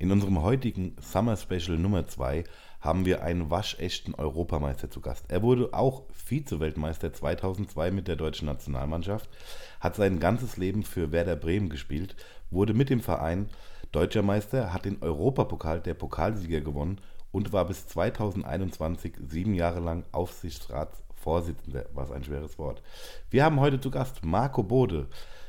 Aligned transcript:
In 0.00 0.10
unserem 0.10 0.40
heutigen 0.40 0.96
Summer 0.98 1.36
Special 1.36 1.76
Nummer 1.76 2.08
2 2.08 2.44
haben 2.80 3.04
wir 3.04 3.22
einen 3.22 3.50
waschechten 3.50 4.14
Europameister 4.14 4.90
zu 4.90 5.02
Gast. 5.02 5.26
Er 5.28 5.42
wurde 5.42 5.74
auch 5.74 6.04
Vize-Weltmeister 6.10 7.12
2002 7.12 7.90
mit 7.90 8.08
der 8.08 8.16
deutschen 8.16 8.46
Nationalmannschaft, 8.46 9.28
hat 9.78 9.96
sein 9.96 10.18
ganzes 10.18 10.56
Leben 10.56 10.84
für 10.84 11.12
Werder 11.12 11.36
Bremen 11.36 11.68
gespielt, 11.68 12.16
wurde 12.50 12.72
mit 12.72 12.88
dem 12.88 13.00
Verein 13.00 13.50
deutscher 13.92 14.22
Meister, 14.22 14.72
hat 14.72 14.86
den 14.86 15.02
Europapokal 15.02 15.82
der 15.82 15.92
Pokalsieger 15.92 16.62
gewonnen 16.62 16.98
und 17.30 17.52
war 17.52 17.66
bis 17.66 17.86
2021 17.86 19.16
sieben 19.28 19.52
Jahre 19.52 19.80
lang 19.80 20.04
Aufsichtsratsvorsitzender. 20.12 21.90
Was 21.92 22.10
ein 22.10 22.24
schweres 22.24 22.58
Wort. 22.58 22.82
Wir 23.28 23.44
haben 23.44 23.60
heute 23.60 23.78
zu 23.78 23.90
Gast 23.90 24.24
Marco 24.24 24.62
Bode, 24.62 25.08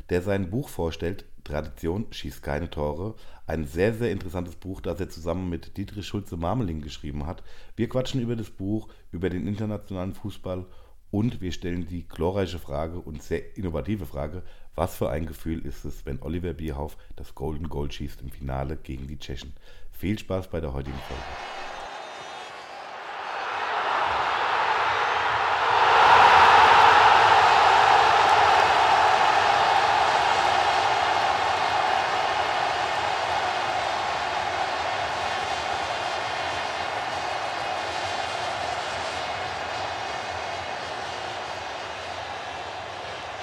der 0.09 0.21
sein 0.21 0.49
Buch 0.49 0.67
vorstellt, 0.67 1.23
Tradition 1.51 2.07
schießt 2.11 2.41
keine 2.41 2.69
Tore. 2.69 3.15
Ein 3.45 3.65
sehr, 3.65 3.93
sehr 3.93 4.11
interessantes 4.11 4.55
Buch, 4.55 4.79
das 4.79 4.99
er 4.99 5.09
zusammen 5.09 5.49
mit 5.49 5.75
Dietrich 5.75 6.07
Schulze-Marmeling 6.07 6.81
geschrieben 6.81 7.25
hat. 7.25 7.43
Wir 7.75 7.89
quatschen 7.89 8.21
über 8.21 8.37
das 8.37 8.49
Buch, 8.49 8.87
über 9.11 9.29
den 9.29 9.45
internationalen 9.47 10.13
Fußball 10.13 10.65
und 11.11 11.41
wir 11.41 11.51
stellen 11.51 11.87
die 11.87 12.07
glorreiche 12.07 12.57
Frage 12.57 12.99
und 12.99 13.21
sehr 13.21 13.57
innovative 13.57 14.05
Frage, 14.05 14.43
was 14.75 14.95
für 14.95 15.09
ein 15.09 15.25
Gefühl 15.25 15.65
ist 15.65 15.83
es, 15.83 16.05
wenn 16.05 16.21
Oliver 16.21 16.53
Bierhoff 16.53 16.95
das 17.17 17.35
Golden 17.35 17.67
Goal 17.67 17.91
schießt 17.91 18.21
im 18.21 18.29
Finale 18.29 18.77
gegen 18.77 19.07
die 19.07 19.19
Tschechen. 19.19 19.53
Viel 19.91 20.17
Spaß 20.17 20.47
bei 20.47 20.61
der 20.61 20.73
heutigen 20.73 20.97
Folge. 20.99 21.60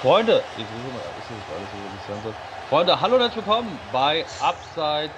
Freunde, 0.01 0.41
ich 0.57 0.63
suche 0.63 0.93
mal, 0.93 1.01
ist 1.19 1.29
nicht 1.29 1.43
alles 1.53 1.67
ich 1.99 2.07
sagen 2.07 2.21
soll. 2.23 2.33
Freunde, 2.69 3.01
hallo 3.01 3.15
und 3.15 3.21
herzlich 3.21 3.45
willkommen 3.45 3.77
bei 3.91 4.23
Abseits 4.41 5.13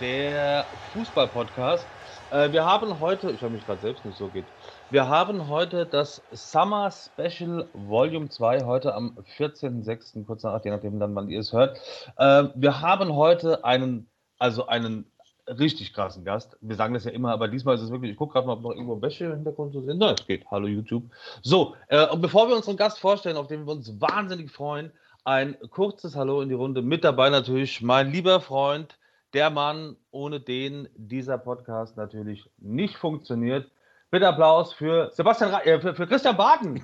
der 0.00 0.64
Fußball-Podcast. 0.92 1.86
Äh, 2.32 2.50
wir 2.50 2.64
haben 2.64 2.98
heute, 2.98 3.30
ich 3.30 3.40
habe 3.42 3.52
mich 3.52 3.64
gerade 3.64 3.80
selbst 3.80 4.04
nicht 4.04 4.18
so 4.18 4.26
geht, 4.26 4.44
wir 4.90 5.06
haben 5.06 5.46
heute 5.46 5.86
das 5.86 6.22
Summer 6.32 6.90
Special 6.90 7.68
Volume 7.72 8.28
2, 8.28 8.64
heute 8.64 8.96
am 8.96 9.16
14.06., 9.38 10.26
kurz 10.26 10.42
nach, 10.42 10.64
je 10.64 10.72
nachdem, 10.72 10.98
dann 10.98 11.14
wann 11.14 11.28
ihr 11.28 11.38
es 11.38 11.52
hört. 11.52 11.78
Äh, 12.16 12.48
wir 12.56 12.80
haben 12.80 13.14
heute 13.14 13.64
einen, 13.64 14.08
also 14.40 14.66
einen 14.66 15.08
richtig 15.48 15.92
krassen 15.92 16.24
Gast. 16.24 16.56
Wir 16.60 16.76
sagen 16.76 16.94
das 16.94 17.04
ja 17.04 17.10
immer, 17.10 17.32
aber 17.32 17.48
diesmal 17.48 17.76
ist 17.76 17.82
es 17.82 17.90
wirklich, 17.90 18.12
ich 18.12 18.16
gucke 18.16 18.34
gerade 18.34 18.46
mal, 18.46 18.54
ob 18.54 18.62
noch 18.62 18.72
irgendwo 18.72 19.00
Wäsche 19.00 19.26
im 19.26 19.34
Hintergrund 19.34 19.72
zu 19.72 19.82
sehen. 19.82 19.98
Nein, 19.98 20.14
es 20.18 20.26
geht. 20.26 20.44
Hallo 20.50 20.66
YouTube. 20.66 21.04
So, 21.42 21.74
äh, 21.88 22.06
und 22.08 22.20
bevor 22.20 22.48
wir 22.48 22.56
unseren 22.56 22.76
Gast 22.76 22.98
vorstellen, 22.98 23.36
auf 23.36 23.46
den 23.46 23.66
wir 23.66 23.72
uns 23.72 24.00
wahnsinnig 24.00 24.50
freuen, 24.50 24.92
ein 25.24 25.56
kurzes 25.70 26.16
Hallo 26.16 26.40
in 26.40 26.48
die 26.48 26.54
Runde. 26.54 26.82
Mit 26.82 27.04
dabei 27.04 27.30
natürlich 27.30 27.82
mein 27.82 28.12
lieber 28.12 28.40
Freund, 28.40 28.98
der 29.34 29.50
Mann, 29.50 29.96
ohne 30.10 30.40
den 30.40 30.88
dieser 30.94 31.38
Podcast 31.38 31.96
natürlich 31.96 32.48
nicht 32.58 32.96
funktioniert. 32.96 33.70
Bitte 34.10 34.28
Applaus 34.28 34.72
für 34.72 35.10
Sebastian, 35.12 35.50
Ra 35.50 35.60
äh, 35.62 35.80
für, 35.80 35.94
für 35.94 36.06
Christian 36.06 36.36
Baden. 36.36 36.82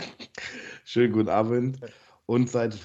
Schönen 0.84 1.12
guten 1.12 1.28
Abend. 1.28 1.78
Und 2.26 2.48
seit, 2.48 2.76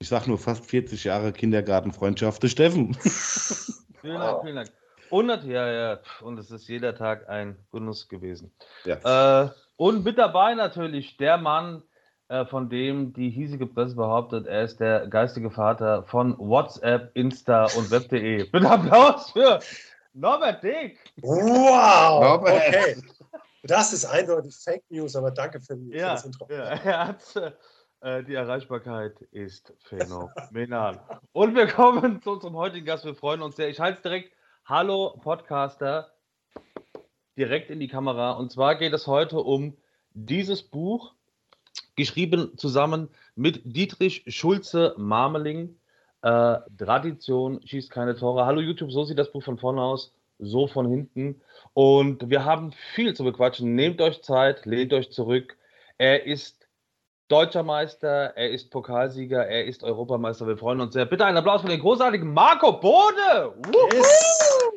ich 0.00 0.08
sag 0.08 0.26
nur 0.26 0.38
fast 0.38 0.66
40 0.66 1.04
Jahre 1.04 1.32
Kindergartenfreundschaft 1.32 2.42
des 2.42 2.50
Steffen. 2.52 2.96
Vielen 4.00 4.20
Dank, 4.20 4.42
vielen 4.42 4.56
Dank. 4.56 4.70
Und, 5.10 5.44
ja, 5.44 5.70
ja, 5.70 5.98
und 6.20 6.38
es 6.38 6.50
ist 6.50 6.68
jeder 6.68 6.94
Tag 6.94 7.28
ein 7.28 7.56
Genuss 7.72 8.08
gewesen. 8.08 8.52
Ja. 8.84 9.44
Äh, 9.44 9.50
und 9.76 10.04
mit 10.04 10.18
dabei 10.18 10.54
natürlich 10.54 11.16
der 11.16 11.38
Mann, 11.38 11.82
äh, 12.28 12.44
von 12.44 12.68
dem 12.68 13.14
die 13.14 13.30
hiesige 13.30 13.66
Presse 13.66 13.96
behauptet, 13.96 14.46
er 14.46 14.64
ist 14.64 14.80
der 14.80 15.06
geistige 15.06 15.50
Vater 15.50 16.02
von 16.04 16.36
WhatsApp, 16.38 17.10
Insta 17.14 17.64
und 17.76 17.90
Web.de. 17.90 18.44
Bitte 18.50 18.70
Applaus 18.70 19.30
für 19.30 19.60
Norbert 20.12 20.62
Dick. 20.62 20.98
Wow! 21.22 22.22
Norbert. 22.22 22.68
Okay. 22.68 22.96
Das 23.62 23.92
ist 23.92 24.04
eindeutig 24.04 24.56
Fake 24.56 24.84
News, 24.88 25.16
aber 25.16 25.30
danke 25.30 25.60
für, 25.60 25.76
die, 25.76 25.90
ja, 25.90 26.08
für 26.08 26.14
das 26.14 26.24
Intro. 26.24 26.46
Ja, 26.50 26.64
er 26.64 27.08
hat, 27.08 27.36
äh, 27.36 27.52
die 28.02 28.34
Erreichbarkeit 28.34 29.20
ist 29.32 29.72
phänomenal. 29.80 31.00
Und 31.32 31.56
wir 31.56 31.66
kommen 31.66 32.22
zu 32.22 32.32
unserem 32.32 32.54
heutigen 32.54 32.86
Gast. 32.86 33.04
Wir 33.04 33.14
freuen 33.14 33.42
uns 33.42 33.56
sehr. 33.56 33.68
Ich 33.68 33.80
halte 33.80 33.96
es 33.96 34.02
direkt. 34.02 34.32
Hallo 34.64 35.18
Podcaster, 35.20 36.12
direkt 37.36 37.70
in 37.70 37.80
die 37.80 37.88
Kamera. 37.88 38.32
Und 38.32 38.52
zwar 38.52 38.76
geht 38.76 38.92
es 38.92 39.06
heute 39.06 39.38
um 39.40 39.76
dieses 40.12 40.62
Buch, 40.62 41.14
geschrieben 41.96 42.56
zusammen 42.56 43.08
mit 43.34 43.62
Dietrich 43.64 44.22
Schulze-Marmeling. 44.28 45.76
Äh, 46.22 46.58
Tradition 46.76 47.60
schießt 47.66 47.90
keine 47.90 48.14
Tore. 48.14 48.46
Hallo 48.46 48.60
YouTube, 48.60 48.92
so 48.92 49.04
sieht 49.04 49.18
das 49.18 49.32
Buch 49.32 49.42
von 49.42 49.58
vorne 49.58 49.82
aus, 49.82 50.14
so 50.38 50.68
von 50.68 50.88
hinten. 50.88 51.40
Und 51.74 52.30
wir 52.30 52.44
haben 52.44 52.72
viel 52.94 53.14
zu 53.14 53.24
bequatschen. 53.24 53.74
Nehmt 53.74 54.00
euch 54.00 54.22
Zeit, 54.22 54.66
lehnt 54.66 54.92
euch 54.92 55.10
zurück. 55.10 55.56
Er 55.96 56.26
ist 56.26 56.57
Deutscher 57.28 57.62
Meister, 57.62 58.34
er 58.36 58.50
ist 58.50 58.70
Pokalsieger, 58.70 59.46
er 59.46 59.66
ist 59.66 59.82
Europameister. 59.82 60.46
Wir 60.46 60.56
freuen 60.56 60.80
uns 60.80 60.94
sehr. 60.94 61.04
Bitte 61.04 61.26
einen 61.26 61.36
Applaus 61.36 61.60
für 61.60 61.68
den 61.68 61.78
großartigen 61.80 62.32
Marco 62.32 62.80
Bode. 62.80 63.54
Yes. 63.92 64.72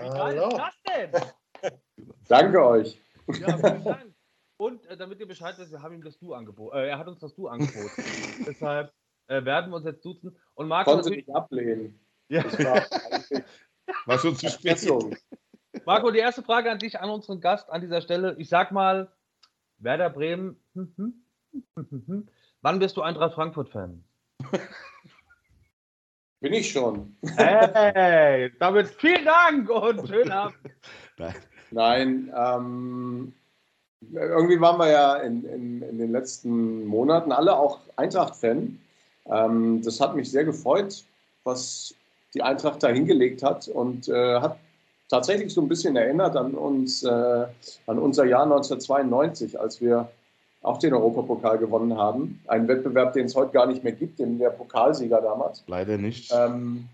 Wie 0.00 0.08
geil 0.08 0.38
ist 0.38 0.56
das 0.56 0.74
denn? 1.62 1.72
Danke 2.28 2.64
euch. 2.64 2.98
Ja, 3.28 3.58
vielen 3.58 3.84
Dank. 3.84 4.14
Und 4.56 4.86
äh, 4.86 4.96
damit 4.96 5.20
ihr 5.20 5.28
Bescheid 5.28 5.54
wisst, 5.58 5.70
wir 5.70 5.82
haben 5.82 5.94
ihm 5.94 6.02
das 6.02 6.18
Du 6.18 6.32
angeboten. 6.32 6.78
Äh, 6.78 6.88
er 6.88 6.98
hat 6.98 7.08
uns 7.08 7.20
das 7.20 7.34
Du 7.34 7.46
angeboten. 7.46 8.02
Deshalb 8.46 8.90
äh, 9.26 9.44
werden 9.44 9.70
wir 9.70 9.76
uns 9.76 9.84
jetzt 9.84 10.02
duzen. 10.02 10.34
Und 10.54 10.68
Marco. 10.68 10.92
Konnte 10.92 11.10
nicht 11.10 11.28
ablehnen. 11.28 12.00
Ja. 12.28 12.42
War 14.06 14.18
schon 14.18 14.34
zu 14.34 14.48
spät. 14.48 14.80
Marco, 15.84 16.10
die 16.10 16.20
erste 16.20 16.42
Frage 16.42 16.70
an 16.70 16.78
dich, 16.78 16.98
an 16.98 17.10
unseren 17.10 17.42
Gast 17.42 17.68
an 17.68 17.82
dieser 17.82 18.00
Stelle. 18.00 18.34
Ich 18.38 18.48
sag 18.48 18.72
mal, 18.72 19.12
Werder 19.76 20.08
Bremen. 20.08 20.58
Hm, 20.72 20.94
hm. 20.96 21.25
Wann 22.62 22.78
bist 22.78 22.96
du 22.96 23.02
Eintracht 23.02 23.34
Frankfurt-Fan? 23.34 24.02
Bin 26.40 26.52
ich 26.52 26.70
schon. 26.70 27.16
Hey, 27.36 28.52
damit 28.58 28.88
vielen 28.88 29.24
Dank 29.24 29.70
und 29.70 30.06
schönen 30.06 30.30
Abend. 30.32 30.58
Nein, 31.70 32.32
ähm, 32.36 33.32
irgendwie 34.12 34.60
waren 34.60 34.78
wir 34.78 34.90
ja 34.90 35.16
in, 35.16 35.44
in, 35.44 35.82
in, 35.82 35.98
den 35.98 36.12
letzten 36.12 36.84
Monaten 36.86 37.32
alle 37.32 37.56
auch 37.56 37.80
Eintracht-Fan. 37.96 38.78
Ähm, 39.26 39.82
das 39.82 40.00
hat 40.00 40.14
mich 40.14 40.30
sehr 40.30 40.44
gefreut, 40.44 41.04
was 41.44 41.94
die 42.34 42.42
Eintracht 42.42 42.82
da 42.82 42.88
hingelegt 42.88 43.42
hat 43.42 43.68
und 43.68 44.08
äh, 44.08 44.40
hat 44.40 44.58
tatsächlich 45.08 45.54
so 45.54 45.62
ein 45.62 45.68
bisschen 45.68 45.96
erinnert 45.96 46.36
an 46.36 46.54
uns, 46.54 47.02
äh, 47.02 47.46
an 47.86 47.98
unser 47.98 48.26
Jahr 48.26 48.42
1992, 48.42 49.58
als 49.58 49.80
wir 49.80 50.10
auch 50.66 50.78
den 50.78 50.92
Europapokal 50.92 51.58
gewonnen 51.58 51.96
haben. 51.96 52.40
Ein 52.48 52.66
Wettbewerb, 52.66 53.12
den 53.12 53.26
es 53.26 53.36
heute 53.36 53.52
gar 53.52 53.66
nicht 53.66 53.84
mehr 53.84 53.92
gibt, 53.92 54.18
den 54.18 54.38
der 54.38 54.50
Pokalsieger 54.50 55.20
damals. 55.20 55.62
Leider 55.68 55.96
nicht. 55.96 56.32
Ähm, 56.34 56.88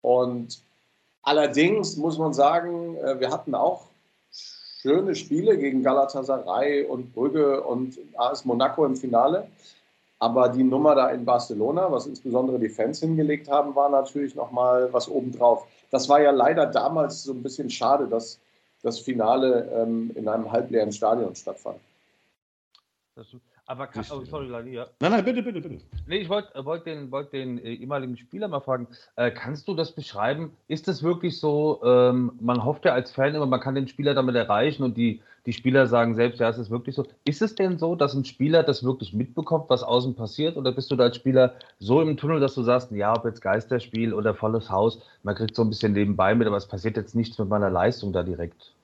und 0.00 0.60
allerdings 1.22 1.96
muss 1.96 2.18
man 2.18 2.32
sagen, 2.32 2.96
äh, 2.98 3.18
wir 3.18 3.30
hatten 3.30 3.54
auch 3.54 3.86
schöne 4.30 5.14
Spiele 5.16 5.58
gegen 5.58 5.82
Galatasaray 5.82 6.84
und 6.84 7.12
Brügge 7.12 7.62
und 7.62 7.98
AS 8.16 8.44
Monaco 8.44 8.86
im 8.86 8.94
Finale. 8.94 9.48
Aber 10.20 10.48
die 10.48 10.62
Nummer 10.62 10.94
da 10.94 11.10
in 11.10 11.24
Barcelona, 11.24 11.90
was 11.90 12.06
insbesondere 12.06 12.60
die 12.60 12.68
Fans 12.68 13.00
hingelegt 13.00 13.50
haben, 13.50 13.74
war 13.74 13.88
natürlich 13.88 14.36
nochmal 14.36 14.92
was 14.92 15.08
obendrauf. 15.08 15.66
Das 15.90 16.08
war 16.08 16.22
ja 16.22 16.30
leider 16.30 16.66
damals 16.66 17.24
so 17.24 17.32
ein 17.32 17.42
bisschen 17.42 17.70
schade, 17.70 18.06
dass 18.06 18.38
das 18.82 19.00
Finale 19.00 19.68
ähm, 19.74 20.12
in 20.14 20.28
einem 20.28 20.52
halbleeren 20.52 20.92
Stadion 20.92 21.34
stattfand. 21.34 21.80
Aber 23.66 23.86
kann, 23.86 24.04
oh, 24.10 24.24
sorry, 24.24 24.46
Lali, 24.48 24.72
ja. 24.72 24.86
Nein, 25.00 25.12
nein, 25.12 25.24
bitte, 25.24 25.42
bitte, 25.42 25.60
bitte. 25.60 25.84
Nee, 26.06 26.18
ich 26.18 26.28
wollte 26.28 26.54
äh, 26.54 26.64
wollt 26.64 26.84
den, 26.84 27.10
wollt 27.10 27.32
den 27.32 27.58
äh, 27.58 27.74
ehemaligen 27.74 28.16
Spieler 28.16 28.48
mal 28.48 28.60
fragen, 28.60 28.88
äh, 29.16 29.30
kannst 29.30 29.68
du 29.68 29.74
das 29.74 29.92
beschreiben? 29.92 30.56
Ist 30.68 30.88
es 30.88 31.02
wirklich 31.02 31.38
so, 31.38 31.80
ähm, 31.84 32.32
man 32.40 32.64
hofft 32.64 32.84
ja 32.84 32.92
als 32.92 33.12
Fan 33.12 33.34
immer, 33.34 33.46
man 33.46 33.60
kann 33.60 33.74
den 33.74 33.88
Spieler 33.88 34.14
damit 34.14 34.34
erreichen 34.34 34.82
und 34.82 34.96
die, 34.96 35.22
die 35.46 35.52
Spieler 35.52 35.86
sagen 35.86 36.14
selbst, 36.14 36.40
ja, 36.40 36.48
es 36.48 36.58
ist 36.58 36.70
wirklich 36.70 36.96
so. 36.96 37.06
Ist 37.24 37.40
es 37.40 37.54
denn 37.54 37.78
so, 37.78 37.94
dass 37.94 38.14
ein 38.14 38.24
Spieler 38.24 38.62
das 38.64 38.82
wirklich 38.82 39.14
mitbekommt, 39.14 39.70
was 39.70 39.82
außen 39.82 40.14
passiert? 40.14 40.56
Oder 40.56 40.72
bist 40.72 40.90
du 40.90 40.96
da 40.96 41.04
als 41.04 41.16
Spieler 41.16 41.54
so 41.78 42.02
im 42.02 42.16
Tunnel, 42.16 42.40
dass 42.40 42.54
du 42.54 42.62
sagst, 42.62 42.90
ja, 42.90 43.14
ob 43.16 43.24
jetzt 43.24 43.40
Geisterspiel 43.40 44.12
oder 44.12 44.34
volles 44.34 44.70
Haus, 44.70 45.00
man 45.22 45.36
kriegt 45.36 45.54
so 45.54 45.62
ein 45.62 45.70
bisschen 45.70 45.92
nebenbei 45.92 46.34
mit, 46.34 46.46
aber 46.48 46.56
es 46.56 46.66
passiert 46.66 46.96
jetzt 46.96 47.14
nichts 47.14 47.38
mit 47.38 47.48
meiner 47.48 47.70
Leistung 47.70 48.12
da 48.12 48.22
direkt? 48.22 48.74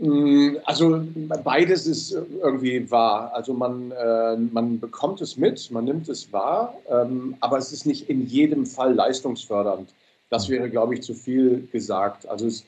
Mm, 0.00 0.56
also 0.64 1.02
beides 1.44 1.86
ist 1.86 2.12
irgendwie 2.12 2.90
wahr. 2.90 3.32
Also 3.34 3.52
man, 3.52 3.90
äh, 3.90 4.36
man 4.36 4.80
bekommt 4.80 5.20
es 5.20 5.36
mit, 5.36 5.70
man 5.70 5.84
nimmt 5.84 6.08
es 6.08 6.32
wahr, 6.32 6.74
ähm, 6.88 7.36
aber 7.40 7.58
es 7.58 7.70
ist 7.70 7.84
nicht 7.84 8.08
in 8.08 8.26
jedem 8.26 8.64
Fall 8.64 8.94
leistungsfördernd. 8.94 9.92
Das 10.30 10.48
wäre, 10.48 10.70
glaube 10.70 10.94
ich, 10.94 11.02
zu 11.02 11.12
viel 11.12 11.68
gesagt. 11.70 12.26
Also 12.26 12.46
es, 12.46 12.64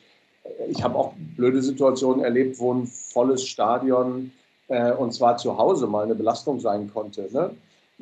ich 0.68 0.82
habe 0.82 0.98
auch 0.98 1.14
blöde 1.36 1.62
Situationen 1.62 2.22
erlebt, 2.22 2.58
wo 2.58 2.74
ein 2.74 2.86
volles 2.86 3.46
Stadion 3.46 4.30
äh, 4.68 4.92
und 4.92 5.14
zwar 5.14 5.38
zu 5.38 5.56
Hause 5.56 5.86
mal 5.86 6.04
eine 6.04 6.14
Belastung 6.14 6.60
sein 6.60 6.90
konnte. 6.92 7.30
Ne? 7.32 7.50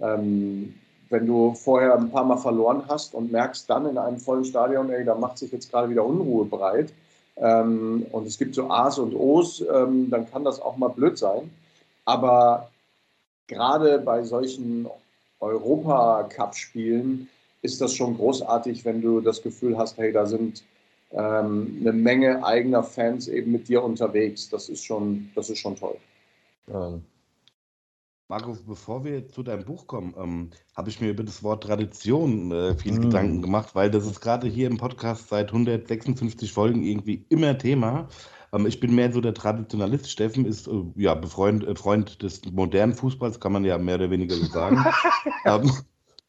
Ähm, 0.01 0.75
wenn 1.09 1.27
du 1.27 1.55
vorher 1.55 1.97
ein 1.97 2.11
paar 2.11 2.25
Mal 2.25 2.39
verloren 2.39 2.83
hast 2.89 3.15
und 3.15 3.31
merkst 3.31 3.71
dann 3.71 3.87
in 3.87 3.97
einem 3.97 4.19
vollen 4.19 4.45
Stadion, 4.45 4.91
ey, 4.91 5.05
da 5.05 5.15
macht 5.15 5.39
sich 5.39 5.53
jetzt 5.53 5.71
gerade 5.71 5.89
wieder 5.89 6.05
Unruhe 6.05 6.47
breit 6.47 6.93
ähm, 7.41 8.07
und 8.13 8.27
es 8.27 8.39
gibt 8.39 8.55
so 8.55 8.71
A's 8.71 8.99
und 8.99 9.15
O's, 9.15 9.61
ähm, 9.63 10.11
dann 10.11 10.31
kann 10.31 10.45
das 10.45 10.61
auch 10.61 10.77
mal 10.77 10.89
blöd 10.89 11.19
sein. 11.19 11.51
Aber 12.05 12.71
gerade 13.47 13.99
bei 13.99 14.23
solchen 14.23 14.87
Europacup-Spielen 15.41 17.29
ist 17.63 17.81
das 17.81 17.95
schon 17.95 18.17
großartig, 18.17 18.85
wenn 18.85 19.01
du 19.01 19.21
das 19.21 19.43
Gefühl 19.43 19.77
hast, 19.77 19.97
hey, 19.99 20.13
da 20.13 20.27
sind 20.27 20.63
ähm, 21.13 21.79
eine 21.81 21.93
Menge 21.93 22.45
eigener 22.45 22.83
Fans 22.83 23.27
eben 23.29 23.53
mit 23.53 23.69
dir 23.69 23.83
unterwegs. 23.83 24.49
Das 24.49 24.69
ist 24.69 24.85
schon, 24.85 25.31
das 25.35 25.51
ist 25.51 25.59
schon 25.59 25.77
toll. 25.77 25.97
Marco, 28.31 28.57
bevor 28.65 29.05
wir 29.05 29.29
zu 29.29 29.43
deinem 29.43 29.65
Buch 29.65 29.89
kommen, 29.89 30.15
ähm, 30.17 30.51
habe 30.77 30.89
ich 30.89 31.01
mir 31.01 31.11
über 31.11 31.25
das 31.25 31.43
Wort 31.43 31.65
Tradition 31.65 32.53
äh, 32.53 32.77
viel 32.77 32.93
mm. 32.93 33.03
Gedanken 33.03 33.43
gemacht, 33.43 33.75
weil 33.75 33.91
das 33.91 34.07
ist 34.07 34.21
gerade 34.21 34.47
hier 34.47 34.69
im 34.69 34.77
Podcast 34.77 35.31
seit 35.31 35.49
156 35.49 36.53
Folgen 36.53 36.85
irgendwie 36.85 37.27
immer 37.29 37.59
Thema. 37.59 38.07
Ähm, 38.53 38.67
ich 38.67 38.79
bin 38.79 38.95
mehr 38.95 39.11
so 39.13 39.21
der 39.21 39.35
Traditionalist. 39.35 40.09
Steffen 40.09 40.47
ist 40.47 40.69
äh, 40.69 40.71
ja 40.95 41.17
Befreund, 41.17 41.67
äh, 41.67 41.75
Freund 41.75 42.23
des 42.23 42.41
modernen 42.53 42.95
Fußballs, 42.95 43.41
kann 43.41 43.51
man 43.51 43.65
ja 43.65 43.79
mehr 43.79 43.97
oder 43.97 44.11
weniger 44.13 44.37
so 44.37 44.45
sagen. 44.45 44.79
ähm, 45.45 45.73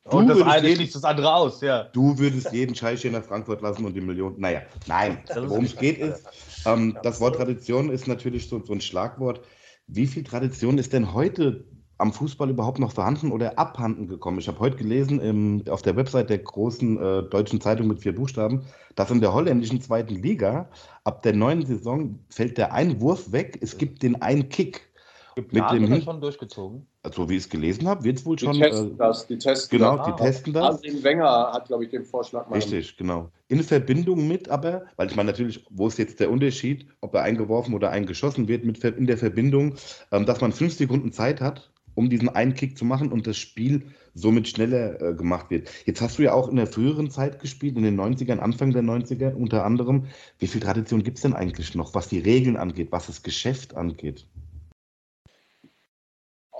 und 0.06 0.28
das 0.28 0.42
eine 0.42 0.76
schließt 0.76 0.96
das 0.96 1.04
andere 1.04 1.32
aus, 1.32 1.62
ja. 1.62 1.84
Du 1.84 2.18
würdest 2.18 2.52
jeden 2.52 2.74
Scheiß 2.74 3.04
hier 3.04 3.12
nach 3.12 3.24
Frankfurt 3.24 3.62
lassen 3.62 3.86
und 3.86 3.94
die 3.94 4.02
Millionen. 4.02 4.40
Naja, 4.40 4.64
nein. 4.88 5.20
Worum 5.36 5.66
es 5.66 5.76
geht 5.76 6.00
ist, 6.00 6.28
ähm, 6.66 6.98
das 7.04 7.22
Wort 7.22 7.36
Tradition 7.36 7.92
ist 7.92 8.08
natürlich 8.08 8.50
so, 8.50 8.60
so 8.66 8.74
ein 8.74 8.82
Schlagwort. 8.82 9.42
Wie 9.86 10.08
viel 10.08 10.24
Tradition 10.24 10.80
ist 10.80 10.94
denn 10.94 11.14
heute 11.14 11.66
am 12.02 12.12
Fußball 12.14 12.50
überhaupt 12.50 12.80
noch 12.80 12.92
vorhanden 12.92 13.32
oder 13.32 13.58
abhanden 13.58 14.08
gekommen? 14.08 14.40
Ich 14.40 14.48
habe 14.48 14.60
heute 14.60 14.76
gelesen 14.76 15.22
im, 15.22 15.64
auf 15.70 15.82
der 15.82 15.96
Website 15.96 16.30
der 16.30 16.40
großen 16.40 16.98
äh, 16.98 17.24
deutschen 17.24 17.62
Zeitung 17.62 17.88
mit 17.88 18.00
vier 18.00 18.16
Buchstaben, 18.16 18.66
dass 18.96 19.12
in 19.12 19.22
der 19.22 19.34
holländischen 19.34 19.82
zweiten 19.82 20.16
Liga 20.16 20.68
ab 21.04 21.22
der 21.22 21.34
neuen 21.34 21.66
Saison 21.66 22.20
fällt 22.30 22.58
der 22.58 22.74
Einwurf 22.74 23.32
weg, 23.32 23.60
es 23.62 23.78
gibt 23.78 24.04
den 24.04 24.22
einen 24.22 24.50
Kick. 24.50 24.92
Geplant 25.36 25.80
mit 25.80 25.90
dem 25.90 26.02
schon 26.02 26.20
durchgezogen? 26.20 26.88
Also, 27.04 27.30
wie 27.30 27.38
ich 27.38 27.44
es 27.44 27.50
gelesen 27.50 27.88
habe, 27.88 28.04
wird 28.04 28.18
es 28.18 28.26
wohl 28.26 28.36
die 28.36 28.46
schon. 28.46 28.60
Testen 28.60 28.92
äh, 28.92 28.98
das, 28.98 29.28
die 29.28 29.38
testen 29.38 29.78
genau, 29.78 29.98
das. 29.98 30.06
Genau, 30.06 30.18
die 30.18 30.24
testen 30.24 30.54
das. 30.54 30.64
Arsene 30.64 31.04
Wenger 31.04 31.52
hat, 31.54 31.68
glaube 31.68 31.86
ich, 31.86 31.90
den 31.90 32.04
Vorschlag 32.04 32.50
mal. 32.50 32.56
Richtig, 32.56 32.98
genau. 32.98 33.32
In 33.48 33.64
Verbindung 33.64 34.28
mit 34.28 34.50
aber, 34.50 34.84
weil 34.98 35.08
ich 35.08 35.16
meine 35.16 35.32
natürlich, 35.32 35.66
wo 35.70 35.88
ist 35.88 35.98
jetzt 35.98 36.20
der 36.20 36.30
Unterschied, 36.30 36.86
ob 37.00 37.16
er 37.16 37.22
eingeworfen 37.22 37.74
oder 37.74 37.92
eingeschossen 37.92 38.48
wird, 38.48 38.66
mit, 38.66 38.84
in 38.84 39.08
der 39.08 39.18
Verbindung, 39.18 39.76
ähm, 40.12 40.26
dass 40.26 40.42
man 40.42 40.52
fünf 40.52 40.74
Sekunden 40.74 41.14
Zeit 41.14 41.40
hat, 41.40 41.72
um 41.96 42.10
diesen 42.10 42.30
einen 42.30 42.54
Kick 42.54 42.78
zu 42.78 42.86
machen 42.86 43.12
und 43.12 43.28
das 43.28 43.38
Spiel 43.38 43.84
somit 44.14 44.48
schneller 44.48 45.02
äh, 45.02 45.14
gemacht 45.14 45.50
wird. 45.50 45.70
Jetzt 45.86 46.02
hast 46.02 46.20
du 46.20 46.24
ja 46.24 46.34
auch 46.34 46.50
in 46.50 46.58
der 46.58 46.68
früheren 46.68 47.10
Zeit 47.10 47.40
gespielt, 47.40 47.78
in 47.78 47.84
den 47.84 48.00
90ern, 48.00 48.40
Anfang 48.40 48.72
der 48.72 48.84
90er 48.84 49.34
unter 49.34 49.66
anderem. 49.66 50.06
Wie 50.40 50.48
viel 50.48 50.62
Tradition 50.62 51.04
gibt 51.04 51.18
es 51.18 51.24
denn 51.24 51.34
eigentlich 51.34 51.76
noch, 51.76 51.96
was 51.96 52.10
die 52.10 52.20
Regeln 52.20 52.58
angeht, 52.58 52.92
was 52.92 53.08
das 53.08 53.24
Geschäft 53.24 53.76
angeht? 53.76 54.26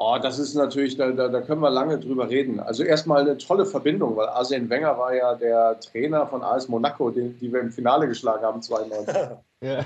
Oh, 0.04 0.18
das 0.20 0.40
ist 0.40 0.56
natürlich, 0.56 0.98
da, 0.98 1.12
da, 1.12 1.28
da, 1.28 1.42
können 1.42 1.62
wir 1.62 1.70
lange 1.70 2.00
drüber 2.00 2.28
reden. 2.28 2.60
Also 2.60 2.84
erstmal 2.84 3.22
eine 3.22 3.38
tolle 3.38 3.68
Verbindung, 3.68 4.16
weil 4.16 4.30
Arsene 4.30 4.68
Wenger 4.68 4.98
war 4.98 5.14
ja 5.14 5.36
der 5.36 5.80
Trainer 5.80 6.26
von 6.26 6.42
AS 6.42 6.68
Monaco, 6.68 7.12
den, 7.12 7.38
die 7.38 7.54
wir 7.54 7.60
im 7.60 7.72
Finale 7.72 8.08
geschlagen 8.08 8.44
haben, 8.44 8.62
92. 8.62 9.16
Ja. 9.64 9.86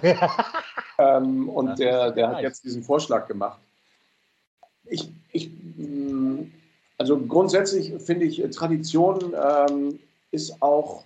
ähm, 0.97 1.49
und 1.49 1.79
der, 1.79 2.11
der 2.11 2.29
hat 2.29 2.41
jetzt 2.41 2.63
diesen 2.63 2.81
Vorschlag 2.81 3.27
gemacht. 3.27 3.59
Ich, 4.89 5.11
ich, 5.31 5.49
mm, 5.77 6.51
also 6.97 7.19
grundsätzlich 7.19 7.93
finde 7.99 8.25
ich, 8.25 8.41
Tradition 8.51 9.33
ähm, 9.33 9.99
ist 10.31 10.61
auch 10.61 11.03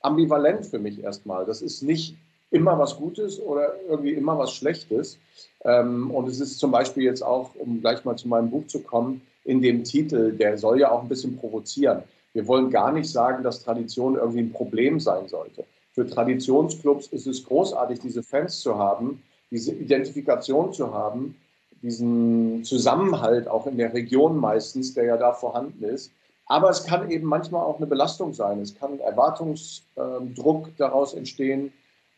ambivalent 0.00 0.66
für 0.66 0.78
mich 0.78 1.02
erstmal. 1.02 1.46
Das 1.46 1.62
ist 1.62 1.82
nicht 1.82 2.16
immer 2.50 2.78
was 2.78 2.96
Gutes 2.96 3.40
oder 3.40 3.74
irgendwie 3.88 4.12
immer 4.12 4.38
was 4.38 4.52
Schlechtes. 4.52 5.18
Ähm, 5.64 6.10
und 6.10 6.28
es 6.28 6.40
ist 6.40 6.58
zum 6.58 6.70
Beispiel 6.70 7.04
jetzt 7.04 7.22
auch, 7.22 7.54
um 7.56 7.80
gleich 7.80 8.04
mal 8.04 8.16
zu 8.16 8.28
meinem 8.28 8.50
Buch 8.50 8.66
zu 8.66 8.80
kommen, 8.80 9.22
in 9.44 9.60
dem 9.60 9.82
Titel, 9.82 10.32
der 10.32 10.56
soll 10.58 10.78
ja 10.80 10.90
auch 10.90 11.02
ein 11.02 11.08
bisschen 11.08 11.36
provozieren. 11.36 12.02
Wir 12.32 12.46
wollen 12.46 12.70
gar 12.70 12.92
nicht 12.92 13.10
sagen, 13.10 13.42
dass 13.42 13.62
Tradition 13.62 14.16
irgendwie 14.16 14.40
ein 14.40 14.52
Problem 14.52 15.00
sein 15.00 15.28
sollte. 15.28 15.64
Für 15.92 16.06
Traditionsclubs 16.06 17.08
ist 17.08 17.26
es 17.26 17.44
großartig, 17.44 17.98
diese 17.98 18.22
Fans 18.22 18.60
zu 18.60 18.78
haben, 18.78 19.22
diese 19.50 19.72
Identifikation 19.72 20.72
zu 20.72 20.94
haben, 20.94 21.36
diesen 21.82 22.64
Zusammenhalt 22.64 23.48
auch 23.48 23.66
in 23.66 23.76
der 23.76 23.92
Region 23.92 24.36
meistens, 24.36 24.94
der 24.94 25.04
ja 25.04 25.16
da 25.16 25.32
vorhanden 25.32 25.84
ist. 25.84 26.12
Aber 26.46 26.70
es 26.70 26.84
kann 26.84 27.10
eben 27.10 27.26
manchmal 27.26 27.62
auch 27.62 27.78
eine 27.78 27.86
Belastung 27.86 28.32
sein. 28.34 28.60
Es 28.60 28.74
kann 28.74 29.00
Erwartungsdruck 29.00 30.76
daraus 30.76 31.14
entstehen. 31.14 31.72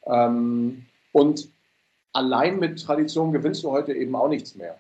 Ähm, 0.06 0.84
und 1.12 1.48
allein 2.12 2.58
mit 2.58 2.82
Tradition 2.82 3.32
gewinnst 3.32 3.62
du 3.64 3.70
heute 3.70 3.92
eben 3.92 4.14
auch 4.16 4.28
nichts 4.28 4.54
mehr. 4.54 4.76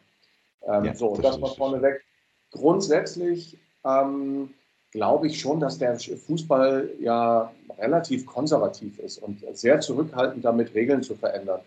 Ähm, 0.66 0.84
ja, 0.84 0.94
so, 0.94 1.16
das 1.16 1.38
mal 1.38 1.54
vorneweg. 1.54 2.02
Grundsätzlich 2.50 3.58
ähm, 3.84 4.50
glaube 4.90 5.26
ich 5.26 5.40
schon, 5.40 5.60
dass 5.60 5.78
der 5.78 5.98
Fußball 5.98 6.90
ja 7.00 7.52
relativ 7.78 8.26
konservativ 8.26 8.98
ist 8.98 9.18
und 9.18 9.44
sehr 9.52 9.80
zurückhaltend 9.80 10.44
damit, 10.44 10.74
Regeln 10.74 11.02
zu 11.02 11.14
verändern. 11.14 11.60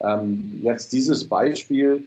Ähm, 0.00 0.60
jetzt 0.62 0.92
dieses 0.92 1.28
Beispiel, 1.28 2.06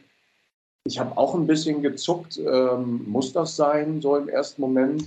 ich 0.85 0.99
habe 0.99 1.17
auch 1.17 1.35
ein 1.35 1.47
bisschen 1.47 1.81
gezuckt, 1.81 2.37
ähm, 2.37 3.03
muss 3.07 3.33
das 3.33 3.55
sein, 3.55 4.01
so 4.01 4.15
im 4.15 4.29
ersten 4.29 4.61
Moment. 4.61 5.05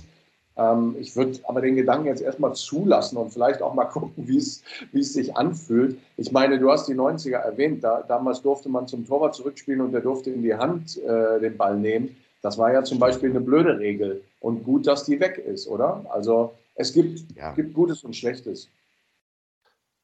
Ähm, 0.55 0.95
ich 0.99 1.15
würde 1.15 1.39
aber 1.45 1.61
den 1.61 1.75
Gedanken 1.75 2.07
jetzt 2.07 2.21
erstmal 2.21 2.53
zulassen 2.53 3.17
und 3.17 3.31
vielleicht 3.31 3.61
auch 3.61 3.73
mal 3.73 3.85
gucken, 3.91 4.27
wie 4.27 4.37
es 4.37 4.63
sich 4.91 5.35
anfühlt. 5.35 5.97
Ich 6.17 6.31
meine, 6.31 6.59
du 6.59 6.71
hast 6.71 6.87
die 6.87 6.95
90er 6.95 7.37
erwähnt. 7.37 7.83
Da, 7.83 8.03
damals 8.07 8.41
durfte 8.41 8.69
man 8.69 8.87
zum 8.87 9.05
Torwart 9.05 9.35
zurückspielen 9.35 9.81
und 9.81 9.91
der 9.91 10.01
durfte 10.01 10.29
in 10.29 10.43
die 10.43 10.55
Hand 10.55 10.97
äh, 11.03 11.39
den 11.39 11.57
Ball 11.57 11.77
nehmen. 11.77 12.15
Das 12.41 12.57
war 12.57 12.71
ja 12.71 12.83
zum 12.83 12.99
Beispiel 12.99 13.29
eine 13.29 13.41
blöde 13.41 13.79
Regel. 13.79 14.21
Und 14.41 14.63
gut, 14.63 14.85
dass 14.85 15.05
die 15.05 15.19
weg 15.19 15.37
ist, 15.37 15.67
oder? 15.67 16.05
Also 16.09 16.53
es 16.75 16.93
gibt, 16.93 17.35
ja. 17.35 17.53
gibt 17.53 17.73
Gutes 17.73 18.03
und 18.03 18.15
Schlechtes. 18.15 18.69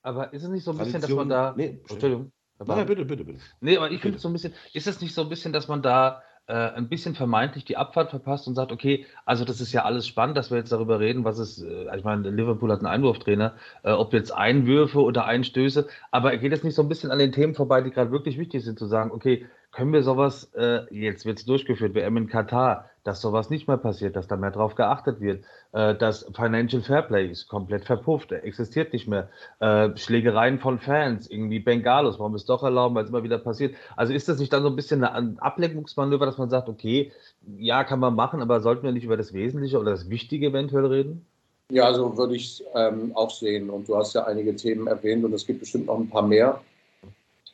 Aber 0.01 0.31
ist 0.31 0.43
es 0.43 0.49
nicht 0.49 0.63
so 0.63 0.71
ein 0.71 0.77
bisschen, 0.77 1.01
dass 1.01 1.09
man 1.09 1.29
da. 1.29 1.53
Nee, 1.55 1.79
Entschuldigung. 1.89 2.31
Aber, 2.59 2.75
Nein, 2.75 2.85
bitte, 2.85 3.05
bitte, 3.05 3.23
bitte. 3.23 3.39
Nee, 3.61 3.77
aber 3.77 3.89
ich 3.89 4.01
finde 4.01 4.17
es 4.17 4.21
so 4.21 4.29
ein 4.29 4.33
bisschen, 4.33 4.53
ist 4.73 4.87
es 4.87 5.01
nicht 5.01 5.13
so 5.13 5.21
ein 5.21 5.29
bisschen, 5.29 5.53
dass 5.53 5.67
man 5.67 5.81
da 5.81 6.21
äh, 6.47 6.53
ein 6.53 6.89
bisschen 6.89 7.15
vermeintlich 7.15 7.63
die 7.63 7.77
Abfahrt 7.77 8.09
verpasst 8.09 8.47
und 8.47 8.55
sagt, 8.55 8.71
okay, 8.71 9.05
also 9.25 9.45
das 9.45 9.61
ist 9.61 9.71
ja 9.71 9.85
alles 9.85 10.07
spannend, 10.07 10.35
dass 10.35 10.51
wir 10.51 10.57
jetzt 10.57 10.71
darüber 10.71 10.99
reden, 10.99 11.23
was 11.23 11.39
es, 11.39 11.61
äh, 11.61 11.95
ich 11.95 12.03
meine, 12.03 12.29
Liverpool 12.29 12.71
hat 12.71 12.79
einen 12.79 12.87
Einwurftrainer, 12.87 13.53
äh, 13.83 13.91
ob 13.91 14.11
jetzt 14.13 14.31
Einwürfe 14.31 15.01
oder 15.01 15.25
Einstöße, 15.25 15.87
aber 16.11 16.35
geht 16.37 16.51
es 16.51 16.63
nicht 16.63 16.75
so 16.75 16.81
ein 16.81 16.89
bisschen 16.89 17.11
an 17.11 17.19
den 17.19 17.31
Themen 17.31 17.55
vorbei, 17.55 17.81
die 17.81 17.91
gerade 17.91 18.11
wirklich 18.11 18.37
wichtig 18.37 18.63
sind, 18.63 18.77
zu 18.77 18.87
sagen, 18.87 19.11
okay, 19.11 19.45
können 19.71 19.93
wir 19.93 20.03
sowas, 20.03 20.49
äh, 20.55 20.81
jetzt 20.93 21.25
wird 21.25 21.39
es 21.39 21.45
durchgeführt, 21.45 21.93
WM 21.93 22.17
in 22.17 22.27
Katar, 22.27 22.89
dass 23.03 23.21
sowas 23.21 23.49
nicht 23.49 23.67
mehr 23.67 23.77
passiert, 23.77 24.15
dass 24.15 24.27
da 24.27 24.35
mehr 24.35 24.51
drauf 24.51 24.75
geachtet 24.75 25.21
wird, 25.21 25.45
äh, 25.73 25.95
dass 25.95 26.25
Financial 26.35 26.81
Fairplay 26.81 27.27
ist 27.27 27.47
komplett 27.47 27.85
verpufft, 27.85 28.31
existiert 28.31 28.93
nicht 28.93 29.07
mehr, 29.07 29.29
äh, 29.59 29.95
Schlägereien 29.95 30.59
von 30.59 30.79
Fans, 30.79 31.29
irgendwie 31.29 31.59
Bengalos, 31.59 32.19
warum 32.19 32.33
es 32.33 32.45
doch 32.45 32.63
erlauben, 32.63 32.95
weil 32.95 33.03
es 33.03 33.09
immer 33.09 33.23
wieder 33.23 33.37
passiert. 33.37 33.75
Also 33.95 34.13
ist 34.13 34.27
das 34.27 34.39
nicht 34.39 34.51
dann 34.51 34.63
so 34.63 34.69
ein 34.69 34.75
bisschen 34.75 35.03
ein 35.03 35.37
Ablenkungsmanöver, 35.39 36.25
dass 36.25 36.37
man 36.37 36.49
sagt, 36.49 36.67
okay, 36.67 37.11
ja, 37.57 37.83
kann 37.83 37.99
man 37.99 38.15
machen, 38.15 38.41
aber 38.41 38.61
sollten 38.61 38.83
wir 38.83 38.91
nicht 38.91 39.05
über 39.05 39.17
das 39.17 39.33
Wesentliche 39.33 39.79
oder 39.79 39.91
das 39.91 40.09
Wichtige 40.09 40.47
eventuell 40.47 40.85
reden? 40.85 41.25
Ja, 41.71 41.93
so 41.93 42.17
würde 42.17 42.35
ich 42.35 42.45
es 42.45 42.63
ähm, 42.73 43.11
auch 43.15 43.29
sehen. 43.29 43.69
Und 43.69 43.87
du 43.87 43.95
hast 43.95 44.15
ja 44.15 44.25
einige 44.25 44.55
Themen 44.55 44.87
erwähnt 44.87 45.23
und 45.23 45.33
es 45.33 45.45
gibt 45.45 45.59
bestimmt 45.59 45.85
noch 45.85 45.99
ein 45.99 46.09
paar 46.09 46.23
mehr, 46.23 46.61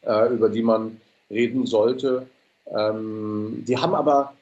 äh, 0.03 0.33
über 0.33 0.49
die 0.49 0.63
man 0.63 1.01
reden 1.29 1.65
sollte. 1.65 2.27
Ähm, 2.67 3.63
die 3.67 3.77
haben 3.77 3.95
aber 3.95 4.33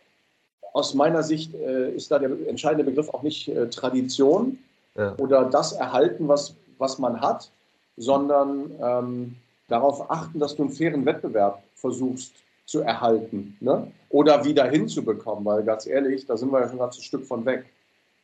aus 0.74 0.94
meiner 0.94 1.24
Sicht 1.24 1.54
äh, 1.54 1.92
ist 1.92 2.12
da 2.12 2.20
der 2.20 2.32
entscheidende 2.48 2.84
Begriff 2.84 3.10
auch 3.10 3.24
nicht 3.24 3.48
äh, 3.48 3.70
Tradition 3.70 4.58
ja. 4.96 5.16
oder 5.18 5.46
das 5.46 5.74
erhalten, 5.74 6.28
was, 6.28 6.56
was 6.78 7.00
man 7.00 7.22
hat, 7.22 7.52
sondern 7.98 8.72
ähm, 8.82 9.36
darauf 9.68 10.10
achten, 10.10 10.40
dass 10.40 10.56
du 10.56 10.64
einen 10.64 10.72
fairen 10.72 11.06
Wettbewerb 11.06 11.64
versuchst 11.76 12.34
zu 12.66 12.82
erhalten 12.82 13.58
ne? 13.60 13.92
oder 14.10 14.46
wieder 14.46 14.66
hinzubekommen, 14.66 15.46
weil 15.46 15.64
ganz 15.64 15.86
ehrlich, 15.86 16.26
da 16.26 16.38
sind 16.38 16.52
wir 16.52 16.62
ja 16.62 16.68
schon 16.68 16.78
ein 16.78 16.80
ganzes 16.80 17.04
Stück 17.04 17.26
von 17.26 17.46
weg. 17.46 17.66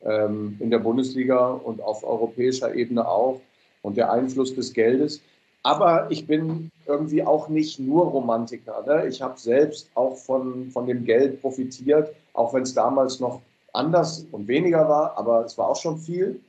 Ähm, 0.01 0.55
in 0.61 0.69
der 0.71 0.79
Bundesliga 0.79 1.49
und 1.49 1.81
auf 1.81 2.05
europäischer 2.05 2.73
Ebene 2.73 3.05
auch. 3.05 3.41
Und 3.81 3.97
der 3.97 4.11
Einfluss 4.11 4.55
des 4.55 4.73
Geldes. 4.73 5.21
Aber 5.63 6.09
ich 6.09 6.25
bin 6.25 6.71
irgendwie 6.85 7.23
auch 7.23 7.49
nicht 7.49 7.79
nur 7.79 8.05
Romantiker. 8.05 8.83
Ne? 8.87 9.07
Ich 9.07 9.21
habe 9.21 9.39
selbst 9.39 9.89
auch 9.95 10.15
von, 10.17 10.71
von 10.71 10.87
dem 10.87 11.03
Geld 11.03 11.41
profitiert, 11.41 12.13
auch 12.33 12.53
wenn 12.53 12.63
es 12.63 12.73
damals 12.73 13.19
noch 13.19 13.41
anders 13.73 14.25
und 14.31 14.47
weniger 14.47 14.87
war, 14.87 15.17
aber 15.17 15.45
es 15.45 15.57
war 15.57 15.69
auch 15.69 15.75
schon 15.75 15.97
viel. 15.97 16.39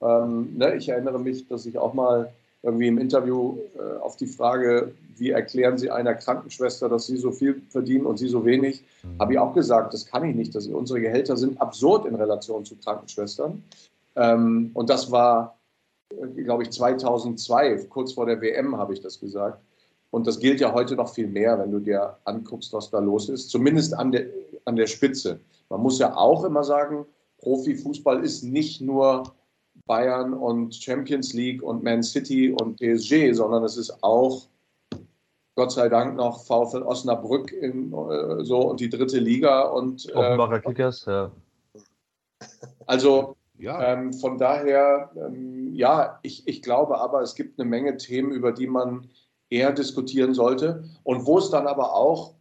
Ähm, 0.00 0.56
ne, 0.56 0.76
ich 0.76 0.88
erinnere 0.88 1.18
mich, 1.18 1.46
dass 1.48 1.64
ich 1.66 1.78
auch 1.78 1.94
mal 1.94 2.32
irgendwie 2.62 2.88
im 2.88 2.98
Interview 2.98 3.58
äh, 3.78 3.98
auf 3.98 4.16
die 4.16 4.26
Frage, 4.26 4.92
wie 5.16 5.30
erklären 5.30 5.78
Sie 5.78 5.90
einer 5.90 6.14
Krankenschwester, 6.14 6.88
dass 6.88 7.06
Sie 7.06 7.16
so 7.16 7.30
viel 7.30 7.62
verdienen 7.70 8.06
und 8.06 8.18
Sie 8.18 8.28
so 8.28 8.44
wenig, 8.44 8.82
mhm. 9.02 9.18
habe 9.18 9.32
ich 9.34 9.38
auch 9.38 9.54
gesagt, 9.54 9.94
das 9.94 10.06
kann 10.06 10.28
ich 10.28 10.34
nicht. 10.34 10.54
Das, 10.54 10.66
unsere 10.66 11.00
Gehälter 11.00 11.36
sind 11.36 11.60
absurd 11.60 12.06
in 12.06 12.14
Relation 12.14 12.64
zu 12.64 12.76
Krankenschwestern. 12.76 13.62
Ähm, 14.16 14.70
und 14.74 14.90
das 14.90 15.10
war, 15.10 15.55
glaube 16.44 16.62
ich, 16.62 16.70
2002, 16.70 17.86
kurz 17.88 18.12
vor 18.12 18.26
der 18.26 18.40
WM 18.40 18.76
habe 18.76 18.94
ich 18.94 19.00
das 19.00 19.20
gesagt. 19.20 19.60
Und 20.10 20.26
das 20.26 20.38
gilt 20.38 20.60
ja 20.60 20.72
heute 20.72 20.94
noch 20.94 21.12
viel 21.12 21.26
mehr, 21.26 21.58
wenn 21.58 21.70
du 21.70 21.80
dir 21.80 22.16
anguckst, 22.24 22.72
was 22.72 22.90
da 22.90 22.98
los 23.00 23.28
ist, 23.28 23.50
zumindest 23.50 23.94
an 23.94 24.12
der, 24.12 24.26
an 24.64 24.76
der 24.76 24.86
Spitze. 24.86 25.40
Man 25.68 25.82
muss 25.82 25.98
ja 25.98 26.16
auch 26.16 26.44
immer 26.44 26.64
sagen, 26.64 27.06
Profifußball 27.38 28.24
ist 28.24 28.42
nicht 28.42 28.80
nur 28.80 29.34
Bayern 29.86 30.32
und 30.32 30.74
Champions 30.74 31.32
League 31.32 31.62
und 31.62 31.82
Man 31.82 32.02
City 32.02 32.50
und 32.50 32.76
PSG, 32.76 33.32
sondern 33.32 33.64
es 33.64 33.76
ist 33.76 34.02
auch 34.02 34.48
Gott 35.54 35.72
sei 35.72 35.88
Dank 35.88 36.16
noch 36.16 36.44
VfL 36.44 36.82
Osnabrück 36.82 37.50
in 37.52 37.92
äh, 37.92 38.44
so 38.44 38.58
und 38.58 38.80
die 38.80 38.90
dritte 38.90 39.18
Liga 39.18 39.62
und 39.62 40.06
Offenbacher 40.14 40.56
äh, 40.56 40.60
Kickers, 40.60 41.04
ja. 41.06 41.30
Also 42.86 43.36
ja. 43.58 43.92
Ähm, 43.92 44.12
von 44.12 44.38
daher, 44.38 45.10
ähm, 45.16 45.74
ja, 45.74 46.18
ich, 46.22 46.46
ich 46.46 46.62
glaube 46.62 46.98
aber, 46.98 47.22
es 47.22 47.34
gibt 47.34 47.58
eine 47.58 47.68
Menge 47.68 47.96
Themen, 47.96 48.32
über 48.32 48.52
die 48.52 48.66
man 48.66 49.08
eher 49.50 49.72
diskutieren 49.72 50.34
sollte 50.34 50.84
und 51.04 51.26
wo 51.26 51.38
es 51.38 51.50
dann 51.50 51.66
aber 51.66 51.94
auch 51.94 52.34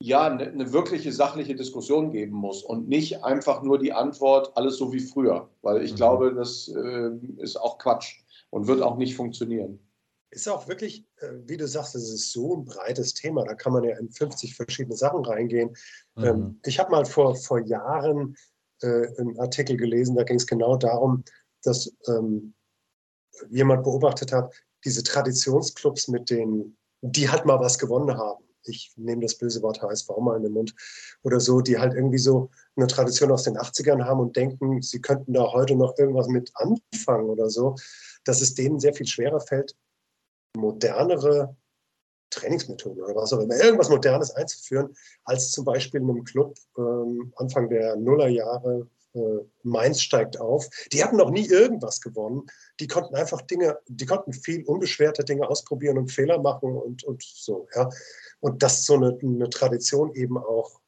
ja, 0.00 0.26
eine, 0.26 0.44
eine 0.44 0.72
wirkliche 0.72 1.12
sachliche 1.12 1.54
Diskussion 1.54 2.10
geben 2.10 2.36
muss 2.36 2.62
und 2.62 2.88
nicht 2.88 3.24
einfach 3.24 3.62
nur 3.62 3.78
die 3.78 3.92
Antwort, 3.92 4.56
alles 4.56 4.76
so 4.76 4.92
wie 4.92 5.00
früher. 5.00 5.48
Weil 5.62 5.82
ich 5.82 5.92
mhm. 5.92 5.96
glaube, 5.96 6.34
das 6.34 6.68
äh, 6.68 7.10
ist 7.38 7.56
auch 7.56 7.78
Quatsch 7.78 8.20
und 8.50 8.66
wird 8.66 8.82
auch 8.82 8.96
nicht 8.98 9.16
funktionieren. 9.16 9.80
Ist 10.30 10.48
auch 10.48 10.68
wirklich, 10.68 11.06
äh, 11.18 11.28
wie 11.46 11.56
du 11.56 11.66
sagst, 11.66 11.94
es 11.94 12.10
ist 12.10 12.32
so 12.32 12.56
ein 12.56 12.64
breites 12.66 13.14
Thema. 13.14 13.44
Da 13.44 13.54
kann 13.54 13.72
man 13.72 13.84
ja 13.84 13.96
in 13.98 14.10
50 14.10 14.54
verschiedene 14.54 14.96
Sachen 14.96 15.24
reingehen. 15.24 15.74
Mhm. 16.14 16.24
Ähm, 16.24 16.60
ich 16.66 16.78
habe 16.78 16.90
mal 16.90 17.06
vor, 17.06 17.34
vor 17.34 17.60
Jahren 17.60 18.36
äh, 18.82 19.06
einen 19.18 19.38
Artikel 19.38 19.76
gelesen, 19.76 20.16
da 20.16 20.22
ging 20.22 20.36
es 20.36 20.46
genau 20.46 20.76
darum, 20.76 21.24
dass 21.62 21.92
ähm, 22.08 22.54
jemand 23.50 23.84
beobachtet 23.84 24.32
hat, 24.32 24.54
diese 24.84 25.02
Traditionsclubs 25.02 26.08
mit 26.08 26.30
den, 26.30 26.76
die 27.02 27.28
halt 27.28 27.44
mal 27.44 27.60
was 27.60 27.78
gewonnen 27.78 28.16
haben. 28.16 28.44
Ich 28.64 28.92
nehme 28.96 29.22
das 29.22 29.36
böse 29.36 29.62
Wort 29.62 29.80
HSV 29.80 30.08
mal 30.20 30.36
in 30.36 30.42
den 30.42 30.52
Mund. 30.52 30.74
Oder 31.22 31.40
so, 31.40 31.60
die 31.60 31.78
halt 31.78 31.94
irgendwie 31.94 32.18
so 32.18 32.50
eine 32.76 32.86
Tradition 32.86 33.30
aus 33.30 33.44
den 33.44 33.56
80ern 33.56 34.04
haben 34.04 34.20
und 34.20 34.36
denken, 34.36 34.82
sie 34.82 35.00
könnten 35.00 35.32
da 35.32 35.52
heute 35.52 35.76
noch 35.76 35.96
irgendwas 35.98 36.28
mit 36.28 36.50
anfangen 36.54 37.28
oder 37.28 37.48
so, 37.48 37.76
dass 38.24 38.40
es 38.40 38.54
denen 38.54 38.80
sehr 38.80 38.92
viel 38.92 39.06
schwerer 39.06 39.40
fällt, 39.40 39.76
modernere 40.56 41.56
Trainingsmethoden 42.30 43.02
oder 43.02 43.14
was 43.14 43.32
auch 43.32 43.40
immer, 43.40 43.56
irgendwas 43.56 43.88
Modernes 43.88 44.30
einzuführen, 44.32 44.94
als 45.24 45.50
zum 45.50 45.64
Beispiel 45.64 46.00
in 46.00 46.10
einem 46.10 46.24
Club 46.24 46.56
ähm, 46.78 47.32
Anfang 47.36 47.68
der 47.68 47.96
Nullerjahre 47.96 48.88
äh, 49.14 49.44
Mainz 49.62 50.02
steigt 50.02 50.38
auf. 50.38 50.68
Die 50.92 51.02
hatten 51.02 51.16
noch 51.16 51.30
nie 51.30 51.46
irgendwas 51.46 52.00
gewonnen. 52.00 52.46
Die 52.80 52.86
konnten 52.86 53.14
einfach 53.14 53.40
Dinge, 53.42 53.78
die 53.88 54.06
konnten 54.06 54.32
viel 54.32 54.64
unbeschwerte 54.64 55.24
Dinge 55.24 55.48
ausprobieren 55.48 55.98
und 55.98 56.12
Fehler 56.12 56.38
machen 56.40 56.76
und, 56.76 57.04
und 57.04 57.22
so. 57.22 57.66
Ja. 57.74 57.88
Und 58.40 58.62
dass 58.62 58.84
so 58.84 58.94
eine, 58.94 59.18
eine 59.22 59.48
Tradition 59.48 60.14
eben 60.14 60.36
auch 60.36 60.80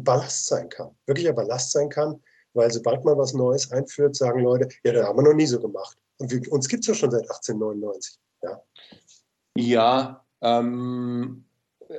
Ballast 0.00 0.46
sein 0.46 0.68
kann, 0.68 0.96
wirklicher 1.06 1.32
Ballast 1.32 1.72
sein 1.72 1.88
kann, 1.88 2.22
weil 2.52 2.70
sobald 2.70 3.04
man 3.04 3.18
was 3.18 3.32
Neues 3.32 3.70
einführt, 3.72 4.16
sagen 4.16 4.40
Leute, 4.40 4.68
ja, 4.84 4.92
das 4.92 5.06
haben 5.06 5.18
wir 5.18 5.22
noch 5.22 5.34
nie 5.34 5.46
so 5.46 5.58
gemacht. 5.58 5.96
Und 6.18 6.30
wir, 6.30 6.52
uns 6.52 6.68
gibt 6.68 6.82
es 6.82 6.88
ja 6.88 6.94
schon 6.94 7.10
seit 7.10 7.22
1899. 7.22 8.18
Ja, 8.42 8.62
ja 9.56 10.26
ähm, 10.42 11.44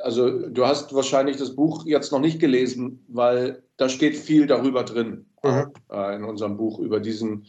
also 0.03 0.48
du 0.48 0.65
hast 0.65 0.93
wahrscheinlich 0.93 1.38
das 1.38 1.55
Buch 1.55 1.86
jetzt 1.86 2.12
noch 2.12 2.19
nicht 2.19 2.39
gelesen, 2.39 3.03
weil 3.07 3.63
da 3.77 3.89
steht 3.89 4.15
viel 4.15 4.48
darüber 4.48 4.83
drin 4.83 5.25
mhm. 5.43 5.71
äh, 5.91 6.15
in 6.15 6.24
unserem 6.24 6.57
Buch 6.57 6.79
über 6.79 7.00
diesen, 7.00 7.48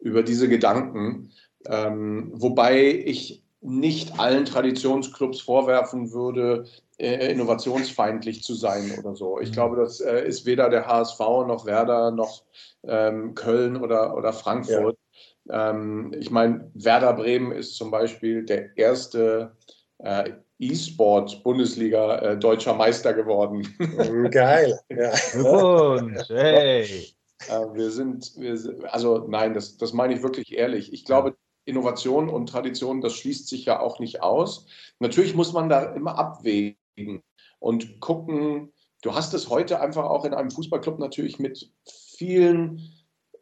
über 0.00 0.22
diese 0.22 0.48
Gedanken. 0.48 1.30
Ähm, 1.66 2.32
wobei 2.34 3.02
ich 3.04 3.42
nicht 3.60 4.18
allen 4.18 4.44
Traditionsclubs 4.44 5.40
vorwerfen 5.40 6.12
würde, 6.12 6.66
äh, 6.98 7.32
innovationsfeindlich 7.32 8.42
zu 8.42 8.54
sein 8.54 8.92
oder 8.98 9.16
so. 9.16 9.40
Ich 9.40 9.50
mhm. 9.50 9.54
glaube, 9.54 9.76
das 9.76 10.00
äh, 10.00 10.26
ist 10.26 10.46
weder 10.46 10.68
der 10.68 10.86
HSV 10.86 11.18
noch 11.18 11.64
Werder 11.64 12.10
noch 12.10 12.42
ähm, 12.82 13.34
Köln 13.34 13.76
oder, 13.76 14.16
oder 14.16 14.32
Frankfurt. 14.32 14.98
Ja. 15.46 15.70
Ähm, 15.70 16.12
ich 16.18 16.30
meine, 16.30 16.70
Werder 16.74 17.14
Bremen 17.14 17.52
ist 17.52 17.76
zum 17.76 17.90
Beispiel 17.90 18.44
der 18.44 18.76
erste 18.76 19.56
äh, 20.04 20.32
E-Sport-Bundesliga 20.58 22.18
äh, 22.18 22.38
deutscher 22.38 22.74
Meister 22.74 23.12
geworden. 23.12 23.66
Mhm, 23.78 24.30
geil. 24.30 24.78
Ja. 24.90 25.12
Hey. 26.28 27.14
Äh, 27.48 27.74
wir 27.74 27.90
sind, 27.90 28.32
wir 28.36 28.56
sind, 28.56 28.84
also 28.84 29.26
nein, 29.28 29.54
das, 29.54 29.76
das 29.76 29.92
meine 29.92 30.14
ich 30.14 30.22
wirklich 30.22 30.52
ehrlich. 30.52 30.92
Ich 30.92 31.04
glaube, 31.04 31.36
Innovation 31.64 32.28
und 32.28 32.48
Tradition, 32.48 33.00
das 33.00 33.14
schließt 33.14 33.48
sich 33.48 33.64
ja 33.64 33.80
auch 33.80 33.98
nicht 33.98 34.22
aus. 34.22 34.66
Natürlich 35.00 35.34
muss 35.34 35.52
man 35.52 35.68
da 35.68 35.94
immer 35.94 36.18
abwägen 36.18 37.22
und 37.58 38.00
gucken. 38.00 38.72
Du 39.02 39.14
hast 39.14 39.34
es 39.34 39.48
heute 39.50 39.80
einfach 39.80 40.04
auch 40.04 40.24
in 40.24 40.34
einem 40.34 40.50
Fußballclub 40.50 40.98
natürlich 40.98 41.38
mit 41.38 41.70
vielen 42.16 42.93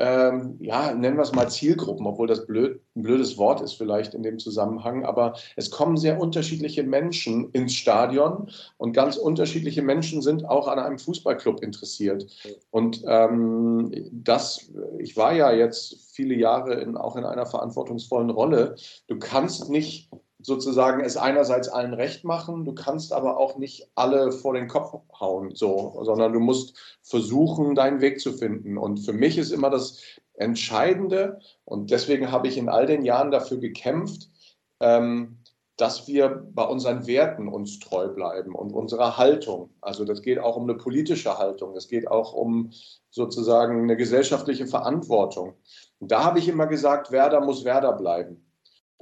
ähm, 0.03 0.57
ja, 0.59 0.93
nennen 0.93 1.17
wir 1.17 1.23
es 1.23 1.33
mal 1.33 1.49
Zielgruppen, 1.49 2.09
obwohl 2.09 2.27
das 2.27 2.45
blöd, 2.45 2.81
ein 2.97 3.05
blödes 3.05 3.39
Wort 3.39 3.61
ist 3.61 3.75
vielleicht 3.75 4.15
in 4.15 4.25
dem 4.25 4.41
Zusammenhang, 4.41 5.05
aber 5.05 5.35
es 5.55 5.71
kommen 5.71 5.97
sehr 5.97 6.21
unterschiedliche 6.21 6.83
Menschen 6.83 7.51
ins 7.53 7.75
Stadion 7.75 8.51
und 8.79 8.95
ganz 8.95 9.17
unterschiedliche 9.17 9.81
Menschen 9.81 10.21
sind 10.21 10.45
auch 10.45 10.67
an 10.67 10.81
einem 10.81 10.99
Fußballclub 10.99 11.63
interessiert. 11.63 12.27
Und 12.73 13.05
ähm, 13.07 13.93
das, 14.11 14.73
ich 14.99 15.17
war 15.17 15.35
ja 15.35 15.53
jetzt 15.53 16.11
viele 16.13 16.35
Jahre 16.35 16.81
in, 16.81 16.97
auch 16.97 17.15
in 17.15 17.25
einer 17.25 17.47
verantwortungsvollen 17.47 18.31
Rolle. 18.31 18.75
Du 19.07 19.21
kannst 19.21 19.71
nicht 19.71 20.11
sozusagen 20.43 21.03
es 21.03 21.17
einerseits 21.17 21.69
allen 21.69 21.95
recht 21.95 22.25
machen, 22.25 22.65
du 22.65 22.75
kannst 22.75 23.13
aber 23.13 23.39
auch 23.39 23.57
nicht 23.57 23.89
alle 23.95 24.33
vor 24.33 24.55
den 24.55 24.69
Kopf 24.69 24.93
hauen, 25.19 25.55
so, 25.55 26.01
sondern 26.03 26.33
du 26.33 26.41
musst 26.41 26.77
versuchen, 27.03 27.75
deinen 27.75 28.01
Weg 28.01 28.21
zu 28.21 28.33
finden. 28.33 28.77
Und 28.77 28.99
für 28.99 29.13
mich 29.13 29.39
ist 29.39 29.53
immer 29.53 29.71
das 29.71 30.03
Entscheidende, 30.35 31.39
und 31.65 31.91
deswegen 31.91 32.33
habe 32.33 32.49
ich 32.49 32.59
in 32.59 32.69
all 32.69 32.87
den 32.87 33.05
Jahren 33.05 33.31
dafür 33.31 33.59
gekämpft, 33.59 34.29
ähm, 34.81 35.39
dass 35.77 36.07
wir 36.07 36.47
bei 36.53 36.65
unseren 36.65 37.07
Werten 37.07 37.49
uns 37.49 37.79
treu 37.79 38.09
bleiben 38.09 38.55
und 38.55 38.73
unserer 38.73 39.17
Haltung. 39.17 39.71
Also 39.81 40.05
das 40.05 40.23
geht 40.23 40.39
auch 40.39 40.57
um 40.57 40.65
eine 40.65 40.75
politische 40.75 41.39
Haltung, 41.39 41.75
es 41.77 41.89
geht 41.89 42.09
auch 42.09 42.35
um 42.35 42.73
sozusagen 43.11 43.83
eine 43.83 43.97
gesellschaftliche 43.97 44.67
Verantwortung. 44.67 45.55
Und 45.99 46.11
da 46.11 46.25
habe 46.25 46.39
ich 46.39 46.49
immer 46.49 46.67
gesagt, 46.67 47.11
Werder 47.11 47.41
muss 47.41 47.65
Werder 47.65 47.93
bleiben. 47.93 48.52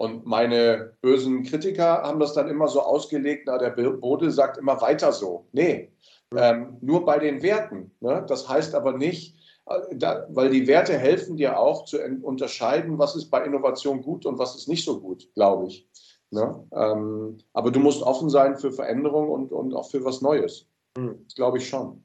Und 0.01 0.25
meine 0.25 0.95
bösen 1.03 1.43
Kritiker 1.43 2.03
haben 2.03 2.21
das 2.21 2.33
dann 2.33 2.49
immer 2.49 2.69
so 2.69 2.81
ausgelegt, 2.81 3.43
na, 3.45 3.59
der 3.59 3.69
Bode 3.69 4.31
sagt 4.31 4.57
immer 4.57 4.81
weiter 4.81 5.13
so. 5.13 5.45
Nee, 5.53 5.93
ähm, 6.35 6.79
nur 6.81 7.05
bei 7.05 7.19
den 7.19 7.43
Werten. 7.43 7.91
Ne? 8.01 8.25
Das 8.27 8.49
heißt 8.49 8.75
aber 8.75 8.97
nicht, 8.97 9.37
äh, 9.67 9.75
da, 9.93 10.27
weil 10.31 10.49
die 10.49 10.67
Werte 10.67 10.97
helfen 10.97 11.37
dir 11.37 11.61
auch 11.61 11.85
zu 11.85 11.99
unterscheiden, 12.23 12.99
was 12.99 13.15
ist 13.15 13.29
bei 13.29 13.45
Innovation 13.45 14.01
gut 14.01 14.25
und 14.25 14.39
was 14.39 14.57
ist 14.57 14.69
nicht 14.69 14.87
so 14.87 14.99
gut, 14.99 15.29
glaube 15.35 15.67
ich. 15.67 15.87
Ne? 16.31 16.67
Ähm, 16.73 17.37
aber 17.53 17.71
du 17.71 17.81
musst 17.81 18.01
offen 18.01 18.31
sein 18.31 18.57
für 18.57 18.73
Veränderung 18.73 19.29
und, 19.29 19.53
und 19.53 19.75
auch 19.75 19.91
für 19.91 20.03
was 20.03 20.23
Neues. 20.23 20.67
Mhm. 20.97 21.27
Glaube 21.37 21.59
ich 21.59 21.69
schon. 21.69 22.03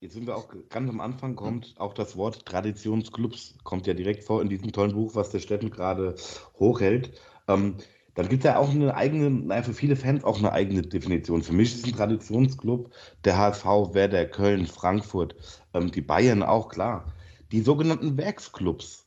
Jetzt 0.00 0.12
sind 0.12 0.26
wir 0.26 0.36
auch 0.36 0.48
ganz 0.68 0.90
am 0.90 1.00
Anfang, 1.00 1.36
kommt 1.36 1.74
auch 1.78 1.94
das 1.94 2.18
Wort 2.18 2.44
Traditionsclubs, 2.44 3.56
kommt 3.64 3.86
ja 3.86 3.94
direkt 3.94 4.24
vor 4.24 4.42
in 4.42 4.50
diesem 4.50 4.70
tollen 4.70 4.92
Buch, 4.92 5.14
was 5.14 5.30
der 5.30 5.38
Steffen 5.38 5.70
gerade 5.70 6.16
hochhält. 6.58 7.18
Ähm, 7.48 7.76
dann 8.14 8.28
gibt 8.28 8.44
es 8.44 8.50
ja 8.50 8.58
auch 8.58 8.70
eine 8.70 8.94
eigene, 8.94 9.30
naja, 9.30 9.62
für 9.62 9.72
viele 9.72 9.96
Fans 9.96 10.22
auch 10.22 10.38
eine 10.38 10.52
eigene 10.52 10.82
Definition. 10.82 11.42
Für 11.42 11.54
mich 11.54 11.74
ist 11.74 11.86
ein 11.86 11.92
Traditionsclub 11.92 12.90
der 13.24 13.38
HSV, 13.38 13.64
Werder, 13.94 14.26
Köln, 14.26 14.66
Frankfurt, 14.66 15.34
ähm, 15.72 15.90
die 15.90 16.02
Bayern 16.02 16.42
auch, 16.42 16.68
klar. 16.68 17.14
Die 17.50 17.60
sogenannten 17.60 18.18
Werksclubs, 18.18 19.06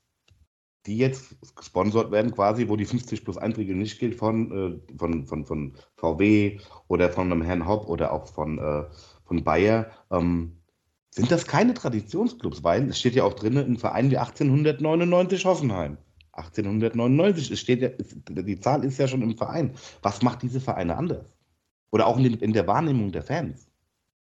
die 0.87 0.97
jetzt 0.97 1.35
gesponsert 1.55 2.11
werden, 2.11 2.31
quasi, 2.31 2.67
wo 2.67 2.75
die 2.75 2.85
50 2.85 3.23
plus 3.23 3.37
1 3.37 3.57
Regel 3.57 3.75
nicht 3.75 3.99
gilt 3.99 4.15
von, 4.15 4.51
äh, 4.51 4.97
von, 4.97 5.27
von, 5.27 5.45
von 5.45 5.75
VW 5.97 6.59
oder 6.87 7.11
von 7.11 7.31
einem 7.31 7.43
Herrn 7.43 7.67
Hopp 7.67 7.87
oder 7.87 8.11
auch 8.11 8.25
von, 8.27 8.57
äh, 8.57 8.85
von 9.25 9.43
Bayer. 9.43 9.91
Ähm, 10.09 10.58
sind 11.19 11.31
das 11.31 11.45
keine 11.45 11.73
Traditionsclubs, 11.73 12.63
weil 12.63 12.89
es 12.89 12.99
steht 12.99 13.15
ja 13.15 13.23
auch 13.23 13.33
drin, 13.33 13.57
ein 13.57 13.77
Verein 13.77 14.09
wie 14.11 14.17
1899 14.17 15.45
Hoffenheim. 15.45 15.97
1899, 16.31 17.51
es 17.51 17.59
steht 17.59 17.81
ja, 17.81 17.89
die 17.89 18.59
Zahl 18.59 18.85
ist 18.85 18.97
ja 18.97 19.07
schon 19.07 19.21
im 19.21 19.37
Verein. 19.37 19.73
Was 20.01 20.21
macht 20.21 20.41
diese 20.41 20.61
Vereine 20.61 20.95
anders? 20.95 21.25
Oder 21.91 22.07
auch 22.07 22.17
in, 22.17 22.53
der 22.53 22.67
Wahrnehmung 22.67 23.11
der 23.11 23.23
Fans? 23.23 23.67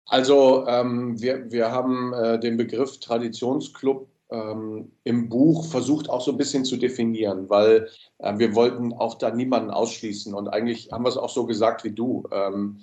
Also 0.06 0.68
ähm, 0.68 1.20
wir, 1.20 1.52
wir 1.52 1.72
haben 1.72 2.14
äh, 2.14 2.40
den 2.40 2.58
Begriff 2.58 3.00
Traditionsclub 3.00 4.04
äh, 4.04 4.16
ähm, 4.32 4.92
im 5.04 5.30
Buch 5.30 5.66
versucht 5.66 6.10
auch 6.10 6.22
so 6.22 6.32
ein 6.32 6.38
bisschen 6.38 6.66
zu 6.66 6.78
definieren, 6.78 7.50
weil 7.50 7.90
äh, 8.20 8.38
wir 8.38 8.56
wollten 8.56 8.94
auch 8.94 9.16
da 9.16 9.32
niemanden 9.32 9.70
ausschließen 9.70 10.34
und 10.34 10.48
eigentlich 10.48 10.92
haben 10.92 11.06
wir 11.06 11.10
es 11.10 11.18
auch 11.18 11.30
so 11.30 11.46
gesagt 11.46 11.84
wie 11.84 11.92
du. 11.92 12.28
Ähm, 12.32 12.80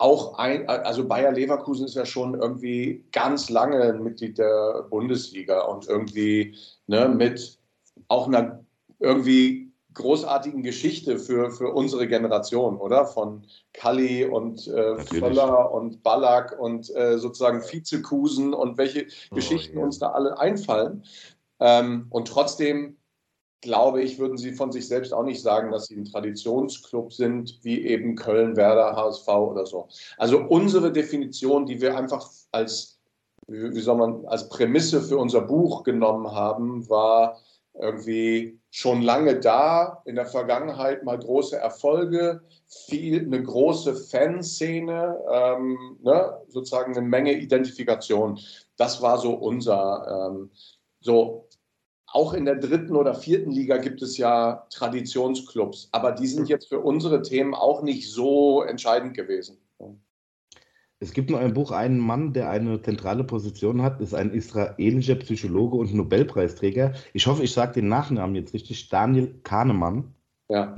auch 0.00 0.38
ein, 0.38 0.66
also 0.66 1.06
Bayer 1.06 1.30
Leverkusen 1.30 1.84
ist 1.84 1.94
ja 1.94 2.06
schon 2.06 2.34
irgendwie 2.34 3.04
ganz 3.12 3.50
lange 3.50 3.82
ein 3.82 4.02
Mitglied 4.02 4.38
der 4.38 4.86
Bundesliga 4.88 5.60
und 5.64 5.88
irgendwie 5.88 6.56
ne, 6.86 7.06
mit 7.06 7.58
auch 8.08 8.26
einer 8.26 8.64
irgendwie 8.98 9.70
großartigen 9.92 10.62
Geschichte 10.62 11.18
für, 11.18 11.50
für 11.50 11.74
unsere 11.74 12.08
Generation, 12.08 12.78
oder? 12.78 13.04
Von 13.04 13.44
Kalli 13.74 14.24
und 14.24 14.66
äh, 14.68 14.98
Völler 15.00 15.70
und 15.70 16.02
Ballack 16.02 16.58
und 16.58 16.94
äh, 16.96 17.18
sozusagen 17.18 17.60
Vizekusen 17.60 18.54
und 18.54 18.78
welche 18.78 19.06
oh, 19.30 19.34
Geschichten 19.34 19.78
ja. 19.78 19.84
uns 19.84 19.98
da 19.98 20.12
alle 20.12 20.38
einfallen. 20.38 21.04
Ähm, 21.58 22.06
und 22.08 22.26
trotzdem 22.26 22.96
glaube 23.60 24.02
ich, 24.02 24.18
würden 24.18 24.38
sie 24.38 24.52
von 24.52 24.72
sich 24.72 24.88
selbst 24.88 25.12
auch 25.12 25.22
nicht 25.22 25.42
sagen, 25.42 25.70
dass 25.70 25.86
sie 25.86 25.96
ein 25.96 26.04
Traditionsclub 26.04 27.12
sind, 27.12 27.58
wie 27.62 27.86
eben 27.86 28.16
Köln, 28.16 28.56
Werder, 28.56 28.96
HSV 28.96 29.28
oder 29.28 29.66
so. 29.66 29.88
Also 30.16 30.38
unsere 30.38 30.92
Definition, 30.92 31.66
die 31.66 31.80
wir 31.80 31.96
einfach 31.96 32.28
als, 32.52 32.98
wie 33.46 33.80
soll 33.80 33.96
man, 33.96 34.26
als 34.26 34.48
Prämisse 34.48 35.02
für 35.02 35.18
unser 35.18 35.42
Buch 35.42 35.82
genommen 35.82 36.32
haben, 36.32 36.88
war 36.88 37.38
irgendwie 37.74 38.58
schon 38.70 39.02
lange 39.02 39.40
da, 39.40 40.02
in 40.04 40.14
der 40.14 40.26
Vergangenheit 40.26 41.04
mal 41.04 41.18
große 41.18 41.56
Erfolge, 41.56 42.40
viel, 42.66 43.20
eine 43.20 43.42
große 43.42 43.94
Fanszene, 43.94 45.18
ähm, 45.30 45.98
ne, 46.02 46.40
sozusagen 46.48 46.96
eine 46.96 47.06
Menge 47.06 47.32
Identifikation. 47.32 48.38
Das 48.76 49.02
war 49.02 49.18
so 49.18 49.32
unser, 49.34 50.30
ähm, 50.30 50.50
so 51.00 51.48
auch 52.12 52.34
in 52.34 52.44
der 52.44 52.56
dritten 52.56 52.96
oder 52.96 53.14
vierten 53.14 53.50
Liga 53.50 53.76
gibt 53.76 54.02
es 54.02 54.16
ja 54.16 54.66
Traditionsclubs, 54.70 55.88
aber 55.92 56.12
die 56.12 56.26
sind 56.26 56.48
jetzt 56.48 56.68
für 56.68 56.80
unsere 56.80 57.22
Themen 57.22 57.54
auch 57.54 57.82
nicht 57.82 58.10
so 58.10 58.62
entscheidend 58.62 59.14
gewesen. 59.14 59.58
Es 61.02 61.14
gibt 61.14 61.30
nur 61.30 61.40
ein 61.40 61.54
Buch, 61.54 61.70
einen 61.70 61.98
Mann, 61.98 62.34
der 62.34 62.50
eine 62.50 62.82
zentrale 62.82 63.24
Position 63.24 63.80
hat, 63.80 64.00
ist 64.00 64.14
ein 64.14 64.32
israelischer 64.32 65.14
Psychologe 65.14 65.76
und 65.78 65.94
Nobelpreisträger. 65.94 66.92
Ich 67.14 67.26
hoffe, 67.26 67.42
ich 67.42 67.52
sage 67.52 67.72
den 67.74 67.88
Nachnamen 67.88 68.36
jetzt 68.36 68.52
richtig, 68.52 68.90
Daniel 68.90 69.34
Kahnemann. 69.42 70.12
Ja. 70.50 70.74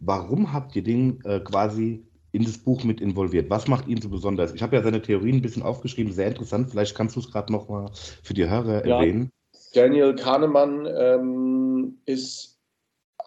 Warum 0.00 0.52
habt 0.52 0.76
ihr 0.76 0.82
den 0.82 1.24
äh, 1.24 1.40
quasi 1.40 2.04
in 2.32 2.44
das 2.44 2.58
Buch 2.58 2.84
mit 2.84 3.00
involviert? 3.00 3.48
Was 3.48 3.68
macht 3.68 3.88
ihn 3.88 4.02
so 4.02 4.10
besonders? 4.10 4.52
Ich 4.52 4.62
habe 4.62 4.76
ja 4.76 4.82
seine 4.82 5.00
Theorien 5.00 5.36
ein 5.36 5.42
bisschen 5.42 5.62
aufgeschrieben, 5.62 6.12
sehr 6.12 6.28
interessant. 6.28 6.70
Vielleicht 6.70 6.94
kannst 6.94 7.16
du 7.16 7.20
es 7.20 7.30
gerade 7.30 7.50
noch 7.50 7.70
mal 7.70 7.90
für 8.22 8.34
die 8.34 8.48
Hörer 8.48 8.86
ja. 8.86 9.00
Daniel 9.78 10.16
Kahnemann 10.16 10.88
ähm, 10.92 11.98
ist 12.04 12.58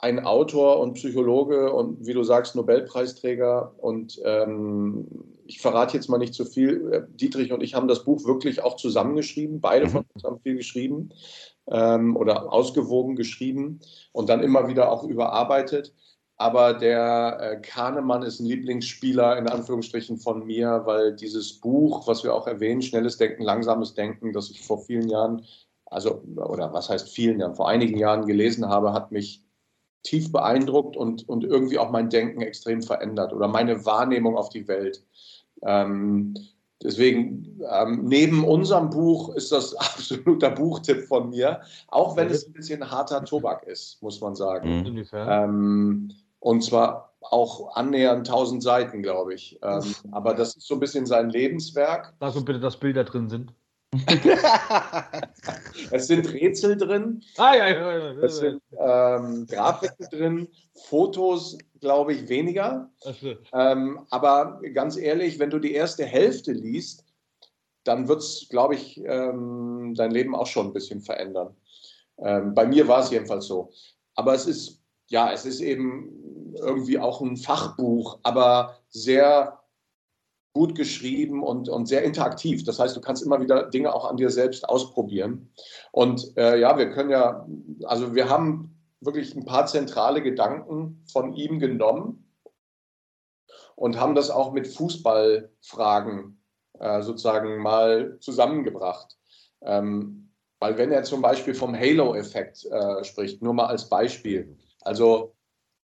ein 0.02 0.26
Autor 0.26 0.82
und 0.82 0.96
Psychologe 0.96 1.72
und 1.72 2.06
wie 2.06 2.12
du 2.12 2.24
sagst, 2.24 2.58
Nobelpreisträger. 2.58 3.74
Und 3.78 4.20
ähm, 4.26 5.08
ich 5.46 5.62
verrate 5.62 5.96
jetzt 5.96 6.10
mal 6.10 6.18
nicht 6.18 6.34
zu 6.34 6.44
viel. 6.44 7.08
Dietrich 7.12 7.54
und 7.54 7.64
ich 7.64 7.74
haben 7.74 7.88
das 7.88 8.04
Buch 8.04 8.26
wirklich 8.26 8.64
auch 8.64 8.76
zusammengeschrieben. 8.76 9.62
Beide 9.62 9.88
von 9.88 10.04
uns 10.14 10.26
haben 10.26 10.42
viel 10.42 10.58
geschrieben 10.58 11.14
ähm, 11.70 12.18
oder 12.18 12.52
ausgewogen 12.52 13.16
geschrieben 13.16 13.80
und 14.12 14.28
dann 14.28 14.44
immer 14.44 14.68
wieder 14.68 14.92
auch 14.92 15.06
überarbeitet. 15.06 15.94
Aber 16.36 16.74
der 16.74 17.38
äh, 17.40 17.62
Kahnemann 17.62 18.24
ist 18.24 18.42
ein 18.42 18.46
Lieblingsspieler 18.46 19.38
in 19.38 19.48
Anführungsstrichen 19.48 20.18
von 20.18 20.46
mir, 20.46 20.82
weil 20.84 21.16
dieses 21.16 21.62
Buch, 21.62 22.08
was 22.08 22.26
wir 22.26 22.36
auch 22.36 22.48
erwähnen, 22.48 22.82
Schnelles 22.82 23.16
Denken, 23.16 23.44
Langsames 23.44 23.94
Denken, 23.94 24.34
das 24.34 24.50
ich 24.50 24.62
vor 24.62 24.80
vielen 24.80 25.08
Jahren 25.08 25.46
also 25.92 26.24
oder 26.36 26.74
was 26.74 26.90
heißt 26.90 27.10
vielen 27.10 27.40
Jahren, 27.40 27.56
vor 27.56 27.68
einigen 27.68 27.98
Jahren 27.98 28.26
gelesen 28.26 28.68
habe, 28.68 28.94
hat 28.94 29.12
mich 29.12 29.44
tief 30.04 30.32
beeindruckt 30.32 30.98
und, 30.98 31.28
und 31.30 31.44
irgendwie 31.44 31.78
auch 31.78 31.92
mein 31.92 32.10
Denken 32.10 32.42
extrem 32.42 32.82
verändert 32.82 33.34
oder 33.34 33.48
meine 33.48 33.86
Wahrnehmung 33.86 34.36
auf 34.36 34.50
die 34.50 34.68
Welt. 34.68 35.04
Ähm, 35.62 36.34
deswegen, 36.82 37.62
ähm, 37.70 38.06
neben 38.06 38.44
unserem 38.44 38.90
Buch 38.90 39.36
ist 39.36 39.52
das 39.52 39.76
absoluter 39.78 40.50
Buchtipp 40.50 41.04
von 41.08 41.30
mir, 41.30 41.62
auch 41.90 42.16
wenn 42.16 42.30
es 42.30 42.48
ein 42.48 42.54
bisschen 42.54 42.90
harter 42.90 43.24
Tobak 43.24 43.64
ist, 43.64 44.02
muss 44.02 44.20
man 44.22 44.34
sagen. 44.34 44.82
Mhm. 44.82 45.06
Ähm, 45.14 46.12
und 46.40 46.64
zwar 46.64 47.14
auch 47.22 47.76
annähernd 47.76 48.28
1000 48.28 48.64
Seiten, 48.64 49.04
glaube 49.04 49.36
ich. 49.36 49.60
Ähm, 49.62 49.94
aber 50.12 50.34
das 50.34 50.56
ist 50.56 50.68
so 50.68 50.74
ein 50.76 50.80
bisschen 50.80 51.06
sein 51.06 51.30
Lebenswerk. 51.30 52.14
Sag 52.20 52.34
so 52.34 52.44
bitte, 52.44 52.60
dass 52.60 52.78
Bilder 52.78 53.04
drin 53.04 53.30
sind. 53.30 53.54
es 55.92 56.08
sind 56.08 56.32
Rätsel 56.32 56.78
drin. 56.78 57.22
Ah, 57.38 57.56
ja, 57.56 57.70
ja, 57.70 57.98
ja. 57.98 58.12
Es 58.24 58.38
sind 58.38 58.62
ähm, 58.80 59.46
Grafiken 59.48 60.08
drin, 60.10 60.48
Fotos, 60.88 61.58
glaube 61.82 62.14
ich, 62.14 62.30
weniger. 62.30 62.90
Ähm, 63.54 64.06
aber 64.10 64.62
ganz 64.74 64.96
ehrlich, 64.96 65.40
wenn 65.40 65.50
du 65.50 65.60
die 65.60 65.74
erste 65.74 66.06
Hälfte 66.06 66.54
liest, 66.54 67.04
dann 67.84 68.08
wird 68.08 68.20
es, 68.20 68.48
glaube 68.50 68.76
ich, 68.76 69.02
ähm, 69.04 69.94
dein 69.98 70.12
Leben 70.12 70.36
auch 70.36 70.48
schon 70.48 70.68
ein 70.68 70.74
bisschen 70.74 71.02
verändern. 71.02 71.56
Ähm, 72.20 72.54
bei 72.54 72.66
mir 72.66 72.88
war 72.88 73.02
es 73.02 73.12
jedenfalls 73.12 73.48
so. 73.48 73.72
Aber 74.16 74.34
es 74.34 74.46
ist, 74.46 74.82
ja, 75.08 75.34
es 75.34 75.46
ist 75.46 75.60
eben 75.60 76.54
irgendwie 76.56 77.00
auch 77.00 77.22
ein 77.22 77.36
Fachbuch, 77.36 78.20
aber 78.24 78.78
sehr 78.90 79.61
gut 80.54 80.76
geschrieben 80.76 81.44
und, 81.44 81.70
und 81.70 81.88
sehr 81.88 82.04
interaktiv. 82.04 82.64
Das 82.64 82.80
heißt, 82.80 82.96
du 82.96 83.02
kannst 83.02 83.24
immer 83.24 83.40
wieder 83.42 83.70
Dinge 83.70 83.94
auch 83.94 84.10
an 84.10 84.18
dir 84.18 84.30
selbst 84.30 84.68
ausprobieren. 84.68 85.50
Und 85.92 86.36
äh, 86.38 86.60
ja, 86.60 86.78
wir 86.78 86.90
können 86.92 87.10
ja, 87.10 87.48
also 87.86 88.16
wir 88.16 88.30
haben 88.30 88.76
wirklich 89.00 89.36
ein 89.36 89.46
paar 89.46 89.66
zentrale 89.66 90.22
Gedanken 90.22 91.04
von 91.12 91.34
ihm 91.34 91.60
genommen 91.60 92.32
und 93.76 94.00
haben 94.00 94.14
das 94.14 94.30
auch 94.30 94.52
mit 94.52 94.68
Fußballfragen 94.68 96.42
äh, 96.80 97.02
sozusagen 97.02 97.58
mal 97.62 98.18
zusammengebracht. 98.20 99.18
Ähm, 99.62 100.30
weil 100.60 100.78
wenn 100.78 100.92
er 100.92 101.04
zum 101.04 101.22
Beispiel 101.22 101.56
vom 101.56 101.76
Halo-Effekt 101.76 102.66
äh, 102.66 103.04
spricht, 103.04 103.42
nur 103.42 103.54
mal 103.54 103.66
als 103.66 103.90
Beispiel. 103.90 104.56
Also 104.82 105.36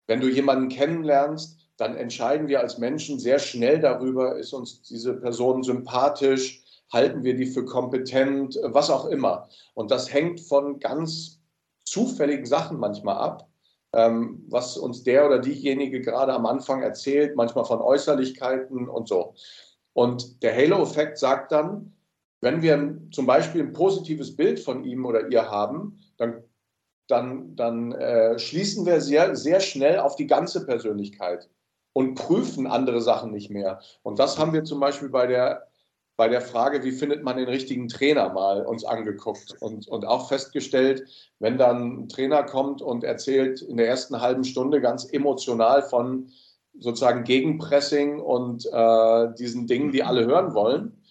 wenn 0.08 0.20
du 0.20 0.28
jemanden 0.28 0.70
kennenlernst, 0.70 1.65
dann 1.78 1.98
entscheiden 1.98 2.48
wir 2.48 2.62
als 2.62 2.78
Menschen 2.78 3.20
sehr 3.20 3.40
schnell 3.40 3.80
darüber, 3.80 4.38
ist 4.38 4.54
uns 4.54 4.82
diese 4.84 5.14
Person 5.14 5.64
sympathisch, 5.64 6.64
halten 6.92 7.24
wir 7.24 7.36
die 7.36 7.48
für 7.48 7.66
kompetent, 7.66 8.58
was 8.64 8.90
auch 8.90 9.06
immer. 9.06 9.50
Und 9.74 9.92
das 9.92 10.12
hängt 10.12 10.40
von 10.40 10.80
ganz 10.80 11.42
zufälligen 11.84 12.46
Sachen 12.46 12.80
manchmal 12.80 13.18
ab, 13.18 13.50
ähm, 13.94 14.46
was 14.48 14.78
uns 14.78 15.04
der 15.04 15.26
oder 15.26 15.40
diejenige 15.40 16.02
gerade 16.02 16.34
am 16.34 16.46
Anfang 16.46 16.82
erzählt, 16.82 17.36
manchmal 17.36 17.66
von 17.66 17.82
Äußerlichkeiten 17.82 18.88
und 18.88 19.08
so. 19.08 19.36
Und 19.94 20.44
der 20.44 20.56
Halo-Effekt 20.56 21.18
sagt 21.18 21.52
dann, 21.52 21.94
wenn 22.42 22.62
wir 22.62 23.02
zum 23.12 23.26
Beispiel 23.26 23.64
ein 23.64 23.74
positives 23.74 24.36
Bild 24.36 24.60
von 24.60 24.84
ihm 24.84 25.06
oder 25.06 25.30
ihr 25.30 25.50
haben, 25.50 26.00
dann, 26.18 26.44
dann, 27.08 27.56
dann 27.56 27.92
äh, 27.94 28.38
schließen 28.38 28.86
wir 28.86 29.02
sehr, 29.02 29.36
sehr 29.36 29.60
schnell 29.60 30.00
auf 30.00 30.16
die 30.16 30.28
ganze 30.28 30.66
Persönlichkeit 30.66 31.50
und 31.96 32.16
prüfen 32.16 32.68
andere 32.68 33.00
Sachen 33.00 33.32
nicht 33.32 33.50
mehr. 33.50 33.80
Und 34.04 34.20
das 34.20 34.38
haben 34.38 34.52
wir 34.52 34.66
zum 34.66 34.82
Beispiel 34.82 35.08
bei 35.08 35.28
der, 35.28 35.70
bei 36.18 36.28
der 36.28 36.42
Frage, 36.42 36.84
wie 36.84 36.92
findet 36.92 37.24
man 37.24 37.38
den 37.38 37.48
richtigen 37.48 37.88
Trainer 37.88 38.34
mal 38.34 38.66
uns 38.66 38.84
angeguckt 38.84 39.56
und, 39.62 39.88
und 39.88 40.06
auch 40.06 40.28
festgestellt, 40.28 41.08
wenn 41.40 41.58
dann 41.58 42.02
ein 42.02 42.10
Trainer 42.10 42.44
kommt 42.44 42.82
und 42.82 43.06
erzählt 43.06 43.62
in 43.62 43.78
der 43.78 43.88
ersten 43.88 44.20
halben 44.20 44.44
Stunde 44.44 44.82
ganz 44.82 45.06
emotional 45.10 45.84
von 45.84 46.32
sozusagen 46.78 47.24
Gegenpressing 47.24 48.20
und 48.20 48.66
äh, 48.66 49.34
diesen 49.40 49.66
Dingen, 49.66 49.94
die 49.94 50.04
alle 50.04 50.26
hören 50.26 50.54
wollen, 50.54 51.02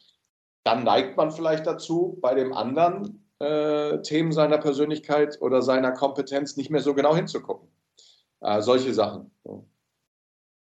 dann 0.64 0.84
neigt 0.84 1.16
man 1.16 1.30
vielleicht 1.30 1.66
dazu, 1.66 2.18
bei 2.20 2.34
dem 2.34 2.52
anderen 2.52 3.24
äh, 3.38 4.02
Themen 4.02 4.32
seiner 4.32 4.58
Persönlichkeit 4.58 5.40
oder 5.40 5.62
seiner 5.62 5.92
Kompetenz 5.92 6.58
nicht 6.58 6.68
mehr 6.68 6.82
so 6.82 6.92
genau 6.92 7.16
hinzugucken. 7.16 7.70
Äh, 8.42 8.60
solche 8.60 8.92
Sachen. 8.92 9.30
So. 9.44 9.66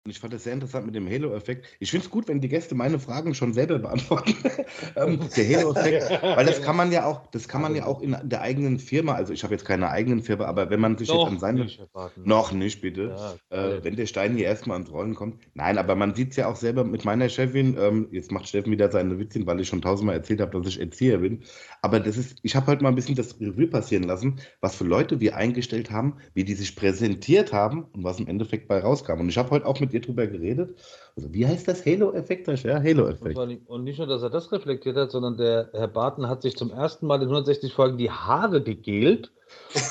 Ich 0.09 0.19
fand 0.19 0.33
das 0.33 0.45
sehr 0.45 0.53
interessant 0.53 0.87
mit 0.87 0.95
dem 0.95 1.09
Halo-Effekt. 1.09 1.67
Ich 1.81 1.91
finde 1.91 2.07
es 2.07 2.11
gut, 2.11 2.29
wenn 2.29 2.41
die 2.41 2.49
Gäste 2.49 2.75
meine 2.75 2.99
Fragen 2.99 3.35
schon 3.35 3.53
selber 3.53 3.79
beantworten. 3.79 4.35
ähm, 4.97 5.21
der 5.37 5.59
Halo-Effekt, 5.59 6.23
weil 6.23 6.47
das 6.47 6.63
kann 6.63 6.77
man 6.77 6.93
ja 6.93 7.07
auch, 7.07 7.27
das 7.31 7.49
kann 7.49 7.63
man 7.63 7.75
ja 7.75 7.87
auch 7.87 8.01
in 8.01 8.17
der 8.23 8.41
eigenen 8.41 8.79
Firma, 8.79 9.15
also 9.15 9.33
ich 9.33 9.43
habe 9.43 9.55
jetzt 9.55 9.65
keine 9.65 9.91
eigenen 9.91 10.23
Firma, 10.23 10.45
aber 10.45 10.71
wenn 10.71 10.81
man 10.81 10.97
sich 10.97 11.09
Doch, 11.09 11.25
jetzt 11.25 11.33
an 11.33 11.39
seine. 11.39 11.65
Nicht, 11.65 11.81
noch 12.25 12.53
nicht, 12.53 12.81
bitte. 12.81 13.17
Ja, 13.51 13.57
äh, 13.57 13.85
wenn 13.85 13.97
der 13.97 14.07
Stein 14.07 14.37
hier 14.37 14.47
erstmal 14.47 14.77
ans 14.77 14.91
Rollen 14.91 15.15
kommt. 15.15 15.41
Nein, 15.55 15.79
aber 15.79 15.95
man 15.97 16.15
sieht 16.15 16.31
es 16.31 16.37
ja 16.37 16.49
auch 16.49 16.57
selber 16.57 16.85
mit 16.85 17.05
meiner 17.05 17.29
Chefin. 17.29 17.77
Ähm, 17.79 18.09
jetzt 18.13 18.31
macht 18.31 18.49
Steffen 18.49 18.73
wieder 18.73 18.91
seine 18.91 19.19
Witzchen, 19.19 19.47
weil 19.47 19.61
ich 19.61 19.69
schon 19.69 19.83
tausendmal 19.83 20.17
erzählt 20.17 20.41
habe, 20.41 20.59
dass 20.59 20.69
ich 20.69 20.81
Erzieher 20.81 21.19
bin. 21.19 21.43
Aber 21.83 22.01
das 22.01 22.17
ist, 22.17 22.39
ich 22.43 22.55
habe 22.57 22.67
heute 22.67 22.83
mal 22.83 22.91
ein 22.91 22.95
bisschen 22.95 23.17
das 23.17 23.41
Revue 23.41 23.67
passieren 23.67 24.05
lassen, 24.05 24.41
was 24.61 24.77
für 24.77 24.85
Leute 24.85 25.21
wir 25.21 25.37
eingestellt 25.37 25.91
haben, 25.91 26.17
wie 26.35 26.45
die 26.45 26.55
sich 26.55 26.77
präsentiert 26.77 27.53
haben 27.53 27.85
und 27.93 28.05
was 28.05 28.19
im 28.19 28.27
Endeffekt 28.27 28.69
bei 28.69 28.79
rauskam. 28.79 29.21
Und 29.21 29.29
ich 29.29 29.39
habe 29.39 29.51
heute 29.51 29.67
auch 29.67 29.81
mit 29.81 29.93
dir 29.97 30.07
drüber 30.07 30.27
geredet. 30.27 30.77
Also, 31.17 31.33
wie 31.33 31.47
heißt 31.47 31.67
das? 31.69 31.85
Halo-Effekt? 31.85 32.47
Ja, 32.65 32.83
Halo-Effekt. 32.83 33.39
Und, 33.39 33.69
und 33.69 33.85
nicht 33.85 33.99
nur, 33.99 34.07
dass 34.07 34.23
er 34.23 34.31
das 34.31 34.53
reflektiert 34.53 34.97
hat, 34.97 35.11
sondern 35.11 35.37
der 35.37 35.71
Herr 35.73 35.89
Barton 35.89 36.29
hat 36.29 36.43
sich 36.43 36.57
zum 36.57 36.71
ersten 36.71 37.07
Mal 37.07 37.17
in 37.17 37.29
160 37.29 37.73
Folgen 37.73 37.99
die 37.99 38.11
Haare 38.11 38.63
gegelt. 38.63 39.33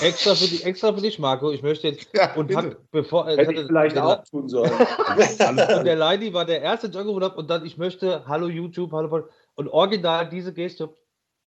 Extra 0.01 0.35
für, 0.35 0.47
die, 0.47 0.63
extra 0.63 0.93
für 0.93 1.01
dich, 1.01 1.17
Marco. 1.17 1.51
Ich 1.51 1.63
möchte 1.63 1.87
jetzt. 1.87 2.07
Ja, 2.13 2.33
und 2.35 2.53
hat, 2.55 2.77
bevor, 2.91 3.27
Hätte 3.27 3.47
hatte- 3.47 3.61
ich 3.61 3.67
vielleicht 3.67 3.95
der, 3.95 4.05
auch 4.05 4.23
tun 4.23 4.49
sollen. 4.49 4.71
Und 5.79 5.85
der 5.85 5.95
Leidi 5.95 6.33
war 6.33 6.45
der 6.45 6.61
erste, 6.61 6.89
der 6.89 7.01
angerufen 7.01 7.37
und 7.37 7.49
dann, 7.49 7.65
ich 7.65 7.77
möchte, 7.77 8.27
hallo 8.27 8.47
YouTube, 8.47 8.91
hallo. 8.91 9.27
Und 9.55 9.69
original 9.69 10.27
diese 10.29 10.53
Geste 10.53 10.89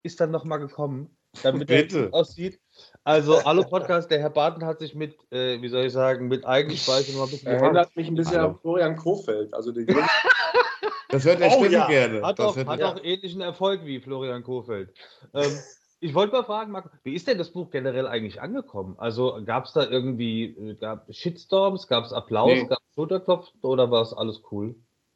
ist 0.03 0.21
dann 0.21 0.31
nochmal 0.31 0.59
gekommen, 0.59 1.16
damit 1.43 1.71
er 1.71 1.83
Bitte. 1.83 2.05
gut 2.05 2.13
aussieht. 2.15 2.59
Also, 3.05 3.43
hallo 3.45 3.63
Podcast, 3.65 4.11
der 4.11 4.19
Herr 4.21 4.31
Barton 4.31 4.65
hat 4.65 4.81
sich 4.81 4.95
mit, 4.95 5.15
äh, 5.31 5.61
wie 5.63 5.69
soll 5.69 5.85
ich 5.87 5.93
sagen, 5.93 6.29
mit 6.29 6.45
Eigenspeise 6.45 7.17
noch 7.17 7.25
ein 7.25 7.31
bisschen 7.31 7.53
Haare- 7.53 7.65
Erinnert 7.65 7.97
mich 7.97 8.09
ein 8.09 8.15
bisschen 8.15 8.37
Hallo. 8.39 8.49
an 8.49 8.59
Florian 8.59 8.97
Kofeld. 8.97 9.55
Also 9.55 9.73
die 9.73 9.87
Das 11.09 11.25
hört 11.25 11.41
der 11.41 11.49
Oh, 11.49 11.53
Steffen 11.53 11.73
ja. 11.73 11.87
gerne. 11.87 12.23
Hat 12.23 12.39
Das 12.39 12.47
auch, 12.47 12.67
hat 12.67 12.83
auch 12.83 13.03
ähnlichen 13.03 13.41
Erfolg 13.41 13.85
wie 13.85 14.01
Florian 14.01 14.43
Kohfeldt. 14.43 14.93
Ähm, 15.35 15.53
ich 16.01 16.15
wollte 16.15 16.33
mal 16.35 16.45
fragen, 16.45 16.73
Marco, 16.73 16.91
wie 17.05 17.15
ist 17.15 17.27
denn 17.29 17.39
das 17.39 17.53
Buch 17.53 17.71
generell 17.71 18.07
eigentlich 18.07 18.41
angekommen? 18.43 18.97
Also 18.99 19.41
gab 19.47 19.65
es 19.67 19.73
da 19.73 19.85
irgendwie 19.89 20.45
äh, 20.47 20.75
gab 20.75 21.07
Shitstorms, 21.09 21.87
gab 21.87 22.05
es 22.05 22.13
Applaus, 22.13 22.51
Nee. 22.53 22.67
gab 22.67 22.79
es 22.79 22.95
Schulterklopfen 22.95 23.61
oder 23.63 23.91
war 23.91 24.03
es 24.03 24.13
alles 24.13 24.43
cool? 24.51 24.75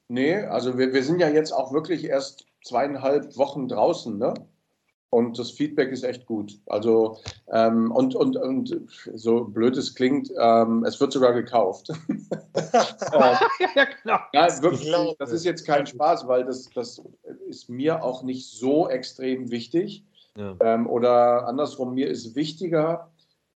Nee, 0.08 0.36
also 0.36 0.78
wir, 0.78 0.92
wir 0.94 1.02
sind 1.02 1.20
ja 1.20 1.28
jetzt 1.28 1.52
auch 1.52 1.72
wirklich 1.72 2.04
erst 2.04 2.46
zweieinhalb 2.64 3.36
Wochen 3.36 3.68
draußen, 3.68 4.16
ne? 4.16 4.32
Und 5.10 5.40
das 5.40 5.50
Feedback 5.50 5.90
ist 5.90 6.04
echt 6.04 6.24
gut. 6.24 6.60
Also, 6.66 7.18
ähm, 7.52 7.90
und, 7.90 8.14
und, 8.14 8.36
und 8.36 8.80
so 9.14 9.44
blöd 9.44 9.76
es 9.76 9.96
klingt, 9.96 10.30
ähm, 10.38 10.84
es 10.84 11.00
wird 11.00 11.12
sogar 11.12 11.32
gekauft. 11.32 11.88
ja, 12.72 13.40
genau. 14.02 14.18
ja, 14.32 14.62
wirklich, 14.62 15.16
das 15.18 15.32
ist 15.32 15.44
jetzt 15.44 15.66
kein 15.66 15.84
Spaß, 15.86 16.28
weil 16.28 16.44
das, 16.44 16.70
das 16.74 17.02
ist 17.48 17.68
mir 17.68 18.04
auch 18.04 18.22
nicht 18.22 18.48
so 18.48 18.88
extrem 18.88 19.50
wichtig. 19.50 20.04
Ja. 20.36 20.56
Ähm, 20.60 20.88
oder 20.88 21.48
andersrum, 21.48 21.94
mir 21.94 22.08
ist 22.08 22.36
wichtiger, 22.36 23.10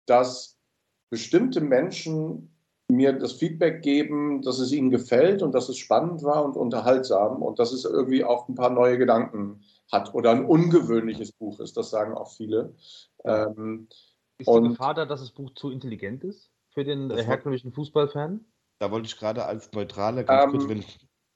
dass 0.06 0.58
bestimmte 1.10 1.60
Menschen 1.60 2.48
mir 2.88 3.12
das 3.12 3.32
Feedback 3.32 3.82
geben, 3.82 4.40
dass 4.40 4.58
es 4.58 4.72
ihnen 4.72 4.90
gefällt 4.90 5.42
und 5.42 5.52
dass 5.52 5.68
es 5.68 5.76
spannend 5.76 6.22
war 6.22 6.44
und 6.44 6.56
unterhaltsam 6.56 7.42
und 7.42 7.58
dass 7.58 7.72
es 7.72 7.84
irgendwie 7.84 8.24
auch 8.24 8.48
ein 8.48 8.54
paar 8.54 8.70
neue 8.70 8.96
Gedanken 8.96 9.60
hat 9.92 10.14
oder 10.14 10.30
ein 10.30 10.44
ungewöhnliches 10.46 11.32
Buch 11.32 11.60
ist. 11.60 11.76
Das 11.76 11.90
sagen 11.90 12.14
auch 12.14 12.32
viele. 12.32 12.74
Ähm, 13.24 13.88
Ist 14.38 14.48
die 14.48 14.50
Und- 14.50 14.70
Gefahr 14.70 14.94
da, 14.94 15.04
dass 15.04 15.20
das 15.20 15.30
Buch 15.30 15.50
zu 15.54 15.70
intelligent 15.70 16.24
ist 16.24 16.50
für 16.70 16.82
den 16.82 17.10
äh, 17.10 17.22
herkömmlichen 17.22 17.72
Fußballfan? 17.72 18.44
Da 18.80 18.90
wollte 18.90 19.06
ich 19.06 19.16
gerade 19.16 19.44
als 19.44 19.70
Neutraler 19.72 20.24
ganz 20.24 20.44
Ähm, 20.44 20.50
kurz, 20.50 20.68
wenn 20.68 20.84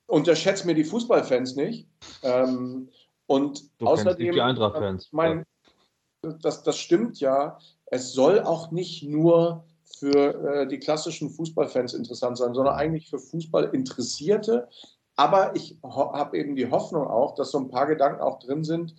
unterschätzt 0.09 0.65
mir 0.65 0.75
die 0.75 0.85
Fußballfans 0.85 1.55
nicht. 1.57 1.89
Ähm, 2.23 2.89
und 3.27 3.71
Du 3.81 3.87
außerdem, 3.87 4.33
die 4.33 4.41
Eintracht-Fans. 4.41 5.07
Ich 5.07 5.13
meine, 5.13 5.45
das, 6.23 6.63
das 6.63 6.79
stimmt 6.79 7.21
ja. 7.21 7.59
Es 7.87 8.13
soll 8.13 8.41
auch 8.41 8.71
nicht 8.73 9.03
nur 9.05 9.65
für 9.85 10.63
äh, 10.63 10.67
die 10.67 10.79
klassischen 10.79 11.31
Fußballfans 11.31 11.95
interessant 11.95 12.39
sein, 12.39 12.55
sondern 12.55 12.75
eigentlich 12.75 13.09
für 13.11 13.19
Fußballinteressierte. 13.19 14.69
Aber 15.17 15.57
ich 15.57 15.79
habe 15.83 16.39
eben 16.39 16.57
die 16.57 16.71
Hoffnung 16.71 17.07
auch, 17.07 17.35
dass 17.35 17.51
so 17.51 17.59
ein 17.59 17.69
paar 17.69 17.87
Gedanken 17.87 18.21
auch 18.21 18.39
drin 18.39 18.65
sind, 18.65 18.95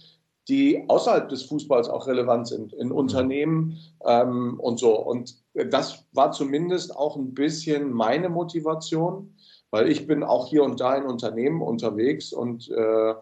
die 0.47 0.85
außerhalb 0.87 1.29
des 1.29 1.43
Fußballs 1.43 1.89
auch 1.89 2.07
relevant 2.07 2.47
sind, 2.47 2.73
in 2.73 2.91
Unternehmen 2.91 3.77
ähm, 4.05 4.59
und 4.59 4.79
so. 4.79 4.97
Und 4.97 5.35
das 5.53 6.05
war 6.13 6.31
zumindest 6.31 6.95
auch 6.95 7.17
ein 7.17 7.33
bisschen 7.33 7.91
meine 7.91 8.29
Motivation, 8.29 9.35
weil 9.71 9.89
ich 9.91 10.07
bin 10.07 10.23
auch 10.23 10.47
hier 10.47 10.63
und 10.63 10.79
da 10.79 10.95
in 10.95 11.03
Unternehmen 11.03 11.61
unterwegs 11.61 12.31
und 12.31 12.69
äh, 12.69 13.13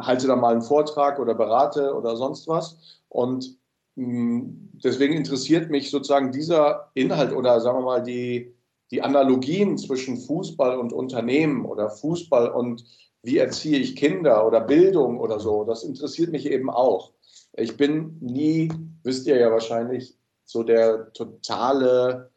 halte 0.00 0.26
da 0.26 0.36
mal 0.36 0.52
einen 0.52 0.62
Vortrag 0.62 1.20
oder 1.20 1.34
berate 1.34 1.94
oder 1.94 2.16
sonst 2.16 2.48
was. 2.48 2.78
Und 3.08 3.56
mh, 3.94 4.44
deswegen 4.84 5.14
interessiert 5.14 5.70
mich 5.70 5.90
sozusagen 5.90 6.32
dieser 6.32 6.90
Inhalt 6.94 7.32
oder 7.32 7.60
sagen 7.60 7.78
wir 7.78 7.84
mal 7.84 8.02
die, 8.02 8.53
die 8.90 9.02
Analogien 9.02 9.78
zwischen 9.78 10.18
Fußball 10.18 10.78
und 10.78 10.92
Unternehmen 10.92 11.64
oder 11.64 11.90
Fußball 11.90 12.50
und 12.50 12.84
wie 13.22 13.38
erziehe 13.38 13.78
ich 13.78 13.96
Kinder 13.96 14.46
oder 14.46 14.60
Bildung 14.60 15.18
oder 15.18 15.40
so. 15.40 15.64
Das 15.64 15.82
interessiert 15.82 16.30
mich 16.30 16.46
eben 16.46 16.70
auch. 16.70 17.12
Ich 17.54 17.76
bin 17.76 18.18
nie, 18.20 18.70
wisst 19.02 19.26
ihr 19.26 19.38
ja 19.38 19.50
wahrscheinlich, 19.50 20.16
so 20.44 20.62
der 20.62 21.12
totale 21.14 22.30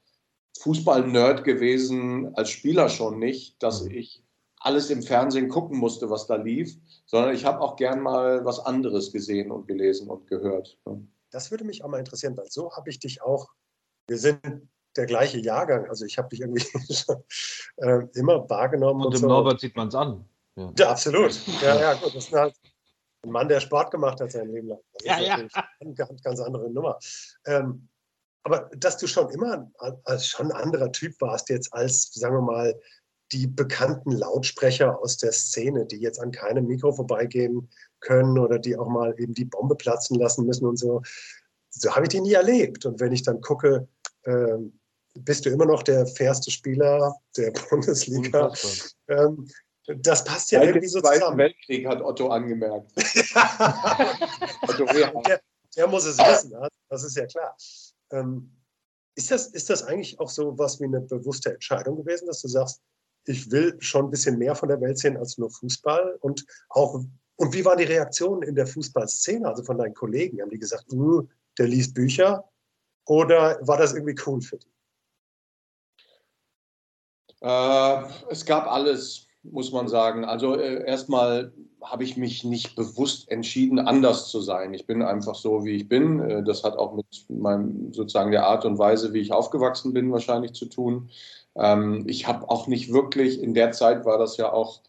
Fußball-Nerd 0.59 1.43
gewesen, 1.43 2.33
als 2.35 2.49
Spieler 2.49 2.89
schon 2.89 3.19
nicht, 3.19 3.61
dass 3.61 3.85
ich 3.85 4.23
alles 4.59 4.89
im 4.89 5.03
Fernsehen 5.03 5.49
gucken 5.49 5.77
musste, 5.77 6.09
was 6.09 6.25
da 6.25 6.35
lief, 6.35 6.77
sondern 7.05 7.35
ich 7.35 7.45
habe 7.45 7.61
auch 7.61 7.75
gern 7.75 8.01
mal 8.01 8.43
was 8.45 8.59
anderes 8.59 9.11
gesehen 9.11 9.51
und 9.51 9.67
gelesen 9.67 10.09
und 10.09 10.27
gehört. 10.27 10.77
Das 11.31 11.51
würde 11.51 11.63
mich 11.63 11.83
auch 11.83 11.89
mal 11.89 11.99
interessieren, 11.99 12.35
weil 12.37 12.49
so 12.49 12.71
habe 12.71 12.89
ich 12.89 12.99
dich 12.99 13.21
auch, 13.21 13.49
wir 14.07 14.17
sind 14.17 14.69
der 14.97 15.05
gleiche 15.05 15.39
Jahrgang, 15.39 15.87
also 15.89 16.05
ich 16.05 16.17
habe 16.17 16.29
dich 16.29 16.41
irgendwie 16.41 16.65
schon, 16.93 17.23
äh, 17.77 17.99
immer 18.15 18.49
wahrgenommen. 18.49 19.05
Und 19.05 19.13
dem 19.13 19.21
so. 19.21 19.27
Norbert 19.27 19.59
sieht 19.59 19.75
man 19.75 19.87
es 19.89 19.95
an. 19.95 20.25
Ja. 20.55 20.73
Ja, 20.77 20.89
absolut. 20.89 21.39
Ja, 21.61 21.79
ja, 21.79 21.93
gut. 21.93 22.15
Das 22.15 22.25
ist 22.25 22.33
halt 22.33 22.55
ein 23.23 23.31
Mann, 23.31 23.47
der 23.47 23.59
Sport 23.59 23.91
gemacht 23.91 24.19
hat 24.19 24.31
sein 24.31 24.49
Leben 24.49 24.69
lang. 24.69 24.79
Das 24.93 25.05
Ja, 25.05 25.17
ist 25.17 25.55
ja. 25.55 25.63
eine 25.79 25.93
ganz, 25.93 26.21
ganz 26.21 26.39
andere 26.39 26.69
Nummer. 26.69 26.97
Ähm, 27.45 27.87
aber 28.43 28.69
dass 28.77 28.97
du 28.97 29.07
schon 29.07 29.29
immer 29.29 29.69
als 30.05 30.27
schon 30.27 30.51
ein 30.51 30.63
anderer 30.63 30.91
Typ 30.91 31.19
warst, 31.19 31.49
jetzt 31.49 31.73
als, 31.73 32.13
sagen 32.13 32.35
wir 32.35 32.41
mal, 32.41 32.79
die 33.33 33.45
bekannten 33.45 34.11
Lautsprecher 34.11 34.99
aus 34.99 35.17
der 35.17 35.33
Szene, 35.33 35.85
die 35.85 35.97
jetzt 35.97 36.19
an 36.21 36.31
keinem 36.31 36.65
Mikro 36.65 36.93
vorbeigehen 36.93 37.69
können 37.99 38.39
oder 38.39 38.57
die 38.57 38.77
auch 38.77 38.87
mal 38.87 39.13
eben 39.19 39.33
die 39.33 39.45
Bombe 39.45 39.75
platzen 39.75 40.17
lassen 40.17 40.45
müssen 40.45 40.65
und 40.65 40.77
so. 40.77 41.01
So 41.69 41.93
habe 41.93 42.03
ich 42.05 42.09
die 42.09 42.21
nie 42.21 42.33
erlebt. 42.33 42.85
Und 42.85 42.99
wenn 43.01 43.11
ich 43.11 43.23
dann 43.23 43.41
gucke, 43.41 43.87
ähm, 44.25 44.79
bist 45.23 45.45
du 45.45 45.49
immer 45.49 45.65
noch 45.65 45.83
der 45.83 46.05
fairste 46.07 46.51
Spieler 46.51 47.15
der 47.35 47.51
Bundesliga. 47.69 48.53
Ähm, 49.07 49.47
das 49.87 50.23
passt 50.23 50.51
ja 50.51 50.59
Seit 50.59 50.69
irgendwie 50.69 50.87
so 50.87 50.99
Zweiten 50.99 51.19
zusammen. 51.19 51.37
Weltkrieg 51.37 51.87
hat 51.87 52.01
Otto 52.01 52.27
angemerkt. 52.27 52.91
Otto 54.67 54.85
der, 54.85 55.41
der 55.75 55.87
muss 55.87 56.05
es 56.05 56.17
wissen, 56.17 56.51
ja? 56.51 56.67
das 56.89 57.03
ist 57.03 57.15
ja 57.15 57.25
klar. 57.25 57.55
Ähm, 58.11 58.51
ist, 59.15 59.31
das, 59.31 59.47
ist 59.47 59.69
das 59.69 59.83
eigentlich 59.83 60.19
auch 60.19 60.29
so 60.29 60.57
was 60.57 60.79
wie 60.79 60.85
eine 60.85 61.01
bewusste 61.01 61.53
Entscheidung 61.53 61.95
gewesen, 61.97 62.27
dass 62.27 62.41
du 62.41 62.47
sagst, 62.49 62.81
ich 63.25 63.49
will 63.51 63.75
schon 63.79 64.05
ein 64.05 64.11
bisschen 64.11 64.37
mehr 64.37 64.55
von 64.55 64.69
der 64.69 64.79
Welt 64.81 64.97
sehen 64.97 65.17
als 65.17 65.37
nur 65.37 65.49
Fußball? 65.49 66.17
Und 66.21 66.45
auch, 66.69 67.03
und 67.35 67.53
wie 67.53 67.65
waren 67.65 67.77
die 67.77 67.83
Reaktionen 67.83 68.43
in 68.43 68.55
der 68.55 68.67
Fußballszene, 68.67 69.47
also 69.47 69.63
von 69.63 69.77
deinen 69.77 69.93
Kollegen? 69.93 70.41
Haben 70.41 70.49
die 70.49 70.59
gesagt, 70.59 70.91
uh, 70.91 71.27
der 71.57 71.67
liest 71.67 71.93
Bücher? 71.93 72.49
Oder 73.05 73.57
war 73.61 73.77
das 73.77 73.93
irgendwie 73.93 74.15
cool 74.25 74.41
für 74.41 74.57
dich? 74.57 74.76
Äh, 77.41 78.03
es 78.29 78.45
gab 78.45 78.67
alles, 78.67 79.27
muss 79.43 79.71
man 79.71 79.87
sagen. 79.87 80.25
Also 80.25 80.55
äh, 80.55 80.85
erstmal 80.85 81.53
habe 81.83 82.03
ich 82.03 82.17
mich 82.17 82.43
nicht 82.43 82.75
bewusst 82.75 83.29
entschieden, 83.31 83.79
anders 83.79 84.29
zu 84.29 84.41
sein. 84.41 84.73
Ich 84.73 84.87
bin 84.87 85.01
einfach 85.01 85.35
so, 85.35 85.63
wie 85.63 85.75
ich 85.75 85.87
bin. 85.87 86.19
Äh, 86.19 86.43
das 86.43 86.63
hat 86.63 86.77
auch 86.77 86.93
mit 86.93 87.25
meinem 87.29 87.93
sozusagen 87.93 88.31
der 88.31 88.47
Art 88.47 88.65
und 88.65 88.77
Weise, 88.77 89.13
wie 89.13 89.19
ich 89.19 89.31
aufgewachsen 89.31 89.93
bin, 89.93 90.11
wahrscheinlich 90.11 90.53
zu 90.53 90.65
tun. 90.65 91.09
Ähm, 91.55 92.03
ich 92.07 92.27
habe 92.27 92.49
auch 92.49 92.67
nicht 92.67 92.91
wirklich, 92.91 93.41
in 93.41 93.53
der 93.53 93.71
Zeit 93.71 94.05
war 94.05 94.17
das 94.17 94.37
ja 94.37 94.51
auch 94.51 94.81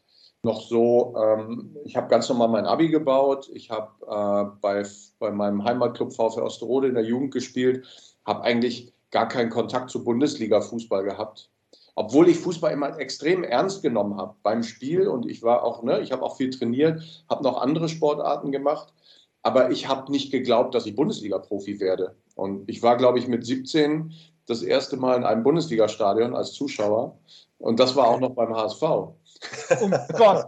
noch 0.43 0.63
so, 0.63 1.15
ähm, 1.17 1.77
ich 1.85 1.97
habe 1.97 2.09
ganz 2.09 2.29
normal 2.29 2.49
mein 2.49 2.67
Abi 2.67 2.89
gebaut. 2.89 3.51
Ich 3.53 3.71
habe 3.71 3.91
äh, 4.07 4.57
bei, 4.61 4.85
bei 5.19 5.31
meinem 5.31 5.65
Heimatclub 5.65 6.13
VfL 6.15 6.43
Osterode 6.43 6.89
in 6.89 6.95
der 6.95 7.05
Jugend 7.05 7.33
gespielt, 7.33 7.85
habe 8.25 8.43
eigentlich 8.45 8.93
gar 9.11 9.29
keinen 9.29 9.51
Kontakt 9.51 9.91
zu 9.91 10.05
Bundesliga-Fußball 10.05 11.03
gehabt 11.03 11.51
obwohl 11.99 12.29
ich 12.29 12.39
Fußball 12.39 12.73
immer 12.73 12.97
extrem 13.01 13.43
ernst 13.43 13.83
genommen 13.83 14.17
habe 14.19 14.37
beim 14.45 14.63
Spiel 14.63 15.09
und 15.09 15.29
ich 15.29 15.43
war 15.43 15.65
auch, 15.65 15.83
ne, 15.83 15.99
ich 16.01 16.13
habe 16.13 16.23
auch 16.23 16.37
viel 16.37 16.51
trainiert, 16.51 17.03
habe 17.29 17.43
noch 17.43 17.61
andere 17.61 17.89
Sportarten 17.89 18.53
gemacht, 18.53 18.95
aber 19.43 19.73
ich 19.73 19.89
habe 19.89 20.13
nicht 20.13 20.31
geglaubt, 20.31 20.77
dass 20.77 20.87
ich 20.87 20.95
Bundesliga-Profi 20.95 21.81
werde. 21.81 22.15
Und 22.37 22.71
ich 22.71 22.85
war, 22.85 22.97
glaube 22.97 23.19
ich, 23.19 23.27
mit 23.27 23.45
17 23.45 24.13
das 24.47 24.63
erste 24.63 24.97
Mal 24.97 25.17
in 25.17 25.25
einem 25.25 25.43
Bundesliga-Stadion 25.43 26.37
als 26.37 26.53
Zuschauer 26.53 27.19
und 27.59 27.81
das 27.81 27.97
war 27.97 28.07
auch 28.07 28.21
noch 28.21 28.31
beim 28.31 28.55
HSV. 28.55 28.83
Um 29.81 29.95
Gott. 30.17 30.47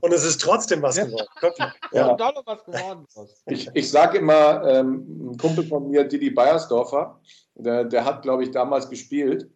Und 0.00 0.12
es 0.12 0.24
ist 0.24 0.40
trotzdem 0.40 0.80
was 0.82 0.96
geworden. 0.96 1.26
Ja. 1.42 1.72
Ja. 1.92 2.10
Und 2.10 2.20
da 2.20 2.32
noch 2.32 2.46
was 2.46 2.64
geworden 2.64 3.06
ist. 3.06 3.42
Ich, 3.46 3.70
ich 3.74 3.90
sage 3.90 4.18
immer, 4.18 4.62
ähm, 4.66 5.32
ein 5.32 5.36
Kumpel 5.36 5.64
von 5.66 5.90
mir, 5.90 6.04
Didi 6.04 6.30
Beiersdorfer, 6.30 7.20
der, 7.56 7.84
der 7.84 8.04
hat, 8.04 8.22
glaube 8.22 8.44
ich, 8.44 8.50
damals 8.52 8.88
gespielt. 8.88 9.50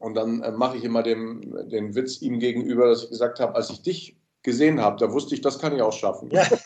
Und 0.00 0.14
dann 0.14 0.42
äh, 0.42 0.50
mache 0.50 0.78
ich 0.78 0.84
immer 0.84 1.02
dem, 1.02 1.68
den 1.68 1.94
Witz 1.94 2.22
ihm 2.22 2.40
gegenüber, 2.40 2.88
dass 2.88 3.04
ich 3.04 3.10
gesagt 3.10 3.38
habe, 3.38 3.54
als 3.54 3.68
ich 3.68 3.82
dich 3.82 4.16
gesehen 4.42 4.80
habe, 4.80 4.96
da 4.98 5.12
wusste 5.12 5.34
ich, 5.34 5.42
das 5.42 5.58
kann 5.58 5.76
ich 5.76 5.82
auch 5.82 5.92
schaffen. 5.92 6.30
Ja. 6.30 6.46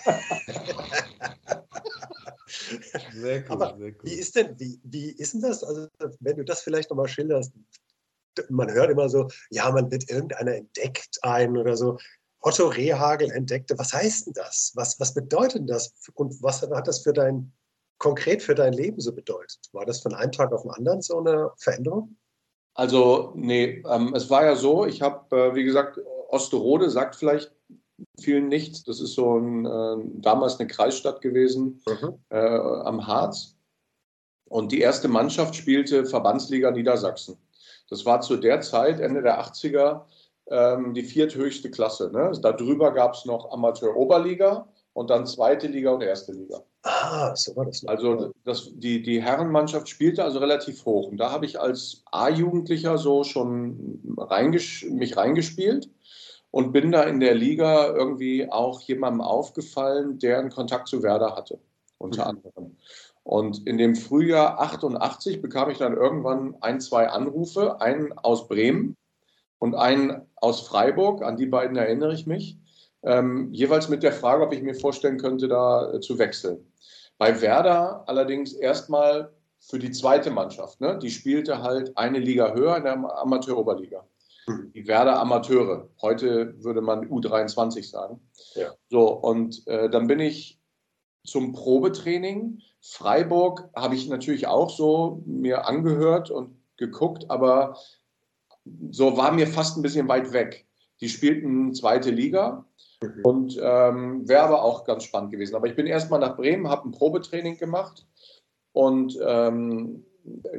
Sehr 3.12 3.40
cool, 3.40 3.46
Aber 3.48 3.76
sehr 3.76 3.88
cool. 3.88 4.00
Wie 4.02 4.14
ist 4.14 4.36
denn, 4.36 4.58
wie, 4.58 4.78
wie 4.84 5.10
ist 5.10 5.34
denn 5.34 5.40
das? 5.40 5.64
Also, 5.64 5.88
wenn 6.20 6.36
du 6.36 6.44
das 6.44 6.62
vielleicht 6.62 6.90
nochmal 6.90 7.08
schilderst, 7.08 7.52
man 8.48 8.70
hört 8.70 8.90
immer 8.90 9.08
so, 9.08 9.28
ja, 9.50 9.70
man 9.70 9.90
wird 9.90 10.08
irgendeiner 10.08 10.54
entdeckt 10.54 11.18
ein 11.22 11.56
oder 11.56 11.76
so. 11.76 11.98
Otto 12.40 12.68
Rehagel 12.68 13.30
entdeckte, 13.32 13.76
was 13.78 13.92
heißt 13.92 14.26
denn 14.26 14.34
das? 14.34 14.72
Was, 14.74 15.00
was 15.00 15.14
bedeutet 15.14 15.68
das? 15.68 15.92
Und 16.14 16.40
was 16.42 16.62
hat 16.62 16.86
das 16.86 17.00
für 17.02 17.12
dein, 17.12 17.52
konkret 17.98 18.42
für 18.42 18.54
dein 18.54 18.74
Leben 18.74 19.00
so 19.00 19.12
bedeutet? 19.12 19.58
War 19.72 19.84
das 19.84 20.00
von 20.00 20.14
einem 20.14 20.32
Tag 20.32 20.52
auf 20.52 20.62
den 20.62 20.70
anderen 20.70 21.02
so 21.02 21.18
eine 21.18 21.50
Veränderung? 21.58 22.16
Also, 22.74 23.32
nee, 23.36 23.82
ähm, 23.88 24.14
es 24.14 24.28
war 24.30 24.44
ja 24.44 24.56
so, 24.56 24.84
ich 24.84 25.00
habe, 25.00 25.36
äh, 25.36 25.54
wie 25.54 25.64
gesagt, 25.64 26.00
Osterode 26.28 26.90
sagt 26.90 27.14
vielleicht 27.14 27.52
vielen 28.20 28.48
nichts. 28.48 28.82
Das 28.82 29.00
ist 29.00 29.14
so 29.14 29.38
ein, 29.38 29.64
äh, 29.64 29.96
damals 30.20 30.58
eine 30.58 30.68
Kreisstadt 30.68 31.20
gewesen 31.20 31.80
mhm. 31.86 32.18
äh, 32.30 32.38
am 32.38 33.06
Harz. 33.06 33.56
Und 34.48 34.72
die 34.72 34.80
erste 34.80 35.08
Mannschaft 35.08 35.54
spielte 35.54 36.04
Verbandsliga 36.04 36.70
Niedersachsen. 36.70 37.38
Das 37.88 38.04
war 38.04 38.20
zu 38.20 38.36
der 38.36 38.60
Zeit, 38.60 39.00
Ende 39.00 39.22
der 39.22 39.40
80er, 39.40 40.02
ähm, 40.48 40.94
die 40.94 41.02
vierthöchste 41.02 41.70
Klasse. 41.70 42.10
Ne? 42.12 42.32
Darüber 42.42 42.92
gab 42.92 43.14
es 43.14 43.24
noch 43.24 43.52
Amateur-Oberliga 43.52 44.68
und 44.94 45.10
dann 45.10 45.26
zweite 45.26 45.66
Liga 45.66 45.90
und 45.90 46.02
erste 46.02 46.32
Liga. 46.32 46.62
Ah, 46.82 47.34
so 47.34 47.54
war 47.56 47.66
das. 47.66 47.82
Noch. 47.82 47.90
Also 47.90 48.32
das, 48.44 48.70
die, 48.74 49.02
die 49.02 49.20
Herrenmannschaft 49.20 49.88
spielte 49.88 50.24
also 50.24 50.38
relativ 50.38 50.84
hoch. 50.86 51.08
Und 51.08 51.18
da 51.18 51.30
habe 51.30 51.44
ich 51.44 51.60
als 51.60 52.02
A-Jugendlicher 52.10 52.96
so 52.96 53.24
schon 53.24 54.00
reinges 54.16 54.84
mich 54.88 55.16
reingespielt 55.16 55.90
und 56.50 56.72
bin 56.72 56.92
da 56.92 57.02
in 57.02 57.20
der 57.20 57.34
Liga 57.34 57.88
irgendwie 57.88 58.50
auch 58.50 58.80
jemandem 58.80 59.20
aufgefallen, 59.20 60.20
der 60.20 60.38
einen 60.38 60.50
Kontakt 60.50 60.86
zu 60.86 61.02
Werder 61.02 61.34
hatte, 61.34 61.58
unter 61.98 62.22
mhm. 62.24 62.28
anderem. 62.28 62.76
Und 63.24 63.66
in 63.66 63.78
dem 63.78 63.96
Frühjahr 63.96 64.60
88 64.60 65.42
bekam 65.42 65.70
ich 65.70 65.78
dann 65.78 65.96
irgendwann 65.96 66.56
ein, 66.60 66.80
zwei 66.80 67.08
Anrufe, 67.08 67.80
einen 67.80 68.12
aus 68.12 68.46
Bremen 68.46 68.96
und 69.58 69.74
einen 69.74 70.22
aus 70.36 70.60
Freiburg, 70.60 71.22
an 71.22 71.36
die 71.36 71.46
beiden 71.46 71.76
erinnere 71.76 72.14
ich 72.14 72.26
mich, 72.26 72.58
ähm, 73.04 73.52
jeweils 73.52 73.88
mit 73.88 74.02
der 74.02 74.12
Frage, 74.12 74.42
ob 74.42 74.52
ich 74.52 74.62
mir 74.62 74.74
vorstellen 74.74 75.18
könnte, 75.18 75.48
da 75.48 75.92
äh, 75.92 76.00
zu 76.00 76.18
wechseln. 76.18 76.72
Bei 77.18 77.40
Werder 77.40 78.04
allerdings 78.06 78.52
erstmal 78.52 79.32
für 79.60 79.78
die 79.78 79.90
zweite 79.90 80.30
Mannschaft. 80.30 80.80
Ne? 80.80 80.98
Die 80.98 81.10
spielte 81.10 81.62
halt 81.62 81.96
eine 81.96 82.18
Liga 82.18 82.54
höher 82.54 82.76
in 82.76 82.84
der 82.84 82.94
Amateur-Oberliga. 82.94 84.04
Mhm. 84.46 84.72
Die 84.74 84.86
Werder 84.86 85.20
Amateure. 85.20 85.88
Heute 86.02 86.54
würde 86.62 86.80
man 86.80 87.08
U23 87.08 87.88
sagen. 87.88 88.20
Ja. 88.54 88.72
So, 88.90 89.08
und 89.08 89.66
äh, 89.66 89.88
dann 89.88 90.06
bin 90.06 90.20
ich 90.20 90.60
zum 91.24 91.52
Probetraining. 91.52 92.60
Freiburg 92.82 93.70
habe 93.74 93.94
ich 93.94 94.08
natürlich 94.08 94.46
auch 94.46 94.68
so 94.68 95.22
mir 95.24 95.66
angehört 95.66 96.30
und 96.30 96.56
geguckt, 96.76 97.30
aber 97.30 97.78
so 98.90 99.16
war 99.16 99.32
mir 99.32 99.46
fast 99.46 99.76
ein 99.76 99.82
bisschen 99.82 100.08
weit 100.08 100.32
weg. 100.32 100.66
Die 101.00 101.08
spielten 101.08 101.74
zweite 101.74 102.10
Liga 102.10 102.66
mhm. 103.04 103.24
und 103.24 103.60
ähm, 103.62 104.28
wäre 104.28 104.42
aber 104.42 104.62
auch 104.62 104.84
ganz 104.84 105.04
spannend 105.04 105.30
gewesen. 105.30 105.54
Aber 105.54 105.66
ich 105.66 105.76
bin 105.76 105.86
erstmal 105.86 106.20
nach 106.20 106.36
Bremen, 106.36 106.68
habe 106.68 106.88
ein 106.88 106.92
Probetraining 106.92 107.58
gemacht 107.58 108.06
und 108.72 109.18
ähm, 109.24 110.04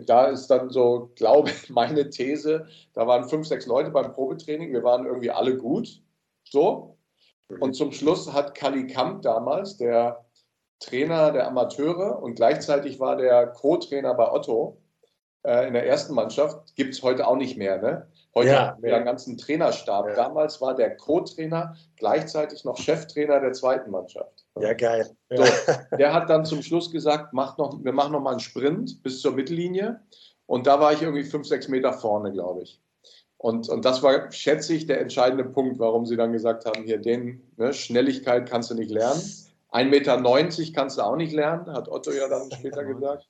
da 0.06 0.28
ist 0.28 0.48
dann 0.48 0.70
so, 0.70 1.12
glaube 1.16 1.50
ich, 1.50 1.70
meine 1.70 2.10
These, 2.10 2.68
da 2.94 3.08
waren 3.08 3.28
fünf, 3.28 3.48
sechs 3.48 3.66
Leute 3.66 3.92
beim 3.92 4.14
Probetraining, 4.14 4.72
wir 4.72 4.84
waren 4.84 5.06
irgendwie 5.06 5.32
alle 5.32 5.58
gut, 5.58 6.02
so. 6.44 6.98
Mhm. 7.50 7.62
Und 7.62 7.74
zum 7.74 7.92
Schluss 7.92 8.32
hat 8.32 8.56
Kali 8.56 8.88
Kamp 8.88 9.22
damals, 9.22 9.78
der 9.78 10.26
Trainer 10.80 11.32
der 11.32 11.48
Amateure 11.48 12.22
und 12.22 12.36
gleichzeitig 12.36 13.00
war 13.00 13.16
der 13.16 13.48
Co-Trainer 13.48 14.14
bei 14.14 14.32
Otto 14.32 14.78
äh, 15.44 15.68
in 15.68 15.74
der 15.74 15.88
ersten 15.88 16.14
Mannschaft. 16.14 16.76
Gibt 16.76 16.94
es 16.94 17.02
heute 17.02 17.28
auch 17.28 17.38
nicht 17.38 17.58
mehr. 17.58 17.82
Ne? 17.82 18.08
Heute 18.36 18.50
ja, 18.50 18.68
haben 18.68 18.84
wir 18.84 18.90
ja. 18.90 18.98
einen 18.98 19.06
ganzen 19.06 19.38
Trainerstab. 19.38 20.10
Ja. 20.10 20.16
Damals 20.16 20.60
war 20.60 20.76
der 20.76 20.98
Co-Trainer 20.98 21.76
gleichzeitig 21.96 22.66
noch 22.66 22.78
Cheftrainer 22.78 23.40
der 23.40 23.54
zweiten 23.54 23.92
Mannschaft. 23.92 24.46
Ja, 24.60 24.74
geil. 24.74 25.10
So, 25.30 25.44
der 25.98 26.14
hat 26.14 26.30
dann 26.30 26.46
zum 26.46 26.62
Schluss 26.62 26.92
gesagt, 26.92 27.34
macht 27.34 27.58
noch, 27.58 27.82
wir 27.82 27.94
machen 27.94 28.12
noch 28.12 28.20
mal 28.20 28.32
einen 28.32 28.42
Sprint 28.42 29.02
bis 29.04 29.22
zur 29.22 29.34
Mittellinie. 29.34 30.02
Und 30.48 30.68
da 30.68 30.80
war 30.82 30.92
ich 30.92 31.02
irgendwie 31.02 31.24
fünf, 31.24 31.48
sechs 31.48 31.70
Meter 31.70 31.94
vorne, 31.94 32.32
glaube 32.34 32.64
ich. 32.64 32.82
Und, 33.38 33.70
und 33.70 33.86
das 33.86 34.04
war, 34.04 34.32
schätze 34.32 34.74
ich, 34.74 34.86
der 34.86 35.00
entscheidende 35.00 35.46
Punkt, 35.46 35.80
warum 35.80 36.06
sie 36.06 36.18
dann 36.18 36.34
gesagt 36.34 36.66
haben, 36.66 36.84
hier, 36.84 36.98
den, 36.98 37.42
ne, 37.58 37.74
Schnelligkeit 37.74 38.50
kannst 38.50 38.70
du 38.70 38.76
nicht 38.76 38.92
lernen. 38.92 39.22
1,90 39.72 39.90
Meter 39.90 40.72
kannst 40.74 40.98
du 40.98 41.02
auch 41.02 41.16
nicht 41.16 41.34
lernen, 41.34 41.72
hat 41.72 41.90
Otto 41.90 42.12
ja 42.12 42.28
dann 42.28 42.50
später 42.52 42.84
gesagt. 42.86 43.28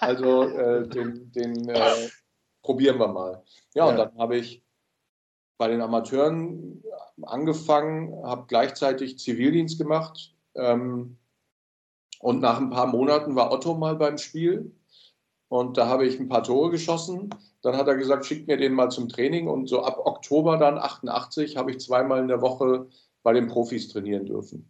Also 0.00 0.42
äh, 0.48 0.88
den, 0.88 1.30
den 1.32 1.68
äh, 1.68 2.08
probieren 2.64 2.98
wir 2.98 3.08
mal. 3.08 3.44
Ja, 3.74 3.84
und 3.84 3.96
dann 3.96 4.18
habe 4.18 4.36
ich 4.36 4.64
bei 5.56 5.68
den 5.68 5.80
Amateuren 5.80 6.82
angefangen, 7.22 8.24
habe 8.24 8.46
gleichzeitig 8.48 9.18
Zivildienst 9.18 9.78
gemacht. 9.78 10.34
Ähm, 10.56 11.18
und 12.18 12.40
nach 12.40 12.58
ein 12.58 12.70
paar 12.70 12.86
Monaten 12.86 13.36
war 13.36 13.52
Otto 13.52 13.74
mal 13.74 13.94
beim 13.94 14.18
Spiel. 14.18 14.74
Und 15.48 15.76
da 15.76 15.86
habe 15.86 16.06
ich 16.06 16.18
ein 16.18 16.28
paar 16.28 16.42
Tore 16.42 16.70
geschossen. 16.70 17.30
Dann 17.62 17.76
hat 17.76 17.86
er 17.86 17.96
gesagt, 17.96 18.24
schickt 18.24 18.48
mir 18.48 18.56
den 18.56 18.72
mal 18.72 18.90
zum 18.90 19.08
Training. 19.08 19.46
Und 19.46 19.68
so 19.68 19.82
ab 19.84 19.98
Oktober 19.98 20.56
dann 20.56 20.78
88 20.78 21.56
habe 21.56 21.70
ich 21.70 21.80
zweimal 21.80 22.20
in 22.20 22.28
der 22.28 22.40
Woche 22.40 22.88
bei 23.22 23.32
den 23.32 23.46
Profis 23.46 23.88
trainieren 23.88 24.26
dürfen. 24.26 24.68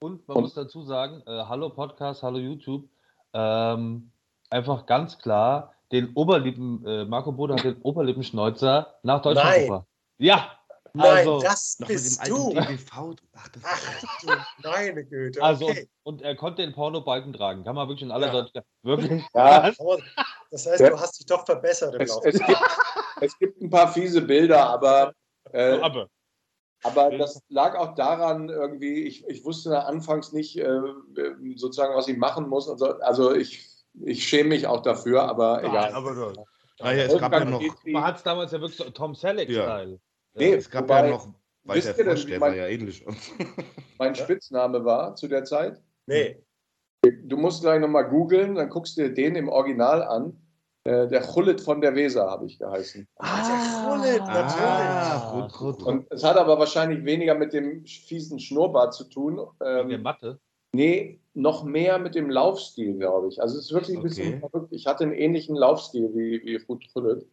Und 0.00 0.28
man 0.28 0.36
und, 0.36 0.42
muss 0.44 0.54
dazu 0.54 0.82
sagen, 0.82 1.22
äh, 1.26 1.44
hallo 1.46 1.70
Podcast, 1.70 2.22
hallo 2.22 2.38
YouTube, 2.38 2.88
ähm, 3.32 4.12
einfach 4.50 4.84
ganz 4.84 5.18
klar, 5.18 5.72
den 5.92 6.12
Oberlippen, 6.14 6.84
äh, 6.84 7.04
Marco 7.04 7.32
Bode 7.32 7.54
hat 7.54 7.64
den 7.64 7.80
Oberlippenschneuzer 7.82 8.94
nach 9.02 9.22
Deutschland 9.22 9.50
Nein. 9.50 9.62
gebracht. 9.62 9.86
Ja! 10.18 10.52
Nein, 10.96 11.18
also, 11.18 11.40
das 11.40 11.76
bist 11.86 12.26
du. 12.26 12.54
Ach, 12.56 13.48
das 13.48 13.62
Ach 13.64 14.20
du 14.22 14.68
meine 14.68 15.04
Güte. 15.04 15.42
Also, 15.42 15.66
okay. 15.66 15.74
Also, 15.74 15.88
und, 16.04 16.22
er 16.22 16.34
konnte 16.36 16.62
den 16.62 16.72
Porno-Balken 16.72 17.34
tragen. 17.34 17.64
Kann 17.64 17.74
man 17.74 17.86
wirklich 17.86 18.04
in 18.04 18.12
aller 18.12 18.28
ja. 18.28 18.32
Deutschland. 18.32 18.66
Wirklich? 18.82 19.22
Ja. 19.34 19.72
das 20.50 20.66
heißt, 20.66 20.80
du 20.80 20.98
hast 20.98 21.18
dich 21.18 21.26
doch 21.26 21.44
verbessert 21.44 21.94
im 21.94 22.00
es, 22.00 22.08
Laufe. 22.08 22.28
Es 22.28 22.38
gibt, 22.38 22.60
es 23.20 23.38
gibt 23.38 23.60
ein 23.60 23.68
paar 23.68 23.92
fiese 23.92 24.22
Bilder, 24.22 24.70
aber. 24.70 25.12
Äh, 25.52 25.78
aber. 25.80 26.08
Aber 26.82 27.10
das 27.18 27.42
lag 27.48 27.74
auch 27.74 27.94
daran, 27.94 28.48
irgendwie, 28.48 29.02
ich, 29.04 29.26
ich 29.26 29.44
wusste 29.44 29.84
anfangs 29.84 30.32
nicht 30.32 30.56
äh, 30.58 30.80
sozusagen, 31.56 31.94
was 31.94 32.08
ich 32.08 32.16
machen 32.16 32.48
muss. 32.48 32.66
So. 32.66 32.86
Also 33.00 33.34
ich, 33.34 33.68
ich 34.04 34.26
schäme 34.26 34.50
mich 34.50 34.66
auch 34.66 34.82
dafür, 34.82 35.22
aber 35.22 35.60
Nein, 35.62 35.70
egal. 35.70 35.92
Aber 35.92 36.14
du, 36.14 36.44
naja, 36.80 37.04
es 37.04 37.18
gab 37.18 37.32
ja 37.32 37.44
noch. 37.44 37.62
Man 37.84 38.04
hat 38.04 38.16
es 38.16 38.22
damals 38.22 38.52
ja 38.52 38.60
wirklich 38.60 38.76
so 38.76 38.90
Tom 38.90 39.14
Selleck-Style. 39.14 39.92
Ja. 39.92 39.98
Nee, 40.34 40.54
es 40.54 40.70
gab 40.70 40.84
wobei, 40.84 41.04
ja 41.06 41.10
noch 41.10 41.28
Walter 41.64 41.94
Frosch, 41.94 42.26
der 42.26 42.38
mein, 42.38 42.50
war 42.50 42.56
ja 42.56 42.66
ähnlich. 42.66 43.04
mein 43.98 44.14
Spitzname 44.14 44.84
war 44.84 45.16
zu 45.16 45.28
der 45.28 45.44
Zeit? 45.44 45.82
Nee. 46.06 46.42
Du 47.02 47.36
musst 47.36 47.62
gleich 47.62 47.80
nochmal 47.80 48.08
googeln, 48.08 48.56
dann 48.56 48.68
guckst 48.68 48.96
du 48.96 49.02
dir 49.02 49.14
den 49.14 49.36
im 49.36 49.48
Original 49.48 50.02
an. 50.02 50.38
Äh, 50.84 51.08
der 51.08 51.22
Chullet 51.22 51.60
von 51.60 51.80
der 51.80 51.94
Weser 51.94 52.30
habe 52.30 52.46
ich 52.46 52.58
geheißen. 52.58 53.08
Ah, 53.16 53.98
der 53.98 54.12
Chullet, 54.12 54.26
natürlich. 54.26 54.60
Ah, 54.60 55.48
gut, 55.48 55.52
gut. 55.52 55.82
Und 55.82 56.06
es 56.10 56.22
hat 56.22 56.36
aber 56.36 56.58
wahrscheinlich 56.58 57.04
weniger 57.04 57.34
mit 57.34 57.52
dem 57.52 57.84
fiesen 57.84 58.38
Schnurrbart 58.38 58.94
zu 58.94 59.04
tun. 59.04 59.40
Ähm, 59.64 59.88
der 59.88 59.98
Matte? 59.98 60.40
Nee, 60.72 61.20
noch 61.36 61.64
mehr 61.64 61.98
mit 61.98 62.14
dem 62.14 62.30
Laufstil, 62.30 62.94
glaube 62.94 63.28
ich. 63.28 63.42
Also 63.42 63.58
es 63.58 63.66
ist 63.66 63.72
wirklich 63.72 63.96
ein 63.96 64.00
okay. 64.00 64.08
bisschen 64.08 64.40
verrückt. 64.40 64.72
Ich 64.72 64.86
hatte 64.86 65.04
einen 65.04 65.12
ähnlichen 65.12 65.54
Laufstil 65.54 66.10
wie, 66.14 66.42
wie 66.44 66.56
Ruth 66.56 66.82
Chullet. 66.92 67.26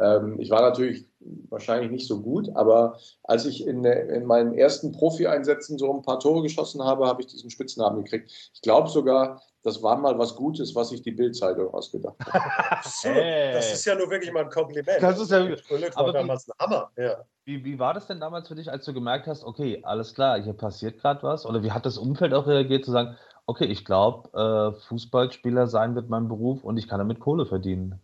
Ähm, 0.00 0.38
ich 0.38 0.50
war 0.50 0.62
natürlich 0.62 1.06
wahrscheinlich 1.48 1.90
nicht 1.90 2.06
so 2.06 2.22
gut, 2.22 2.48
aber 2.54 2.96
als 3.24 3.44
ich 3.46 3.66
in, 3.66 3.84
in 3.84 4.24
meinen 4.24 4.54
ersten 4.54 4.92
Profi-Einsätzen 4.92 5.78
so 5.78 5.92
ein 5.92 6.02
paar 6.02 6.20
Tore 6.20 6.42
geschossen 6.42 6.82
habe, 6.84 7.06
habe 7.06 7.22
ich 7.22 7.26
diesen 7.26 7.50
Spitznamen 7.50 8.04
gekriegt. 8.04 8.30
Ich 8.54 8.62
glaube 8.62 8.88
sogar, 8.88 9.42
das 9.62 9.82
war 9.82 9.98
mal 9.98 10.16
was 10.18 10.36
Gutes, 10.36 10.74
was 10.74 10.90
sich 10.90 11.02
die 11.02 11.10
Bildzeitung 11.10 11.74
ausgedacht 11.74 12.16
hat. 12.20 12.84
so, 12.84 13.08
das 13.12 13.72
ist 13.72 13.84
ja 13.84 13.96
nur 13.96 14.08
wirklich 14.08 14.32
mal 14.32 14.44
ein 14.44 14.50
Kompliment. 14.50 15.02
Das 15.02 15.20
ist 15.20 15.30
ja 15.30 15.44
das 15.46 15.96
war 15.96 16.12
damals 16.12 16.48
ein 16.48 16.54
Hammer. 16.60 16.90
Ja. 16.96 17.24
Wie, 17.44 17.64
wie 17.64 17.78
war 17.78 17.94
das 17.94 18.06
denn 18.06 18.20
damals 18.20 18.48
für 18.48 18.54
dich, 18.54 18.70
als 18.70 18.84
du 18.84 18.94
gemerkt 18.94 19.26
hast, 19.26 19.44
okay, 19.44 19.80
alles 19.82 20.14
klar, 20.14 20.40
hier 20.40 20.52
passiert 20.52 21.00
gerade 21.00 21.22
was? 21.22 21.44
Oder 21.44 21.62
wie 21.62 21.72
hat 21.72 21.84
das 21.84 21.98
Umfeld 21.98 22.32
auch 22.32 22.46
reagiert, 22.46 22.84
zu 22.84 22.92
sagen, 22.92 23.16
okay, 23.50 23.64
ich 23.64 23.84
glaube, 23.84 24.30
äh, 24.32 24.80
Fußballspieler 24.86 25.66
sein 25.66 25.96
wird 25.96 26.08
mein 26.08 26.28
Beruf 26.28 26.62
und 26.62 26.76
ich 26.76 26.86
kann 26.86 27.00
damit 27.00 27.18
Kohle 27.18 27.46
verdienen? 27.46 28.00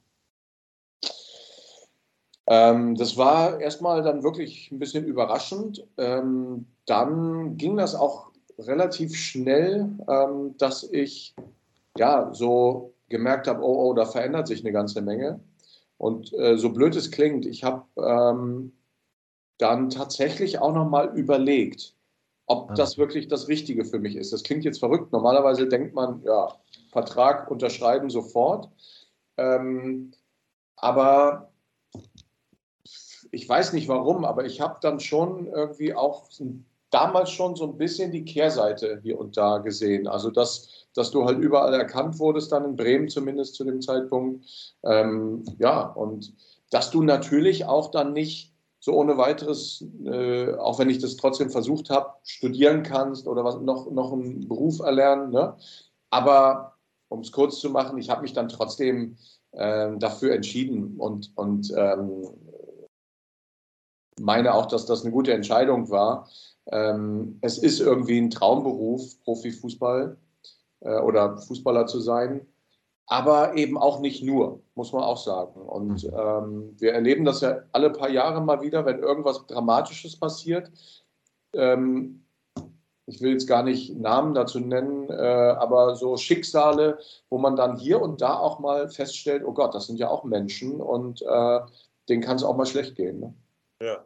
Ähm, 2.48 2.96
das 2.96 3.16
war 3.16 3.60
erstmal 3.60 4.02
dann 4.02 4.24
wirklich 4.24 4.72
ein 4.72 4.80
bisschen 4.80 5.04
überraschend. 5.04 5.86
Ähm, 5.98 6.66
dann 6.86 7.56
ging 7.56 7.76
das 7.76 7.94
auch 7.94 8.32
relativ 8.58 9.14
schnell, 9.14 9.88
ähm, 10.08 10.56
dass 10.58 10.82
ich 10.82 11.36
ja 11.96 12.32
so 12.34 12.94
gemerkt 13.08 13.46
habe, 13.46 13.62
oh, 13.62 13.88
oh, 13.88 13.94
da 13.94 14.04
verändert 14.04 14.48
sich 14.48 14.60
eine 14.60 14.72
ganze 14.72 15.00
Menge. 15.00 15.38
Und 15.96 16.32
äh, 16.34 16.58
so 16.58 16.70
blöd 16.72 16.96
es 16.96 17.12
klingt, 17.12 17.46
ich 17.46 17.62
habe 17.62 17.84
ähm, 17.96 18.72
dann 19.58 19.90
tatsächlich 19.90 20.58
auch 20.58 20.74
nochmal 20.74 21.16
überlegt, 21.16 21.94
ob 22.46 22.70
ah. 22.70 22.74
das 22.74 22.96
wirklich 22.96 23.28
das 23.28 23.48
Richtige 23.48 23.84
für 23.84 23.98
mich 23.98 24.16
ist. 24.16 24.32
Das 24.32 24.42
klingt 24.42 24.64
jetzt 24.64 24.78
verrückt. 24.78 25.12
Normalerweise 25.12 25.68
denkt 25.68 25.94
man, 25.94 26.22
ja, 26.24 26.54
Vertrag 26.90 27.50
unterschreiben 27.50 28.10
sofort. 28.10 28.68
Ähm, 29.36 30.12
aber 30.76 31.52
ich 33.30 33.48
weiß 33.48 33.72
nicht 33.72 33.88
warum, 33.88 34.24
aber 34.24 34.44
ich 34.44 34.60
habe 34.60 34.78
dann 34.80 35.00
schon 35.00 35.46
irgendwie 35.46 35.94
auch 35.94 36.28
damals 36.90 37.30
schon 37.30 37.56
so 37.56 37.64
ein 37.64 37.76
bisschen 37.76 38.12
die 38.12 38.24
Kehrseite 38.24 39.00
hier 39.02 39.18
und 39.18 39.36
da 39.36 39.58
gesehen. 39.58 40.06
Also, 40.06 40.30
dass, 40.30 40.86
dass 40.94 41.10
du 41.10 41.24
halt 41.24 41.38
überall 41.38 41.74
erkannt 41.74 42.18
wurdest, 42.18 42.52
dann 42.52 42.64
in 42.64 42.76
Bremen 42.76 43.08
zumindest 43.08 43.56
zu 43.56 43.64
dem 43.64 43.82
Zeitpunkt. 43.82 44.46
Ähm, 44.84 45.44
ja, 45.58 45.82
und 45.82 46.32
dass 46.70 46.90
du 46.90 47.02
natürlich 47.02 47.64
auch 47.64 47.90
dann 47.90 48.12
nicht 48.12 48.55
so 48.86 48.94
ohne 48.94 49.18
weiteres, 49.18 49.84
äh, 50.04 50.54
auch 50.54 50.78
wenn 50.78 50.88
ich 50.88 50.98
das 50.98 51.16
trotzdem 51.16 51.50
versucht 51.50 51.90
habe, 51.90 52.14
studieren 52.22 52.84
kannst 52.84 53.26
oder 53.26 53.42
was, 53.42 53.60
noch, 53.60 53.90
noch 53.90 54.12
einen 54.12 54.46
Beruf 54.46 54.78
erlernen. 54.78 55.32
Ne? 55.32 55.56
Aber 56.10 56.76
um 57.08 57.18
es 57.18 57.32
kurz 57.32 57.58
zu 57.58 57.70
machen, 57.70 57.98
ich 57.98 58.10
habe 58.10 58.22
mich 58.22 58.32
dann 58.32 58.48
trotzdem 58.48 59.16
äh, 59.50 59.90
dafür 59.98 60.36
entschieden 60.36 60.98
und, 60.98 61.32
und 61.34 61.74
ähm, 61.76 62.28
meine 64.20 64.54
auch, 64.54 64.66
dass 64.66 64.86
das 64.86 65.02
eine 65.02 65.10
gute 65.10 65.32
Entscheidung 65.32 65.90
war. 65.90 66.28
Ähm, 66.66 67.38
es 67.40 67.58
ist 67.58 67.80
irgendwie 67.80 68.18
ein 68.18 68.30
Traumberuf, 68.30 69.20
Profifußball 69.24 70.16
äh, 70.82 71.00
oder 71.00 71.38
Fußballer 71.38 71.86
zu 71.86 71.98
sein 71.98 72.46
aber 73.06 73.56
eben 73.56 73.78
auch 73.78 74.00
nicht 74.00 74.22
nur, 74.22 74.60
muss 74.74 74.92
man 74.92 75.02
auch 75.02 75.16
sagen. 75.16 75.60
Und 75.62 76.04
mhm. 76.04 76.12
ähm, 76.16 76.76
wir 76.78 76.92
erleben 76.92 77.24
das 77.24 77.40
ja 77.40 77.62
alle 77.72 77.90
paar 77.90 78.10
Jahre 78.10 78.40
mal 78.40 78.60
wieder, 78.60 78.84
wenn 78.84 78.98
irgendwas 78.98 79.46
Dramatisches 79.46 80.18
passiert. 80.18 80.70
Ähm, 81.54 82.24
ich 83.06 83.20
will 83.20 83.32
jetzt 83.32 83.46
gar 83.46 83.62
nicht 83.62 83.96
Namen 83.96 84.34
dazu 84.34 84.58
nennen, 84.58 85.08
äh, 85.08 85.14
aber 85.14 85.94
so 85.94 86.16
Schicksale, 86.16 86.98
wo 87.30 87.38
man 87.38 87.54
dann 87.54 87.76
hier 87.76 88.02
und 88.02 88.20
da 88.20 88.36
auch 88.36 88.58
mal 88.58 88.88
feststellt, 88.88 89.44
oh 89.46 89.52
Gott, 89.52 89.74
das 89.74 89.86
sind 89.86 89.98
ja 90.00 90.10
auch 90.10 90.24
Menschen 90.24 90.80
und 90.80 91.22
äh, 91.22 91.60
denen 92.08 92.22
kann 92.22 92.36
es 92.36 92.42
auch 92.42 92.56
mal 92.56 92.66
schlecht 92.66 92.96
gehen. 92.96 93.20
Ne? 93.20 93.34
Ja. 93.80 94.04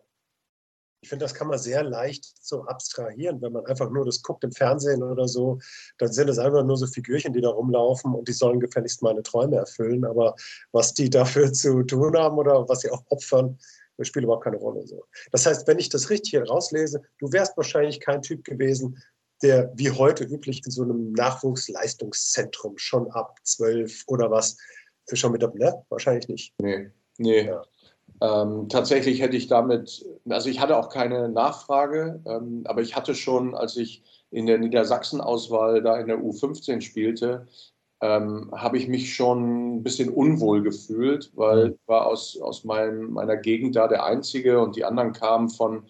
Ich 1.02 1.08
finde, 1.08 1.24
das 1.24 1.34
kann 1.34 1.48
man 1.48 1.58
sehr 1.58 1.82
leicht 1.82 2.26
so 2.42 2.64
abstrahieren, 2.64 3.40
wenn 3.40 3.52
man 3.52 3.64
einfach 3.66 3.90
nur 3.90 4.04
das 4.04 4.22
guckt 4.22 4.44
im 4.44 4.52
Fernsehen 4.52 5.02
oder 5.02 5.26
so. 5.26 5.58
Dann 5.98 6.12
sind 6.12 6.28
es 6.28 6.38
einfach 6.38 6.62
nur 6.62 6.76
so 6.76 6.86
Figürchen, 6.86 7.32
die 7.32 7.40
da 7.40 7.48
rumlaufen 7.48 8.14
und 8.14 8.28
die 8.28 8.32
sollen 8.32 8.60
gefälligst 8.60 9.02
meine 9.02 9.22
Träume 9.22 9.56
erfüllen. 9.56 10.04
Aber 10.04 10.34
was 10.72 10.92
die 10.92 11.08
dafür 11.08 11.52
zu 11.52 11.82
tun 11.84 12.16
haben 12.16 12.36
oder 12.36 12.68
was 12.68 12.80
sie 12.80 12.90
auch 12.90 13.02
opfern, 13.08 13.58
das 13.96 14.08
spielt 14.08 14.24
überhaupt 14.24 14.44
keine 14.44 14.58
Rolle. 14.58 14.86
So. 14.86 15.04
Das 15.32 15.46
heißt, 15.46 15.66
wenn 15.66 15.78
ich 15.78 15.88
das 15.88 16.10
richtig 16.10 16.30
hier 16.30 16.44
rauslese, 16.44 17.02
du 17.18 17.32
wärst 17.32 17.56
wahrscheinlich 17.56 18.00
kein 18.00 18.20
Typ 18.22 18.44
gewesen, 18.44 19.02
der 19.42 19.72
wie 19.74 19.90
heute 19.90 20.24
üblich 20.24 20.62
in 20.64 20.70
so 20.70 20.82
einem 20.82 21.12
Nachwuchsleistungszentrum 21.12 22.76
schon 22.76 23.10
ab 23.12 23.38
zwölf 23.42 24.04
oder 24.06 24.30
was 24.30 24.56
schon 25.12 25.32
mit 25.32 25.42
dabei, 25.42 25.58
ne? 25.58 25.84
Wahrscheinlich 25.88 26.28
nicht. 26.28 26.54
Nee, 26.58 26.90
nee. 27.18 27.46
Ja. 27.46 27.62
Ähm, 28.20 28.68
tatsächlich 28.68 29.20
hätte 29.22 29.36
ich 29.36 29.46
damit, 29.46 30.04
also 30.28 30.50
ich 30.50 30.60
hatte 30.60 30.76
auch 30.76 30.90
keine 30.90 31.28
Nachfrage, 31.28 32.20
ähm, 32.26 32.62
aber 32.66 32.82
ich 32.82 32.94
hatte 32.94 33.14
schon, 33.14 33.54
als 33.54 33.76
ich 33.76 34.02
in 34.30 34.46
der 34.46 34.58
Niedersachsen-Auswahl 34.58 35.82
da 35.82 35.98
in 35.98 36.06
der 36.06 36.18
U15 36.18 36.82
spielte, 36.82 37.46
ähm, 38.02 38.50
habe 38.52 38.78
ich 38.78 38.88
mich 38.88 39.14
schon 39.14 39.76
ein 39.76 39.82
bisschen 39.82 40.08
unwohl 40.08 40.62
gefühlt, 40.62 41.32
weil 41.34 41.66
mhm. 41.66 41.72
ich 41.72 41.88
war 41.88 42.06
aus, 42.06 42.38
aus 42.40 42.64
mein, 42.64 43.10
meiner 43.10 43.36
Gegend 43.36 43.76
da 43.76 43.88
der 43.88 44.04
Einzige 44.04 44.60
und 44.60 44.76
die 44.76 44.84
anderen 44.84 45.12
kamen 45.12 45.50
von 45.50 45.84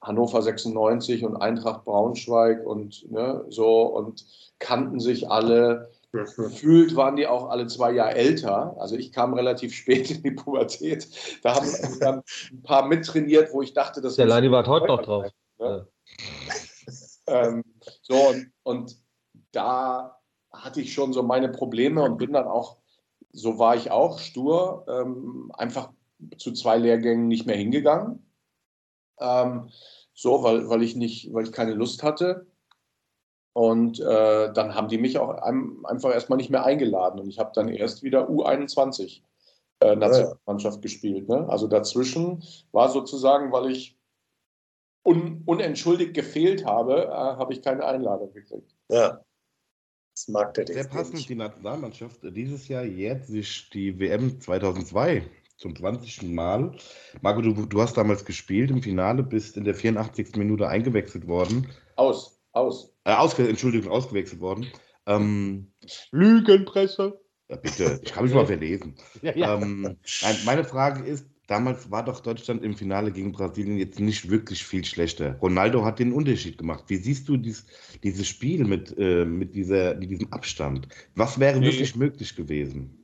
Hannover 0.00 0.42
96 0.42 1.24
und 1.24 1.36
Eintracht 1.36 1.84
Braunschweig 1.84 2.64
und 2.64 3.10
ne, 3.10 3.44
so 3.48 3.82
und 3.82 4.24
kannten 4.58 5.00
sich 5.00 5.30
alle. 5.30 5.90
Gefühlt 6.24 6.96
waren 6.96 7.16
die 7.16 7.26
auch 7.26 7.48
alle 7.48 7.66
zwei 7.66 7.92
Jahre 7.92 8.14
älter. 8.14 8.76
Also 8.78 8.96
ich 8.96 9.12
kam 9.12 9.34
relativ 9.34 9.74
spät 9.74 10.10
in 10.10 10.22
die 10.22 10.30
Pubertät. 10.30 11.08
Da 11.42 11.54
haben 11.56 11.68
dann 12.00 12.22
ein 12.52 12.62
paar 12.62 12.86
mittrainiert, 12.86 13.52
wo 13.52 13.62
ich 13.62 13.72
dachte, 13.72 14.00
dass. 14.00 14.16
Der 14.16 14.26
Lani 14.26 14.50
war 14.50 14.66
heute 14.66 14.86
noch 14.86 15.02
drauf. 15.02 15.26
Ne? 15.58 15.86
ähm, 17.26 17.64
so, 18.02 18.14
und, 18.14 18.52
und 18.62 18.96
da 19.52 20.18
hatte 20.52 20.80
ich 20.80 20.92
schon 20.92 21.12
so 21.12 21.22
meine 21.22 21.48
Probleme 21.48 22.02
und 22.02 22.18
bin 22.18 22.32
dann 22.32 22.46
auch, 22.46 22.78
so 23.32 23.58
war 23.58 23.76
ich 23.76 23.90
auch, 23.90 24.18
stur, 24.18 24.84
ähm, 24.88 25.50
einfach 25.54 25.90
zu 26.38 26.52
zwei 26.52 26.78
Lehrgängen 26.78 27.28
nicht 27.28 27.46
mehr 27.46 27.56
hingegangen. 27.56 28.26
Ähm, 29.18 29.70
so, 30.14 30.42
weil, 30.42 30.68
weil 30.68 30.82
ich 30.82 30.96
nicht, 30.96 31.32
weil 31.32 31.44
ich 31.44 31.52
keine 31.52 31.74
Lust 31.74 32.02
hatte. 32.02 32.46
Und 33.56 34.00
äh, 34.00 34.52
dann 34.52 34.74
haben 34.74 34.88
die 34.88 34.98
mich 34.98 35.16
auch 35.16 35.30
einfach 35.30 36.12
erstmal 36.12 36.36
nicht 36.36 36.50
mehr 36.50 36.66
eingeladen. 36.66 37.18
Und 37.18 37.30
ich 37.30 37.38
habe 37.38 37.52
dann 37.54 37.68
erst 37.68 38.02
wieder 38.02 38.28
U21 38.28 39.22
äh, 39.80 39.96
Nationalmannschaft 39.96 40.76
ja. 40.76 40.80
gespielt. 40.82 41.26
Ne? 41.26 41.48
Also 41.48 41.66
dazwischen 41.66 42.44
war 42.72 42.90
sozusagen, 42.90 43.52
weil 43.52 43.70
ich 43.70 43.98
un 45.06 45.42
unentschuldigt 45.46 46.12
gefehlt 46.12 46.66
habe, 46.66 47.06
äh, 47.06 47.08
habe 47.08 47.54
ich 47.54 47.62
keine 47.62 47.86
Einladung 47.86 48.30
gekriegt. 48.34 48.76
Ja. 48.90 49.24
Das 50.14 50.28
mag 50.28 50.52
der 50.52 50.66
Sehr 50.66 50.88
passend, 50.88 51.26
die 51.26 51.34
Nationalmannschaft. 51.34 52.20
Dieses 52.24 52.68
Jahr 52.68 52.84
jährt 52.84 53.24
sich 53.24 53.70
die 53.70 53.98
WM 53.98 54.38
2002 54.38 55.30
zum 55.56 55.74
20. 55.74 56.24
Mal. 56.24 56.76
Marco, 57.22 57.40
du, 57.40 57.54
du 57.64 57.80
hast 57.80 57.96
damals 57.96 58.22
gespielt 58.22 58.70
im 58.70 58.82
Finale, 58.82 59.22
bist 59.22 59.56
in 59.56 59.64
der 59.64 59.74
84. 59.74 60.36
Minute 60.36 60.68
eingewechselt 60.68 61.26
worden. 61.26 61.70
Aus. 61.96 62.38
Aus. 62.52 62.95
Äh, 63.06 63.12
ausge 63.12 63.48
Entschuldigung, 63.48 63.92
ausgewechselt 63.92 64.40
worden. 64.40 64.66
Ähm, 65.06 65.70
Lügenpresse. 66.10 67.20
Ja, 67.48 67.54
bitte, 67.54 68.00
ich 68.02 68.12
habe 68.16 68.26
mich 68.26 68.34
mal 68.34 68.46
verlesen. 68.46 68.96
ja, 69.22 69.36
ja. 69.36 69.54
Ähm, 69.54 69.96
meine 70.44 70.64
Frage 70.64 71.04
ist, 71.04 71.24
damals 71.46 71.88
war 71.92 72.04
doch 72.04 72.18
Deutschland 72.18 72.64
im 72.64 72.74
Finale 72.74 73.12
gegen 73.12 73.30
Brasilien 73.30 73.78
jetzt 73.78 74.00
nicht 74.00 74.28
wirklich 74.28 74.64
viel 74.64 74.84
schlechter. 74.84 75.38
Ronaldo 75.40 75.84
hat 75.84 76.00
den 76.00 76.12
Unterschied 76.12 76.58
gemacht. 76.58 76.82
Wie 76.88 76.96
siehst 76.96 77.28
du 77.28 77.36
dies, 77.36 77.64
dieses 78.02 78.26
Spiel 78.26 78.64
mit, 78.64 78.92
äh, 78.98 79.24
mit, 79.24 79.54
dieser, 79.54 79.94
mit 79.94 80.10
diesem 80.10 80.32
Abstand? 80.32 80.88
Was 81.14 81.38
wäre 81.38 81.60
nee. 81.60 81.66
wirklich 81.66 81.94
möglich 81.94 82.34
gewesen? 82.34 82.98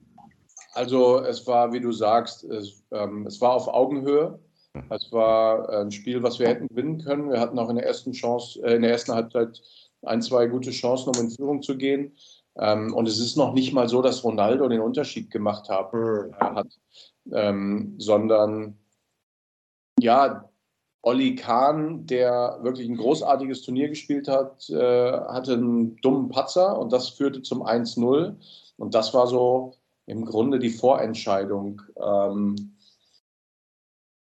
Also 0.73 1.21
es 1.21 1.47
war, 1.47 1.73
wie 1.73 1.81
du 1.81 1.93
sagst, 1.93 2.43
es, 2.43 2.83
ähm, 2.91 3.25
es 3.29 3.41
war 3.41 3.53
auf 3.53 3.69
Augenhöhe. 3.69 4.41
Es 4.89 5.13
war 5.13 5.69
ein 5.69 5.91
Spiel, 5.91 6.23
was 6.23 6.39
wir 6.39 6.49
hätten 6.49 6.67
gewinnen 6.69 7.05
können. 7.05 7.31
Wir 7.31 7.39
hatten 7.39 7.59
auch 7.59 7.69
in 7.69 7.77
der 7.77 7.85
ersten 7.85 8.13
Chance, 8.13 8.59
äh, 8.65 8.75
in 8.77 8.83
der 8.83 8.91
ersten 8.91 9.13
Halbzeit 9.13 9.61
ein, 10.03 10.23
zwei 10.23 10.47
gute 10.47 10.71
Chancen, 10.71 11.11
um 11.15 11.25
in 11.25 11.31
Führung 11.31 11.63
zu 11.63 11.77
gehen. 11.77 12.17
Ähm, 12.57 12.95
und 12.95 13.09
es 13.09 13.19
ist 13.19 13.37
noch 13.37 13.55
nicht 13.55 13.73
mal 13.73 13.89
so, 13.89 14.03
dass 14.03 14.25
Ronaldo 14.25 14.69
den 14.69 14.81
Unterschied 14.81 15.31
gemacht 15.31 15.69
hat, 15.69 15.93
äh, 15.95 16.33
hat 16.39 16.69
ähm, 17.33 17.95
sondern 17.99 18.79
ja, 19.99 20.49
Olli 21.03 21.35
Kahn, 21.35 22.07
der 22.07 22.59
wirklich 22.63 22.89
ein 22.89 22.97
großartiges 22.97 23.63
Turnier 23.63 23.89
gespielt 23.89 24.29
hat, 24.29 24.69
äh, 24.71 25.13
hatte 25.13 25.55
einen 25.55 25.97
dummen 25.97 26.29
Patzer 26.29 26.79
und 26.79 26.93
das 26.93 27.09
führte 27.09 27.43
zum 27.43 27.63
1-0. 27.63 28.37
Und 28.77 28.95
das 28.95 29.13
war 29.13 29.27
so 29.27 29.75
im 30.07 30.25
Grunde 30.25 30.59
die 30.59 30.71
Vorentscheidung. 30.71 31.83
Ähm, 31.97 32.77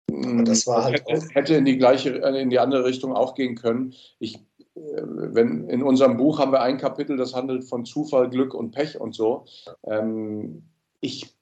das 0.07 0.67
war 0.67 0.83
halt 0.83 1.05
hätte, 1.07 1.27
hätte 1.33 1.55
in 1.55 1.65
die 1.65 1.77
gleiche, 1.77 2.21
äh, 2.21 2.41
in 2.41 2.49
die 2.49 2.59
andere 2.59 2.83
Richtung 2.83 3.13
auch 3.13 3.35
gehen 3.35 3.55
können. 3.55 3.93
Ich, 4.19 4.39
wenn 4.75 5.69
in 5.69 5.81
unserem 5.81 6.17
Buch 6.17 6.39
haben 6.39 6.51
wir 6.51 6.61
ein 6.61 6.77
Kapitel, 6.77 7.17
das 7.17 7.33
handelt 7.33 7.63
von 7.63 7.85
Zufall, 7.85 8.29
Glück 8.29 8.53
und 8.53 8.71
Pech 8.71 8.99
und 8.99 9.15
so. 9.15 9.45
Ähm, 9.85 10.69
ich, 10.99 11.33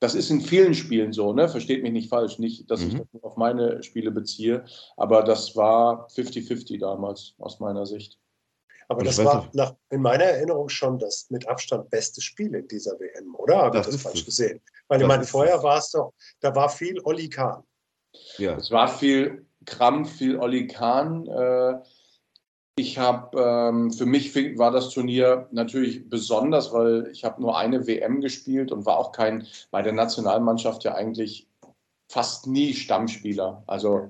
das 0.00 0.14
ist 0.14 0.30
in 0.30 0.40
vielen 0.40 0.74
Spielen 0.74 1.12
so, 1.12 1.32
ne? 1.32 1.48
Versteht 1.48 1.82
mich 1.82 1.92
nicht 1.92 2.08
falsch, 2.08 2.38
nicht, 2.38 2.70
dass 2.70 2.80
mhm. 2.80 2.88
ich 2.88 2.94
das 3.12 3.22
auf 3.22 3.36
meine 3.36 3.82
Spiele 3.82 4.10
beziehe, 4.10 4.64
aber 4.96 5.22
das 5.22 5.54
war 5.54 6.08
50-50 6.08 6.80
damals 6.80 7.34
aus 7.38 7.60
meiner 7.60 7.86
Sicht. 7.86 8.18
Aber 8.88 9.04
das 9.04 9.24
war 9.24 9.48
nach, 9.52 9.74
in 9.90 10.02
meiner 10.02 10.24
Erinnerung 10.24 10.68
schon 10.68 10.98
das 10.98 11.30
mit 11.30 11.48
Abstand 11.48 11.88
beste 11.88 12.20
Spiel 12.20 12.54
in 12.54 12.66
dieser 12.68 12.98
WM, 12.98 13.34
oder? 13.36 13.58
Habe 13.58 13.78
ich 13.78 13.86
das 13.86 14.02
falsch 14.02 14.20
es. 14.20 14.26
gesehen? 14.26 14.60
Weil 14.88 15.00
ich 15.00 15.06
meine, 15.06 15.24
vorher 15.24 15.62
war 15.62 15.78
es 15.78 15.92
doch, 15.92 16.12
da 16.40 16.54
war 16.54 16.68
viel 16.68 17.00
Olli 17.04 17.30
Kahn. 17.30 17.62
Ja. 18.36 18.56
Es 18.56 18.70
war 18.70 18.88
viel 18.88 19.46
Krampf, 19.64 20.16
viel 20.16 20.36
Olli 20.36 20.66
Kahn. 20.66 21.26
Äh, 21.26 21.74
ich 22.76 22.98
habe, 22.98 23.38
ähm, 23.38 23.92
für 23.92 24.06
mich 24.06 24.34
war 24.58 24.70
das 24.70 24.90
Turnier 24.90 25.48
natürlich 25.52 26.08
besonders, 26.08 26.72
weil 26.72 27.08
ich 27.12 27.24
habe 27.24 27.40
nur 27.42 27.58
eine 27.58 27.86
WM 27.86 28.20
gespielt 28.20 28.72
und 28.72 28.86
war 28.86 28.98
auch 28.98 29.12
kein, 29.12 29.46
bei 29.70 29.82
der 29.82 29.92
Nationalmannschaft 29.92 30.84
ja 30.84 30.94
eigentlich 30.94 31.48
fast 32.08 32.46
nie 32.46 32.72
Stammspieler. 32.72 33.62
Also, 33.66 34.08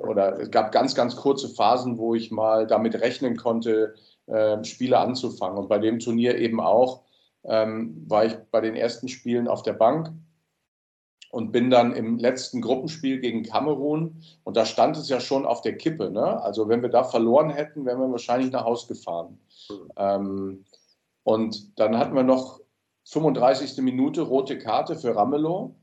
oder 0.00 0.40
es 0.40 0.50
gab 0.50 0.72
ganz, 0.72 0.94
ganz 0.94 1.16
kurze 1.16 1.48
Phasen, 1.48 1.96
wo 1.96 2.14
ich 2.14 2.30
mal 2.30 2.66
damit 2.66 3.00
rechnen 3.00 3.36
konnte, 3.36 3.94
äh, 4.26 4.62
Spiele 4.64 4.98
anzufangen. 4.98 5.58
Und 5.58 5.68
bei 5.68 5.78
dem 5.78 5.98
Turnier 5.98 6.36
eben 6.36 6.60
auch 6.60 7.02
ähm, 7.44 8.04
war 8.08 8.26
ich 8.26 8.34
bei 8.50 8.60
den 8.60 8.74
ersten 8.74 9.08
Spielen 9.08 9.48
auf 9.48 9.62
der 9.62 9.74
Bank 9.74 10.12
und 11.30 11.52
bin 11.52 11.70
dann 11.70 11.92
im 11.92 12.18
letzten 12.18 12.60
Gruppenspiel 12.60 13.20
gegen 13.20 13.42
Kamerun 13.42 14.22
und 14.44 14.56
da 14.56 14.64
stand 14.64 14.96
es 14.96 15.08
ja 15.08 15.20
schon 15.20 15.46
auf 15.46 15.60
der 15.60 15.76
Kippe. 15.76 16.10
Ne? 16.10 16.42
Also 16.42 16.68
wenn 16.68 16.82
wir 16.82 16.88
da 16.88 17.04
verloren 17.04 17.50
hätten, 17.50 17.84
wären 17.84 18.00
wir 18.00 18.10
wahrscheinlich 18.10 18.52
nach 18.52 18.64
Hause 18.64 18.88
gefahren. 18.88 19.38
Mhm. 19.68 19.90
Ähm, 19.96 20.64
und 21.24 21.78
dann 21.78 21.98
hatten 21.98 22.14
wir 22.14 22.22
noch 22.22 22.60
35. 23.04 23.82
Minute 23.82 24.22
rote 24.22 24.58
Karte 24.58 24.96
für 24.96 25.14
Ramelow. 25.14 25.74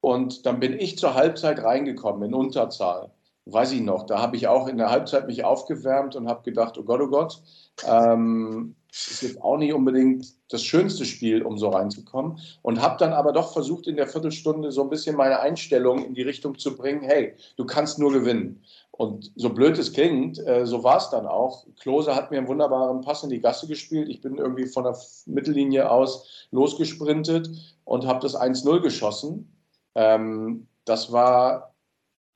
Und 0.00 0.46
dann 0.46 0.60
bin 0.60 0.78
ich 0.78 0.98
zur 0.98 1.14
Halbzeit 1.14 1.62
reingekommen 1.62 2.22
in 2.22 2.34
Unterzahl. 2.34 3.10
Weiß 3.52 3.72
ich 3.72 3.80
noch, 3.80 4.06
da 4.06 4.20
habe 4.20 4.36
ich 4.36 4.48
auch 4.48 4.68
in 4.68 4.78
der 4.78 4.90
Halbzeit 4.90 5.26
mich 5.26 5.44
aufgewärmt 5.44 6.16
und 6.16 6.28
habe 6.28 6.42
gedacht, 6.42 6.78
oh 6.78 6.82
Gott, 6.82 7.00
oh 7.00 7.08
Gott, 7.08 7.42
ähm, 7.86 8.76
ist 8.92 9.22
jetzt 9.22 9.42
auch 9.42 9.56
nicht 9.56 9.72
unbedingt 9.72 10.26
das 10.48 10.62
schönste 10.62 11.04
Spiel, 11.04 11.42
um 11.42 11.58
so 11.58 11.68
reinzukommen. 11.68 12.38
Und 12.62 12.80
habe 12.82 12.96
dann 12.98 13.12
aber 13.12 13.32
doch 13.32 13.52
versucht, 13.52 13.86
in 13.86 13.96
der 13.96 14.08
Viertelstunde 14.08 14.72
so 14.72 14.82
ein 14.82 14.90
bisschen 14.90 15.16
meine 15.16 15.40
Einstellung 15.40 16.04
in 16.04 16.14
die 16.14 16.22
Richtung 16.22 16.58
zu 16.58 16.76
bringen, 16.76 17.02
hey, 17.02 17.34
du 17.56 17.64
kannst 17.64 17.98
nur 17.98 18.12
gewinnen. 18.12 18.62
Und 18.90 19.32
so 19.36 19.48
blöd 19.50 19.78
es 19.78 19.92
klingt, 19.92 20.38
äh, 20.46 20.66
so 20.66 20.84
war 20.84 20.98
es 20.98 21.08
dann 21.10 21.26
auch. 21.26 21.64
Klose 21.80 22.14
hat 22.14 22.30
mir 22.30 22.38
einen 22.38 22.48
wunderbaren 22.48 23.00
Pass 23.00 23.22
in 23.22 23.30
die 23.30 23.40
Gasse 23.40 23.66
gespielt. 23.66 24.08
Ich 24.08 24.20
bin 24.20 24.36
irgendwie 24.36 24.66
von 24.66 24.84
der 24.84 24.96
Mittellinie 25.26 25.90
aus 25.90 26.46
losgesprintet 26.50 27.48
und 27.84 28.06
habe 28.06 28.20
das 28.20 28.36
1-0 28.36 28.80
geschossen. 28.80 29.56
Ähm, 29.94 30.66
das 30.84 31.12
war 31.12 31.69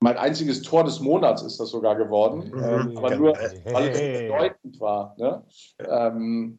mein 0.04 0.18
einziges 0.18 0.60
Tor 0.60 0.84
des 0.84 1.00
Monats, 1.00 1.40
ist 1.40 1.58
das 1.58 1.70
sogar 1.70 1.96
geworden. 1.96 2.52
Mhm. 2.54 2.62
Ähm, 2.62 2.98
aber 2.98 3.16
nur, 3.16 3.32
weil 3.72 3.88
es 3.88 4.20
bedeutend 4.20 4.78
war. 4.78 5.14
Ne? 5.16 5.42
Ähm, 5.78 6.58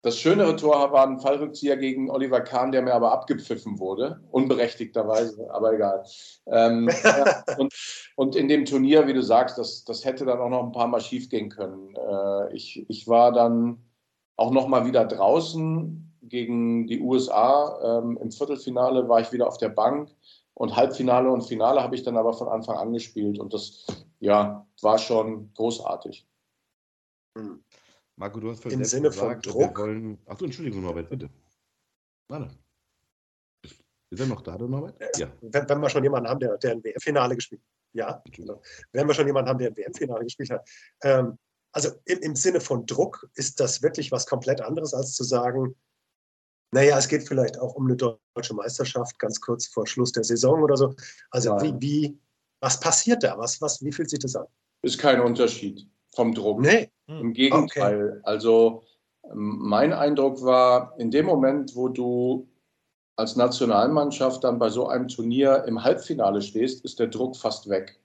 das 0.00 0.16
schönere 0.16 0.56
Tor 0.56 0.90
war 0.90 1.06
ein 1.06 1.20
Fallrückzieher 1.20 1.76
gegen 1.76 2.10
Oliver 2.10 2.40
Kahn, 2.40 2.72
der 2.72 2.80
mir 2.80 2.94
aber 2.94 3.12
abgepfiffen 3.12 3.78
wurde, 3.78 4.22
unberechtigterweise, 4.30 5.52
aber 5.52 5.74
egal. 5.74 6.04
Ähm, 6.46 6.88
und, 7.58 7.74
und, 8.16 8.34
in 8.34 8.48
dem 8.48 8.64
Turnier, 8.64 9.06
wie 9.06 9.12
du 9.12 9.22
sagst, 9.22 9.58
das, 9.58 9.84
das 9.84 10.06
hätte 10.06 10.24
dann 10.24 10.38
auch 10.38 10.48
noch 10.48 10.62
ein 10.62 10.72
paar 10.72 10.86
Mal 10.86 11.02
schief 11.02 11.28
gehen 11.28 11.50
können. 11.50 11.94
Äh, 11.96 12.54
ich, 12.54 12.82
ich 12.88 13.06
war 13.06 13.30
dann 13.30 13.84
auch 14.36 14.52
noch 14.52 14.68
mal 14.68 14.86
wieder 14.86 15.04
draußen 15.04 16.16
gegen 16.22 16.86
die 16.86 17.00
USA. 17.00 17.98
Ähm, 17.98 18.18
Im 18.22 18.30
Viertelfinale 18.30 19.06
war 19.06 19.20
ich 19.20 19.32
wieder 19.32 19.48
auf 19.48 19.58
der 19.58 19.68
Bank 19.68 20.08
und 20.58 20.74
Halbfinale 20.74 21.30
und 21.30 21.42
Finale 21.42 21.82
habe 21.82 21.94
ich 21.94 22.02
dann 22.02 22.16
aber 22.16 22.32
von 22.32 22.48
Anfang 22.48 22.76
an 22.76 22.92
gespielt 22.92 23.38
und 23.38 23.54
das 23.54 23.86
ja, 24.18 24.66
war 24.82 24.98
schon 24.98 25.54
großartig. 25.54 26.28
Hm. 27.36 27.62
Marco, 28.16 28.40
du 28.40 28.50
hast 28.50 28.64
Im 28.66 28.82
Sinne 28.82 29.10
gesagt, 29.10 29.46
von 29.46 29.52
Druck. 29.52 29.78
Wollen... 29.78 30.18
Achso, 30.26 30.44
Entschuldigung, 30.44 30.82
Norbert, 30.82 31.08
bitte. 31.08 31.30
Warte. 32.28 32.50
Ist 34.10 34.20
er 34.20 34.26
noch 34.26 34.40
da, 34.40 34.58
der 34.58 34.66
Norbert? 34.66 35.00
Äh, 35.00 35.10
ja. 35.18 35.32
Wenn, 35.40 35.68
wenn, 35.68 35.80
wir 35.80 35.90
schon 35.90 36.02
jemanden 36.02 36.28
haben, 36.28 36.40
der, 36.40 36.58
der 36.58 36.72
ein 36.72 36.82
WM-Finale 36.82 37.36
gespielt 37.36 37.60
hat. 37.60 37.68
Ja, 37.92 38.22
genau. 38.32 38.60
Wenn 38.90 39.06
wir 39.06 39.14
schon 39.14 39.26
jemanden 39.26 39.48
haben, 39.48 39.58
der 39.58 39.68
ein 39.68 39.76
WM-Finale 39.76 40.24
gespielt 40.24 40.50
hat. 40.50 40.68
Ähm, 41.02 41.38
also 41.70 41.90
im, 42.04 42.18
im 42.18 42.34
Sinne 42.34 42.60
von 42.60 42.84
Druck 42.84 43.30
ist 43.34 43.60
das 43.60 43.80
wirklich 43.80 44.10
was 44.10 44.26
komplett 44.26 44.60
anderes, 44.60 44.92
als 44.92 45.14
zu 45.14 45.22
sagen, 45.22 45.76
naja, 46.72 46.98
es 46.98 47.08
geht 47.08 47.26
vielleicht 47.26 47.58
auch 47.58 47.74
um 47.74 47.86
eine 47.86 47.96
deutsche 47.96 48.54
Meisterschaft, 48.54 49.18
ganz 49.18 49.40
kurz 49.40 49.66
vor 49.66 49.86
Schluss 49.86 50.12
der 50.12 50.24
Saison 50.24 50.62
oder 50.62 50.76
so. 50.76 50.94
Also 51.30 51.50
ja. 51.50 51.62
wie, 51.62 51.80
wie, 51.80 52.18
was 52.60 52.78
passiert 52.78 53.22
da? 53.22 53.38
Was, 53.38 53.60
was, 53.62 53.82
wie 53.82 53.92
fühlt 53.92 54.10
sich 54.10 54.18
das 54.18 54.36
an? 54.36 54.46
Ist 54.82 54.98
kein 54.98 55.20
Unterschied 55.20 55.88
vom 56.14 56.34
Druck. 56.34 56.60
Nee. 56.60 56.90
Hm. 57.06 57.20
Im 57.20 57.32
Gegenteil. 57.32 58.10
Okay. 58.10 58.20
Also 58.24 58.82
ähm, 59.24 59.58
mein 59.60 59.92
Eindruck 59.92 60.42
war, 60.42 60.94
in 60.98 61.10
dem 61.10 61.26
Moment, 61.26 61.74
wo 61.74 61.88
du 61.88 62.48
als 63.16 63.34
Nationalmannschaft 63.34 64.44
dann 64.44 64.58
bei 64.58 64.68
so 64.68 64.86
einem 64.88 65.08
Turnier 65.08 65.64
im 65.66 65.82
Halbfinale 65.82 66.40
stehst, 66.40 66.84
ist 66.84 67.00
der 67.00 67.08
Druck 67.08 67.36
fast 67.36 67.68
weg. 67.68 67.98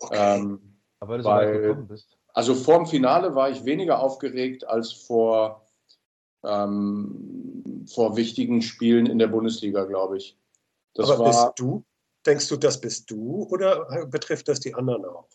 Okay. 0.00 0.40
Ähm, 0.40 0.78
Aber 1.00 1.22
weil, 1.24 1.52
du 1.52 1.60
gekommen 1.62 1.88
bist. 1.88 2.18
Also 2.34 2.54
vor 2.54 2.76
dem 2.76 2.86
Finale 2.86 3.34
war 3.34 3.50
ich 3.50 3.64
weniger 3.64 4.00
aufgeregt 4.00 4.66
als 4.66 4.92
vor, 4.92 5.66
ähm, 6.44 7.64
vor 7.88 8.16
wichtigen 8.16 8.62
Spielen 8.62 9.06
in 9.06 9.18
der 9.18 9.28
Bundesliga, 9.28 9.84
glaube 9.84 10.18
ich. 10.18 10.38
Das 10.94 11.10
Aber 11.10 11.24
war, 11.24 11.46
bist 11.46 11.58
du? 11.58 11.84
Denkst 12.26 12.48
du, 12.48 12.56
das 12.56 12.80
bist 12.80 13.10
du 13.10 13.46
oder 13.50 14.06
betrifft 14.06 14.48
das 14.48 14.60
die 14.60 14.74
anderen 14.74 15.04
auch? 15.04 15.28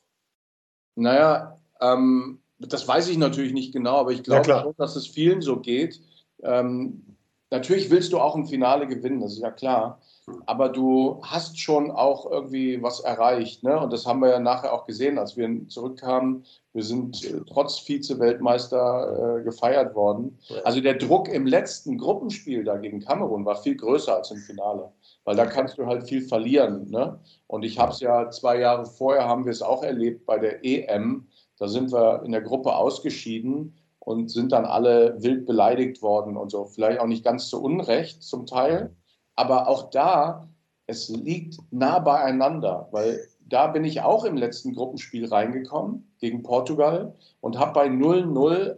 Naja, 0.96 1.60
ähm, 1.80 2.42
das 2.60 2.88
weiß 2.88 3.08
ich 3.10 3.18
natürlich 3.18 3.54
nicht 3.54 3.74
genau, 3.74 3.98
aber 3.98 4.12
ich 4.12 4.24
glaube 4.24 4.46
schon, 4.46 4.76
dass 4.78 4.96
es 4.96 5.08
vielen 5.08 5.42
so 5.42 5.60
geht. 5.60 6.02
Ähm, 6.44 7.18
natürlich 7.50 7.90
willst 7.90 8.14
du 8.14 8.20
auch 8.20 8.36
ein 8.36 8.46
Finale 8.46 8.88
gewinnen, 8.88 9.22
das 9.22 9.34
ist 9.34 9.40
ja 9.40 9.52
klar. 9.52 10.02
Aber 10.46 10.70
du 10.70 11.22
hast 11.24 11.60
schon 11.60 11.92
auch 11.92 12.30
irgendwie 12.30 12.82
was 12.82 13.02
erreicht. 13.02 13.64
Ne? 13.64 13.80
Und 13.80 13.92
das 13.92 14.06
haben 14.06 14.22
wir 14.22 14.30
ja 14.30 14.40
nachher 14.40 14.74
auch 14.74 14.86
gesehen, 14.86 15.18
als 15.18 15.36
wir 15.36 15.68
zurückkamen. 15.68 16.46
Wir 16.74 16.84
sind 16.84 17.24
äh, 17.26 17.42
trotz 17.48 17.80
Vize-Weltmeister 17.80 19.40
äh, 19.40 19.44
gefeiert 19.44 19.96
worden. 19.96 20.40
Also 20.64 20.80
der 20.80 20.96
Druck 20.96 21.28
im 21.28 21.46
letzten 21.46 21.98
Gruppenspiel 21.98 22.64
da 22.64 22.78
gegen 22.78 23.02
Kamerun 23.02 23.46
war 23.46 23.58
viel 23.58 23.76
größer 23.76 24.16
als 24.16 24.32
im 24.32 24.38
Finale. 24.38 24.92
Weil 25.26 25.36
da 25.36 25.46
kannst 25.46 25.78
du 25.78 25.86
halt 25.86 26.08
viel 26.08 26.22
verlieren. 26.22 26.90
Ne? 26.90 27.20
Und 27.48 27.64
ich 27.64 27.80
habe 27.80 27.92
es 27.92 28.00
ja 28.00 28.30
zwei 28.30 28.60
Jahre 28.60 28.86
vorher, 28.86 29.28
haben 29.28 29.46
wir 29.46 29.52
es 29.52 29.62
auch 29.62 29.84
erlebt 29.84 30.26
bei 30.26 30.40
der 30.40 30.64
EM 30.64 31.28
da 31.64 31.68
sind 31.68 31.92
wir 31.92 32.24
in 32.26 32.32
der 32.32 32.42
Gruppe 32.42 32.76
ausgeschieden 32.76 33.76
und 34.00 34.30
sind 34.30 34.52
dann 34.52 34.66
alle 34.66 35.16
wild 35.22 35.46
beleidigt 35.46 36.02
worden 36.02 36.36
und 36.36 36.52
so. 36.52 36.66
Vielleicht 36.66 37.00
auch 37.00 37.08
nicht 37.08 37.24
ganz 37.24 37.48
zu 37.48 37.62
Unrecht 37.62 38.24
zum 38.24 38.46
Teil, 38.46 38.94
aber 39.36 39.68
auch 39.68 39.90
da, 39.90 40.48
es 40.88 41.10
liegt 41.10 41.58
nah 41.72 42.00
beieinander, 42.00 42.88
weil 42.92 43.28
da 43.40 43.68
bin 43.68 43.84
ich 43.86 44.02
auch 44.02 44.26
im 44.26 44.38
letzten 44.38 44.74
Gruppenspiel 44.74 45.28
reingekommen 45.28 46.12
gegen 46.20 46.44
Portugal 46.44 47.14
und 47.42 47.58
habe 47.58 47.74
bei 47.74 47.88
0-0 47.88 48.78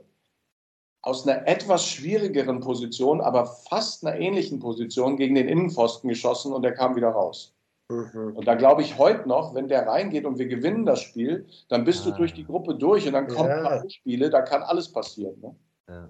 aus 1.02 1.28
einer 1.28 1.48
etwas 1.48 1.86
schwierigeren 1.86 2.62
Position, 2.62 3.22
aber 3.22 3.46
fast 3.46 4.06
einer 4.06 4.18
ähnlichen 4.20 4.60
Position 4.60 5.18
gegen 5.18 5.36
den 5.36 5.48
Innenpfosten 5.48 6.10
geschossen 6.10 6.52
und 6.52 6.64
der 6.64 6.74
kam 6.74 6.96
wieder 6.96 7.10
raus. 7.10 7.54
Mhm. 7.90 8.36
Und 8.36 8.48
da 8.48 8.56
glaube 8.56 8.82
ich 8.82 8.98
heute 8.98 9.28
noch, 9.28 9.54
wenn 9.54 9.68
der 9.68 9.88
reingeht 9.88 10.26
und 10.26 10.40
wir 10.40 10.48
gewinnen 10.48 10.86
das 10.86 11.02
Spiel, 11.02 11.46
dann 11.70 11.84
bist 11.84 12.06
ah. 12.06 12.10
du 12.10 12.18
durch 12.18 12.34
die 12.34 12.46
Gruppe 12.46 12.74
durch 12.74 13.06
und 13.06 13.14
dann 13.14 13.28
kommen 13.28 13.50
ja. 13.50 13.88
Spiele, 13.88 14.32
da 14.32 14.42
kann 14.42 14.64
alles 14.64 14.92
passieren. 14.92 15.40
Ne? 15.40 15.56
Ja. 15.88 16.10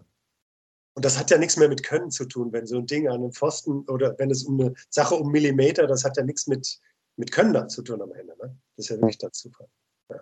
Und 0.96 1.04
das 1.04 1.20
hat 1.20 1.30
ja 1.30 1.38
nichts 1.38 1.58
mehr 1.58 1.68
mit 1.68 1.84
Können 1.84 2.10
zu 2.10 2.26
tun, 2.26 2.54
wenn 2.54 2.66
so 2.66 2.78
ein 2.78 2.86
Ding 2.86 3.08
an 3.08 3.16
einem 3.16 3.32
Pfosten 3.34 3.86
oder 3.90 4.18
wenn 4.18 4.32
es 4.32 4.44
um 4.44 4.60
eine 4.60 4.74
Sache 4.90 5.16
um 5.16 5.30
Millimeter, 5.30 5.88
das 5.88 6.06
hat 6.06 6.16
ja 6.16 6.24
nichts 6.24 6.48
mit, 6.48 6.80
mit 7.18 7.32
Können 7.32 7.54
dann 7.54 7.70
zu 7.70 7.82
tun 7.82 8.02
am 8.02 8.14
Ende. 8.14 8.34
Ne? 8.42 8.58
Das 8.78 8.86
ist 8.86 8.90
ja 8.90 8.96
wirklich 8.96 9.18
dazu. 9.18 9.52
Ja. 10.10 10.22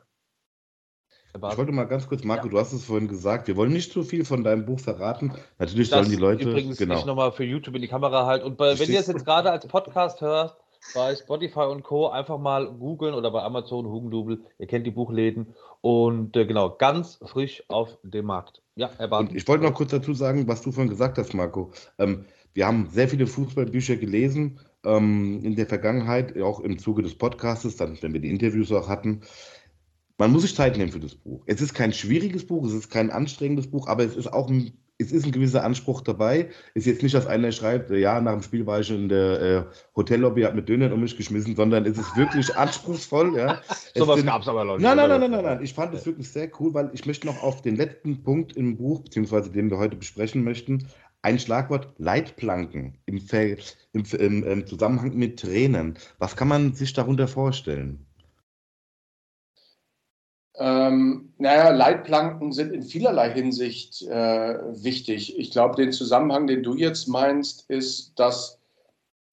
Ich 1.51 1.57
wollte 1.57 1.71
mal 1.71 1.85
ganz 1.85 2.07
kurz, 2.07 2.23
Marco, 2.23 2.47
ja. 2.47 2.51
du 2.51 2.59
hast 2.59 2.73
es 2.73 2.85
vorhin 2.85 3.07
gesagt, 3.07 3.47
wir 3.47 3.55
wollen 3.55 3.71
nicht 3.71 3.91
zu 3.91 4.03
viel 4.03 4.25
von 4.25 4.43
deinem 4.43 4.65
Buch 4.65 4.79
verraten. 4.79 5.33
Natürlich 5.59 5.89
das 5.89 5.99
sollen 5.99 6.09
die 6.09 6.21
Leute. 6.21 6.49
Übrigens 6.49 6.77
genau. 6.77 6.97
ich 6.97 7.05
nochmal 7.05 7.31
für 7.31 7.43
YouTube 7.43 7.75
in 7.75 7.81
die 7.83 7.87
Kamera 7.87 8.25
halten. 8.25 8.45
Und 8.45 8.57
bei, 8.57 8.77
wenn 8.79 8.89
ihr 8.89 8.99
es 8.99 9.07
jetzt 9.07 9.25
gerade 9.25 9.51
als 9.51 9.67
Podcast 9.67 10.21
hört, 10.21 10.57
bei 10.95 11.15
Spotify 11.15 11.61
und 11.61 11.83
Co. 11.83 12.09
einfach 12.09 12.39
mal 12.39 12.67
googeln 12.67 13.13
oder 13.13 13.29
bei 13.29 13.43
Amazon 13.43 13.85
Hugendubel. 13.85 14.43
Ihr 14.57 14.67
kennt 14.67 14.87
die 14.87 14.91
Buchläden 14.91 15.55
und 15.81 16.35
äh, 16.35 16.45
genau, 16.45 16.71
ganz 16.71 17.19
frisch 17.23 17.63
auf 17.67 17.97
dem 18.03 18.25
Markt. 18.25 18.62
Ja, 18.75 18.89
Herr 18.97 19.07
Barth. 19.07 19.33
Ich 19.33 19.47
wollte 19.47 19.63
noch 19.63 19.75
kurz 19.75 19.91
dazu 19.91 20.13
sagen, 20.13 20.47
was 20.47 20.63
du 20.63 20.71
vorhin 20.71 20.89
gesagt 20.89 21.17
hast, 21.19 21.33
Marco. 21.33 21.71
Ähm, 21.99 22.25
wir 22.53 22.65
haben 22.65 22.89
sehr 22.89 23.07
viele 23.07 23.27
Fußballbücher 23.27 23.97
gelesen 23.97 24.59
ähm, 24.83 25.41
in 25.43 25.55
der 25.55 25.67
Vergangenheit, 25.67 26.39
auch 26.41 26.59
im 26.59 26.79
Zuge 26.79 27.03
des 27.03 27.15
Podcasts, 27.15 27.75
dann, 27.75 28.01
wenn 28.01 28.13
wir 28.13 28.19
die 28.19 28.31
Interviews 28.31 28.71
auch 28.71 28.87
hatten. 28.87 29.21
Man 30.17 30.31
muss 30.31 30.41
sich 30.41 30.55
Zeit 30.55 30.77
nehmen 30.77 30.91
für 30.91 30.99
das 30.99 31.15
Buch. 31.15 31.43
Es 31.45 31.61
ist 31.61 31.73
kein 31.73 31.93
schwieriges 31.93 32.47
Buch, 32.47 32.65
es 32.65 32.73
ist 32.73 32.89
kein 32.89 33.11
anstrengendes 33.11 33.69
Buch, 33.69 33.87
aber 33.87 34.03
es 34.03 34.15
ist 34.15 34.31
auch 34.31 34.49
ein 34.49 34.73
es 34.97 35.11
ist 35.11 35.25
ein 35.25 35.31
gewisser 35.31 35.63
Anspruch 35.63 36.01
dabei. 36.01 36.49
Ist 36.73 36.85
jetzt 36.85 37.03
nicht, 37.03 37.15
dass 37.15 37.25
einer 37.25 37.51
schreibt, 37.51 37.91
äh, 37.91 37.97
ja, 37.97 38.21
nach 38.21 38.33
dem 38.33 38.41
Spiel 38.41 38.65
war 38.65 38.79
ich 38.79 38.89
in 38.89 39.09
der 39.09 39.41
äh, 39.41 39.63
Hotellobby, 39.95 40.43
hat 40.43 40.55
mit 40.55 40.69
Döner 40.69 40.93
um 40.93 41.01
mich 41.01 41.17
geschmissen, 41.17 41.55
sondern 41.55 41.85
es 41.85 41.97
ist 41.97 42.15
wirklich 42.15 42.55
anspruchsvoll. 42.55 43.37
Ja. 43.37 43.61
so 43.95 44.07
was 44.07 44.23
gab 44.25 44.41
es 44.41 44.47
aber 44.47 44.63
Leute. 44.65 44.83
Nein, 44.83 44.97
nein, 44.97 45.09
nein, 45.09 45.21
nein, 45.21 45.31
nein, 45.31 45.43
nein. 45.43 45.63
Ich 45.63 45.73
fand 45.73 45.93
es 45.93 46.05
wirklich 46.05 46.29
sehr 46.29 46.49
cool, 46.59 46.73
weil 46.73 46.91
ich 46.93 47.05
möchte 47.05 47.27
noch 47.27 47.41
auf 47.41 47.61
den 47.61 47.75
letzten 47.75 48.23
Punkt 48.23 48.55
im 48.55 48.77
Buch, 48.77 49.01
beziehungsweise 49.01 49.51
den 49.51 49.69
wir 49.69 49.77
heute 49.77 49.95
besprechen 49.95 50.43
möchten, 50.43 50.87
ein 51.23 51.39
Schlagwort 51.39 51.93
Leitplanken 51.97 52.97
im, 53.05 53.21
im, 53.93 54.03
im, 54.19 54.43
im 54.43 54.67
Zusammenhang 54.67 55.15
mit 55.15 55.39
Tränen. 55.39 55.97
Was 56.19 56.35
kann 56.35 56.49
man 56.49 56.73
sich 56.73 56.93
darunter 56.93 57.27
vorstellen? 57.27 58.05
Ähm, 60.55 61.33
naja, 61.39 61.71
Leitplanken 61.71 62.51
sind 62.51 62.71
in 62.71 62.83
vielerlei 62.83 63.31
Hinsicht 63.31 64.03
äh, 64.03 64.59
wichtig. 64.83 65.37
Ich 65.37 65.51
glaube, 65.51 65.75
den 65.75 65.91
Zusammenhang, 65.91 66.45
den 66.45 66.61
du 66.61 66.75
jetzt 66.75 67.07
meinst, 67.07 67.69
ist, 67.69 68.17
dass, 68.19 68.59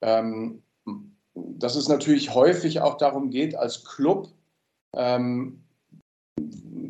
ähm, 0.01 0.63
dass 1.35 1.77
es 1.77 1.89
natürlich 1.89 2.35
häufig 2.35 2.81
auch 2.81 2.97
darum 2.97 3.31
geht, 3.31 3.55
als 3.55 3.85
Club 3.85 4.29
ähm, 4.97 5.63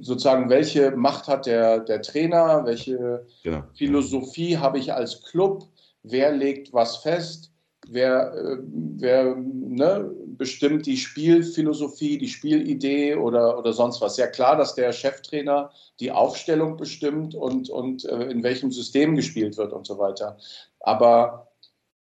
sozusagen, 0.01 0.49
welche 0.49 0.93
Macht 0.93 1.27
hat 1.27 1.47
der, 1.47 1.81
der 1.81 2.01
Trainer, 2.03 2.65
welche 2.65 3.27
genau. 3.43 3.65
Philosophie 3.75 4.57
habe 4.57 4.79
ich 4.79 4.93
als 4.93 5.23
Club, 5.25 5.67
wer 6.03 6.33
legt 6.33 6.73
was 6.73 6.99
fest, 6.99 7.50
wer, 7.91 8.33
äh, 8.35 8.59
wer 8.97 9.35
ne, 9.37 10.11
bestimmt 10.39 10.87
die 10.87 10.97
Spielphilosophie, 10.97 12.19
die 12.19 12.29
Spielidee 12.29 13.17
oder, 13.17 13.59
oder 13.59 13.73
sonst 13.73 14.01
was. 14.01 14.17
Ja 14.17 14.27
klar, 14.27 14.57
dass 14.57 14.75
der 14.75 14.93
Cheftrainer 14.93 15.71
die 15.99 16.13
Aufstellung 16.13 16.77
bestimmt 16.77 17.35
und, 17.35 17.69
und 17.69 18.05
äh, 18.05 18.25
in 18.25 18.43
welchem 18.43 18.71
System 18.71 19.17
gespielt 19.17 19.57
wird 19.59 19.73
und 19.73 19.87
so 19.87 19.99
weiter. 19.99 20.39
Aber 20.81 21.49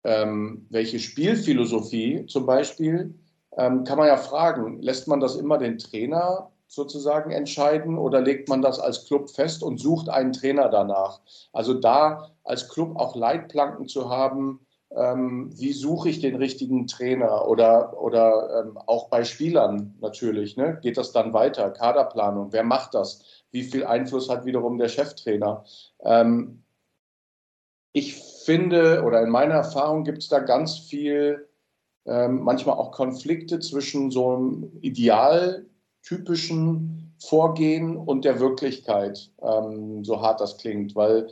ähm, 0.03 0.67
welche 0.69 0.99
Spielphilosophie 0.99 2.25
zum 2.27 2.45
Beispiel, 2.45 3.15
ähm, 3.57 3.83
kann 3.83 3.97
man 3.97 4.07
ja 4.07 4.17
fragen, 4.17 4.81
lässt 4.81 5.07
man 5.07 5.19
das 5.19 5.35
immer 5.35 5.57
den 5.57 5.77
Trainer 5.77 6.51
sozusagen 6.67 7.31
entscheiden 7.31 7.97
oder 7.97 8.21
legt 8.21 8.47
man 8.47 8.61
das 8.61 8.79
als 8.79 9.05
Club 9.05 9.31
fest 9.31 9.63
und 9.63 9.79
sucht 9.79 10.07
einen 10.07 10.33
Trainer 10.33 10.69
danach? 10.69 11.19
Also 11.51 11.73
da 11.73 12.29
als 12.43 12.69
Club 12.69 12.95
auch 12.95 13.15
Leitplanken 13.15 13.87
zu 13.87 14.09
haben, 14.09 14.59
ähm, 14.95 15.51
wie 15.55 15.73
suche 15.73 16.09
ich 16.09 16.19
den 16.19 16.35
richtigen 16.35 16.87
Trainer 16.87 17.47
oder, 17.47 18.01
oder 18.01 18.61
ähm, 18.61 18.79
auch 18.87 19.09
bei 19.09 19.23
Spielern 19.23 19.93
natürlich, 20.01 20.57
ne? 20.57 20.79
geht 20.81 20.97
das 20.97 21.11
dann 21.11 21.31
weiter? 21.33 21.69
Kaderplanung, 21.69 22.51
wer 22.51 22.63
macht 22.63 22.95
das? 22.95 23.23
Wie 23.51 23.61
viel 23.63 23.85
Einfluss 23.85 24.29
hat 24.29 24.45
wiederum 24.45 24.79
der 24.79 24.89
Cheftrainer? 24.89 25.63
Ähm, 26.03 26.63
ich 27.93 28.15
finde 28.15 29.03
oder 29.03 29.21
in 29.21 29.29
meiner 29.29 29.53
Erfahrung 29.55 30.03
gibt 30.03 30.19
es 30.19 30.27
da 30.27 30.39
ganz 30.39 30.77
viel, 30.77 31.47
ähm, 32.05 32.41
manchmal 32.41 32.77
auch 32.77 32.91
Konflikte 32.91 33.59
zwischen 33.59 34.11
so 34.11 34.35
einem 34.35 34.71
idealtypischen 34.81 37.15
Vorgehen 37.19 37.97
und 37.97 38.25
der 38.25 38.39
Wirklichkeit, 38.39 39.31
ähm, 39.41 40.03
so 40.03 40.21
hart 40.21 40.41
das 40.41 40.57
klingt, 40.57 40.95
weil 40.95 41.29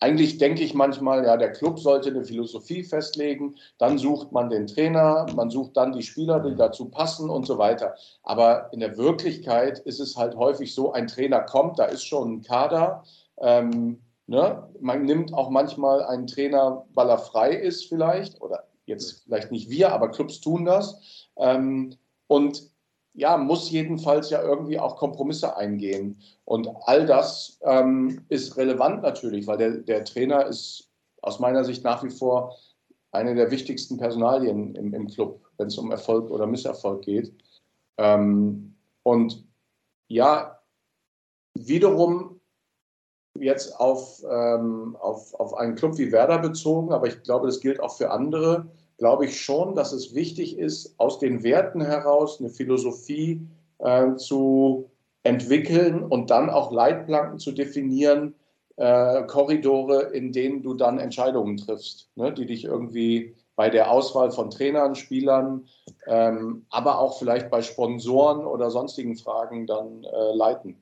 eigentlich 0.00 0.38
denke 0.38 0.62
ich 0.62 0.74
manchmal, 0.74 1.24
ja, 1.24 1.36
der 1.36 1.52
Club 1.52 1.78
sollte 1.78 2.10
eine 2.10 2.24
Philosophie 2.24 2.84
festlegen, 2.84 3.56
dann 3.78 3.98
sucht 3.98 4.32
man 4.32 4.48
den 4.48 4.66
Trainer, 4.66 5.26
man 5.34 5.50
sucht 5.50 5.76
dann 5.76 5.92
die 5.92 6.02
Spieler, 6.02 6.40
die 6.40 6.54
dazu 6.54 6.88
passen 6.88 7.28
und 7.30 7.46
so 7.46 7.58
weiter. 7.58 7.94
Aber 8.22 8.72
in 8.72 8.80
der 8.80 8.96
Wirklichkeit 8.96 9.80
ist 9.80 9.98
es 9.98 10.16
halt 10.16 10.36
häufig 10.36 10.74
so, 10.74 10.92
ein 10.92 11.08
Trainer 11.08 11.40
kommt, 11.40 11.78
da 11.78 11.86
ist 11.86 12.04
schon 12.04 12.34
ein 12.34 12.42
Kader. 12.42 13.02
Ähm, 13.38 14.00
ne? 14.26 14.68
Man 14.80 15.02
nimmt 15.04 15.34
auch 15.34 15.50
manchmal 15.50 16.04
einen 16.04 16.28
Trainer, 16.28 16.86
weil 16.94 17.08
er 17.08 17.18
frei 17.18 17.52
ist 17.52 17.86
vielleicht, 17.88 18.40
oder 18.40 18.64
jetzt 18.86 19.24
vielleicht 19.24 19.50
nicht 19.50 19.68
wir, 19.68 19.92
aber 19.92 20.10
Clubs 20.10 20.40
tun 20.40 20.64
das. 20.64 21.28
Ähm, 21.36 21.96
und 22.28 22.70
ja, 23.14 23.36
muss 23.36 23.70
jedenfalls 23.70 24.30
ja 24.30 24.42
irgendwie 24.42 24.78
auch 24.78 24.96
Kompromisse 24.96 25.56
eingehen. 25.56 26.20
Und 26.44 26.68
all 26.82 27.06
das 27.06 27.58
ähm, 27.62 28.24
ist 28.28 28.56
relevant 28.56 29.02
natürlich, 29.02 29.46
weil 29.46 29.58
der, 29.58 29.70
der 29.78 30.04
Trainer 30.04 30.46
ist 30.46 30.88
aus 31.22 31.40
meiner 31.40 31.64
Sicht 31.64 31.84
nach 31.84 32.04
wie 32.04 32.10
vor 32.10 32.56
eine 33.10 33.34
der 33.34 33.50
wichtigsten 33.50 33.96
Personalien 33.96 34.74
im, 34.74 34.94
im 34.94 35.08
Club, 35.08 35.40
wenn 35.56 35.68
es 35.68 35.78
um 35.78 35.90
Erfolg 35.90 36.30
oder 36.30 36.46
Misserfolg 36.46 37.02
geht. 37.02 37.34
Ähm, 37.96 38.76
und 39.02 39.44
ja, 40.08 40.60
wiederum 41.54 42.40
jetzt 43.34 43.78
auf, 43.78 44.22
ähm, 44.30 44.96
auf, 45.00 45.34
auf 45.34 45.54
einen 45.54 45.74
Club 45.74 45.96
wie 45.98 46.12
Werder 46.12 46.38
bezogen, 46.38 46.92
aber 46.92 47.06
ich 47.06 47.22
glaube, 47.22 47.46
das 47.46 47.60
gilt 47.60 47.80
auch 47.80 47.96
für 47.96 48.10
andere 48.10 48.68
glaube 48.98 49.26
ich 49.26 49.40
schon, 49.40 49.74
dass 49.74 49.92
es 49.92 50.14
wichtig 50.14 50.58
ist, 50.58 50.94
aus 50.98 51.18
den 51.18 51.42
Werten 51.42 51.80
heraus 51.80 52.40
eine 52.40 52.50
Philosophie 52.50 53.40
äh, 53.78 54.16
zu 54.16 54.90
entwickeln 55.22 56.02
und 56.02 56.30
dann 56.30 56.50
auch 56.50 56.72
Leitplanken 56.72 57.38
zu 57.38 57.52
definieren, 57.52 58.34
äh, 58.76 59.24
Korridore, 59.24 60.10
in 60.12 60.32
denen 60.32 60.62
du 60.62 60.74
dann 60.74 60.98
Entscheidungen 60.98 61.56
triffst, 61.56 62.10
ne, 62.16 62.32
die 62.32 62.46
dich 62.46 62.64
irgendwie 62.64 63.34
bei 63.56 63.70
der 63.70 63.90
Auswahl 63.90 64.30
von 64.30 64.50
Trainern, 64.50 64.94
Spielern, 64.94 65.66
ähm, 66.06 66.64
aber 66.70 67.00
auch 67.00 67.18
vielleicht 67.18 67.50
bei 67.50 67.60
Sponsoren 67.60 68.46
oder 68.46 68.70
sonstigen 68.70 69.16
Fragen 69.16 69.66
dann 69.66 70.04
äh, 70.04 70.32
leiten. 70.32 70.76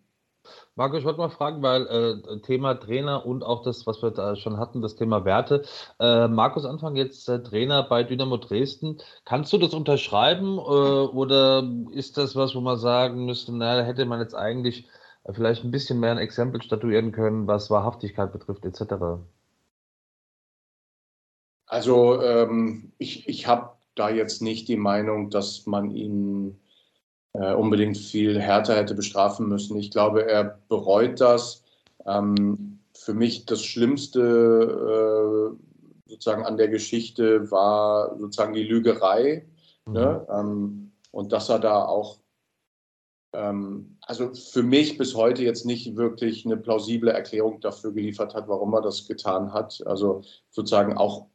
Marco, 0.75 0.97
ich 0.97 1.05
wollte 1.05 1.19
mal 1.19 1.31
fragen, 1.31 1.63
weil 1.63 1.87
äh, 1.87 2.41
Thema 2.41 2.75
Trainer 2.75 3.25
und 3.27 3.43
auch 3.43 3.63
das, 3.63 3.87
was 3.87 4.03
wir 4.03 4.11
da 4.11 4.37
schon 4.37 4.59
hatten, 4.59 4.83
das 4.83 4.97
Thema 4.97 5.25
Werte. 5.25 5.65
Äh, 5.99 6.29
Markus 6.29 6.65
Anfang 6.65 6.97
jetzt 6.97 7.29
äh, 7.29 7.43
Trainer 7.43 7.83
bei 7.83 8.03
Dynamo 8.03 8.37
Dresden. 8.37 8.99
Kannst 9.25 9.53
du 9.53 9.59
das 9.59 9.75
unterschreiben 9.75 10.59
äh, 10.59 10.61
oder 10.61 11.63
ist 11.93 12.19
das 12.19 12.37
was, 12.37 12.55
wo 12.55 12.61
man 12.61 12.79
sagen 12.79 13.25
müsste, 13.25 13.57
naja, 13.57 13.81
da 13.81 13.87
hätte 13.87 14.05
man 14.07 14.21
jetzt 14.21 14.35
eigentlich 14.35 14.87
vielleicht 15.33 15.65
ein 15.65 15.71
bisschen 15.71 16.01
mehr 16.01 16.13
ein 16.13 16.19
Exempel 16.19 16.63
statuieren 16.63 17.13
können, 17.13 17.47
was 17.47 17.71
Wahrhaftigkeit 17.71 18.33
betrifft, 18.33 18.65
etc.? 18.65 18.95
Also 21.67 22.23
ähm, 22.23 22.93
ich, 22.99 23.29
ich 23.29 23.47
habe 23.47 23.71
da 23.97 24.11
jetzt 24.11 24.43
nicht 24.43 24.69
die 24.69 24.77
Meinung, 24.77 25.31
dass 25.31 25.67
man 25.67 25.91
ihn 25.91 26.61
äh, 27.39 27.55
unbedingt 27.55 27.99
viel 27.99 28.41
härter 28.41 28.77
hätte 28.77 28.95
bestrafen 28.95 29.49
müssen. 29.49 29.77
Ich 29.77 29.91
glaube, 29.91 30.27
er 30.27 30.59
bereut 30.69 31.21
das. 31.21 31.65
Ähm, 32.07 32.79
für 32.95 33.15
mich 33.15 33.47
das 33.47 33.63
Schlimmste 33.63 34.21
äh, 34.21 36.11
sozusagen 36.11 36.45
an 36.45 36.57
der 36.57 36.69
Geschichte 36.69 37.51
war 37.51 38.17
sozusagen 38.19 38.55
die 38.55 38.63
Lügerei. 38.63 39.47
Mhm. 39.87 39.93
Ne? 39.93 40.27
Ähm, 40.31 40.93
und 41.11 41.33
dass 41.33 41.49
er 41.49 41.59
da 41.59 41.85
auch, 41.85 42.19
ähm, 43.33 43.99
also 44.03 44.33
für 44.35 44.63
mich 44.63 44.99
bis 44.99 45.15
heute 45.15 45.43
jetzt 45.43 45.67
nicht 45.67 45.97
wirklich 45.97 46.47
eine 46.47 46.57
plausible 46.57 47.11
Erklärung 47.11 47.61
dafür 47.61 47.93
geliefert 47.93 48.35
hat, 48.35 48.49
warum 48.49 48.73
er 48.75 48.83
das 48.83 49.07
getan 49.07 49.53
hat. 49.53 49.83
Also 49.87 50.23
sozusagen 50.51 50.97
auch 50.97 51.27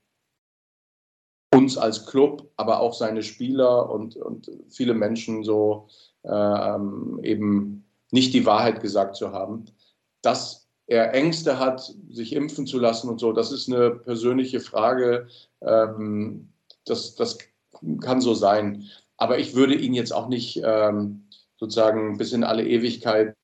uns 1.54 1.78
als 1.78 2.06
Club, 2.06 2.50
aber 2.56 2.80
auch 2.80 2.94
seine 2.94 3.24
Spieler 3.24 3.90
und, 3.90 4.16
und 4.16 4.52
viele 4.70 4.94
Menschen 4.94 5.44
so 5.44 5.88
ähm, 6.24 7.20
eben 7.24 7.86
nicht 8.12 8.34
die 8.34 8.46
Wahrheit 8.46 8.82
gesagt 8.82 9.16
zu 9.16 9.32
haben. 9.32 9.66
Dass 10.22 10.68
er 10.88 11.14
Ängste 11.14 11.60
hat, 11.60 11.94
sich 12.10 12.34
impfen 12.34 12.68
zu 12.68 12.80
lassen 12.80 13.10
und 13.10 13.20
so, 13.20 13.32
das 13.34 13.52
ist 13.52 13.70
eine 13.70 13.92
persönliche 13.92 14.60
Frage. 14.60 15.28
Ähm, 15.62 16.50
das, 16.86 17.16
das 17.16 17.38
kann 18.02 18.22
so 18.22 18.34
sein. 18.34 18.84
Aber 19.18 19.40
ich 19.40 19.56
würde 19.56 19.76
ihn 19.76 19.94
jetzt 19.94 20.14
auch 20.14 20.28
nicht 20.28 20.62
ähm, 20.64 21.28
sozusagen 21.58 22.18
bis 22.18 22.34
in 22.34 22.44
alle 22.44 22.66
Ewigkeit 22.66 23.36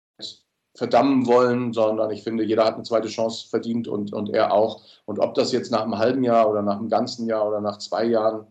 verdammen 0.78 1.26
wollen, 1.26 1.74
sondern 1.74 2.12
ich 2.12 2.24
finde, 2.24 2.44
jeder 2.44 2.64
hat 2.64 2.76
eine 2.76 2.84
zweite 2.84 3.08
Chance 3.08 3.50
verdient 3.50 3.88
und, 3.88 4.14
und 4.14 4.30
er 4.30 4.54
auch. 4.54 4.84
Und 5.06 5.18
ob 5.18 5.34
das 5.34 5.52
jetzt 5.52 5.72
nach 5.72 5.82
einem 5.82 5.98
halben 5.98 6.24
Jahr 6.24 6.50
oder 6.50 6.62
nach 6.62 6.78
einem 6.78 6.88
ganzen 6.88 7.28
Jahr 7.28 7.48
oder 7.48 7.62
nach 7.62 7.80
zwei 7.80 8.06
Jahren, 8.06 8.46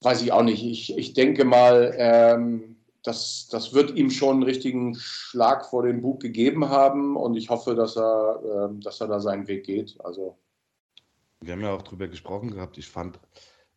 weiß 0.00 0.22
ich 0.22 0.32
auch 0.32 0.42
nicht. 0.42 0.64
Ich, 0.64 0.98
ich 0.98 1.14
denke 1.14 1.44
mal, 1.44 1.94
ähm, 1.96 2.76
das, 3.04 3.48
das 3.48 3.74
wird 3.74 3.96
ihm 3.96 4.10
schon 4.10 4.36
einen 4.36 4.42
richtigen 4.42 4.96
Schlag 4.96 5.66
vor 5.66 5.84
den 5.84 6.02
Bug 6.02 6.20
gegeben 6.20 6.68
haben 6.68 7.16
und 7.16 7.36
ich 7.36 7.48
hoffe, 7.48 7.76
dass 7.76 7.96
er, 7.96 8.70
äh, 8.72 8.80
dass 8.80 9.00
er 9.00 9.06
da 9.06 9.20
seinen 9.20 9.46
Weg 9.46 9.64
geht. 9.64 9.96
Also. 10.02 10.36
Wir 11.40 11.52
haben 11.52 11.62
ja 11.62 11.72
auch 11.74 11.82
drüber 11.82 12.08
gesprochen 12.08 12.50
gehabt. 12.50 12.76
Ich 12.76 12.88
fand, 12.88 13.20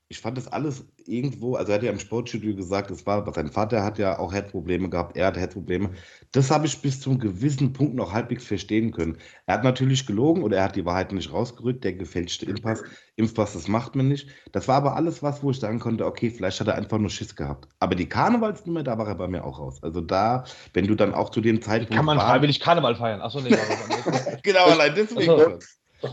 ich 0.08 0.20
fand 0.20 0.38
das 0.38 0.47
alles 0.47 0.86
irgendwo, 1.08 1.56
also 1.56 1.72
er 1.72 1.76
hat 1.76 1.84
ja 1.84 1.91
im 1.91 1.99
Sportstudio 1.99 2.56
gesagt, 2.56 2.91
es 2.91 3.06
war, 3.08 3.32
sein 3.34 3.49
Vater 3.49 3.84
hat 3.84 3.97
ja 3.97 4.20
auch 4.20 4.34
Herzprobleme 4.34 4.89
gehabt, 4.89 5.18
er 5.18 5.28
hat 5.28 5.38
Herzprobleme. 5.38 5.89
Das 6.32 6.51
habe 6.51 6.68
ich 6.68 6.80
bis 6.82 7.01
zu 7.01 7.10
einem 7.10 7.20
gewissen 7.20 7.74
Punkt 7.74 7.95
noch 7.95 8.14
halbwegs 8.14 8.45
verstehen 8.45 8.91
können. 8.91 9.18
Er 9.47 9.56
hat 9.56 9.64
natürlich 9.64 10.06
gelogen 10.06 10.43
oder 10.43 10.58
er 10.58 10.66
hat 10.66 10.76
die 10.76 10.86
Wahrheit 10.86 11.12
nicht 11.12 11.34
rausgerückt, 11.34 11.84
der 11.84 11.93
gefälschte 11.93 12.45
Impfpass, 12.45 12.84
Impfpass, 13.16 13.53
das 13.53 13.68
macht 13.68 13.95
man 13.95 14.08
nicht. 14.08 14.30
Das 14.51 14.68
war 14.68 14.76
aber 14.76 14.95
alles 14.95 15.24
was, 15.24 15.41
wo 15.41 15.49
ich 15.49 15.60
sagen 15.60 15.80
konnte, 15.80 16.06
okay, 16.06 16.30
vielleicht 16.30 16.60
hat 16.60 16.68
er 16.68 16.76
einfach 16.76 16.99
nur 16.99 17.10
Schiss 17.10 17.36
gehabt. 17.36 17.68
Aber 17.80 17.95
die 17.95 18.08
Karnevalsnummer, 18.08 18.84
da 18.84 18.97
war 18.99 19.08
er 19.08 19.16
bei 19.16 19.28
mir 19.28 19.43
auch 19.43 19.58
raus. 19.58 19.82
Also 19.82 20.01
da, 20.01 20.43
wenn 20.74 20.86
du 20.86 20.93
dann 20.93 21.16
auch 21.16 21.32
zu 21.32 21.41
dem 21.41 21.62
Zeitpunkt. 21.64 21.95
Kann 21.95 22.06
man 22.06 22.20
freiwillig 22.20 22.60
Karneval 22.60 22.95
feiern? 22.95 23.22
Achso, 23.22 23.41
nee, 23.41 23.49
genau, 24.43 24.66
allein 24.66 24.93
deswegen 24.95 25.24
schon. 25.24 25.60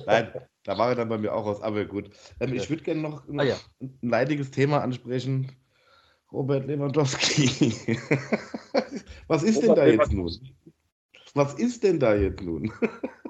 Nein, 0.07 0.33
da 0.65 0.79
war 0.79 0.91
er 0.91 0.95
dann 0.95 1.09
bei 1.09 1.19
mir 1.19 1.35
auch 1.35 1.47
aus, 1.47 1.63
aber 1.63 1.85
gut. 1.85 2.11
Ähm, 2.41 2.55
ich 2.55 2.69
würde 2.71 2.83
gerne 2.83 3.01
noch, 3.01 3.27
noch 3.27 3.43
ah, 3.43 3.47
ja. 3.47 3.57
ein 3.81 3.99
leidiges 4.03 4.51
Thema 4.51 4.81
ansprechen. 4.83 5.53
Robert 6.33 6.67
Lewandowski. 6.67 7.75
Was 9.29 9.43
ist 9.43 9.63
Robert 9.63 9.69
denn 9.69 9.75
da 9.75 9.87
jetzt 9.87 10.13
nun? 10.13 10.33
Was 11.35 11.55
ist 11.55 11.83
denn 11.83 11.99
da 11.99 12.15
jetzt 12.15 12.43
nun? 12.43 12.71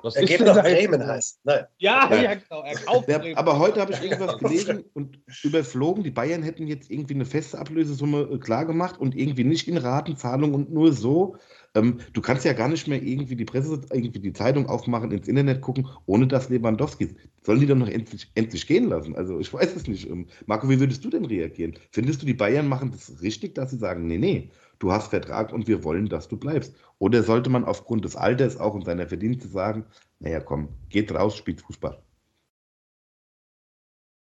Was 0.02 0.16
er 0.16 0.24
geht 0.24 0.40
nach 0.40 0.60
Bremen 0.60 1.06
heißt. 1.06 1.40
Nein. 1.44 1.64
Ja, 1.78 2.12
ja, 2.12 2.34
genau. 2.34 2.62
Er 2.62 2.74
kauft 2.74 3.08
ja, 3.08 3.20
aber 3.36 3.58
heute 3.58 3.80
habe 3.80 3.92
ich 3.92 4.02
irgendwas 4.02 4.38
gelesen 4.38 4.84
und 4.94 5.20
überflogen, 5.44 6.02
die 6.02 6.10
Bayern 6.10 6.42
hätten 6.42 6.66
jetzt 6.66 6.90
irgendwie 6.90 7.14
eine 7.14 7.24
feste 7.24 7.58
Ablösesumme 7.58 8.22
äh, 8.22 8.38
klargemacht 8.38 8.98
und 8.98 9.14
irgendwie 9.14 9.44
nicht 9.44 9.68
in 9.68 9.76
Ratenzahlung 9.76 10.54
und 10.54 10.72
nur 10.72 10.92
so 10.92 11.36
ähm, 11.74 12.00
du 12.12 12.20
kannst 12.20 12.44
ja 12.44 12.52
gar 12.52 12.68
nicht 12.68 12.86
mehr 12.86 13.02
irgendwie 13.02 13.36
die 13.36 13.44
Presse, 13.44 13.80
irgendwie 13.90 14.20
die 14.20 14.32
Zeitung 14.32 14.66
aufmachen, 14.68 15.10
ins 15.10 15.28
Internet 15.28 15.62
gucken, 15.62 15.88
ohne 16.06 16.26
dass 16.26 16.50
Lewandowski. 16.50 17.16
Sollen 17.42 17.60
die 17.60 17.66
doch 17.66 17.76
noch 17.76 17.88
endlich, 17.88 18.30
endlich 18.34 18.66
gehen 18.66 18.88
lassen? 18.88 19.16
Also 19.16 19.38
ich 19.38 19.52
weiß 19.52 19.74
es 19.76 19.86
nicht. 19.86 20.08
Ähm, 20.08 20.26
Marco, 20.46 20.68
wie 20.68 20.80
würdest 20.80 21.04
du 21.04 21.10
denn 21.10 21.24
reagieren? 21.24 21.78
Findest 21.90 22.20
du, 22.22 22.26
die 22.26 22.34
Bayern 22.34 22.68
machen 22.68 22.90
das 22.92 23.22
richtig, 23.22 23.54
dass 23.54 23.70
sie 23.70 23.78
sagen, 23.78 24.06
nee, 24.06 24.18
nee, 24.18 24.50
du 24.80 24.92
hast 24.92 25.08
Vertrag 25.08 25.52
und 25.52 25.66
wir 25.66 25.82
wollen, 25.82 26.08
dass 26.08 26.28
du 26.28 26.36
bleibst? 26.36 26.74
Oder 26.98 27.22
sollte 27.22 27.48
man 27.48 27.64
aufgrund 27.64 28.04
des 28.04 28.16
Alters 28.16 28.58
auch 28.58 28.74
und 28.74 28.84
seiner 28.84 29.06
Verdienste 29.08 29.48
sagen, 29.48 29.86
naja, 30.20 30.40
komm, 30.40 30.68
geht 30.90 31.12
raus, 31.12 31.36
spielt 31.36 31.62
Fußball? 31.62 32.02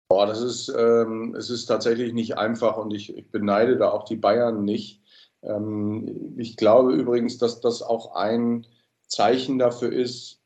Boah, 0.08 0.26
das 0.26 0.40
ist, 0.40 0.68
ähm, 0.76 1.34
es 1.36 1.50
ist 1.50 1.66
tatsächlich 1.66 2.12
nicht 2.12 2.36
einfach 2.36 2.76
und 2.76 2.92
ich, 2.92 3.16
ich 3.16 3.30
beneide 3.30 3.76
da 3.76 3.90
auch 3.90 4.04
die 4.04 4.16
Bayern 4.16 4.64
nicht. 4.64 4.99
Ähm, 5.42 6.34
ich 6.38 6.56
glaube 6.56 6.92
übrigens, 6.92 7.38
dass 7.38 7.60
das 7.60 7.82
auch 7.82 8.14
ein 8.14 8.66
Zeichen 9.06 9.58
dafür 9.58 9.92
ist, 9.92 10.40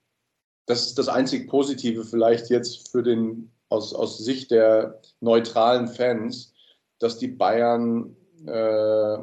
das 0.66 0.86
ist 0.86 0.98
das 0.98 1.08
einzig 1.08 1.48
Positive 1.48 2.04
vielleicht 2.04 2.48
jetzt 2.48 2.90
für 2.90 3.02
den 3.02 3.50
aus, 3.68 3.94
aus 3.94 4.18
Sicht 4.18 4.50
der 4.50 5.00
neutralen 5.20 5.88
Fans, 5.88 6.54
dass 6.98 7.18
die 7.18 7.28
Bayern 7.28 8.16
äh, 8.46 9.14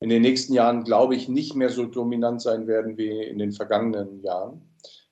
in 0.00 0.08
den 0.08 0.22
nächsten 0.22 0.54
Jahren, 0.54 0.84
glaube 0.84 1.14
ich, 1.14 1.28
nicht 1.28 1.54
mehr 1.54 1.70
so 1.70 1.86
dominant 1.86 2.42
sein 2.42 2.66
werden 2.66 2.96
wie 2.96 3.22
in 3.22 3.38
den 3.38 3.52
vergangenen 3.52 4.22
Jahren, 4.22 4.62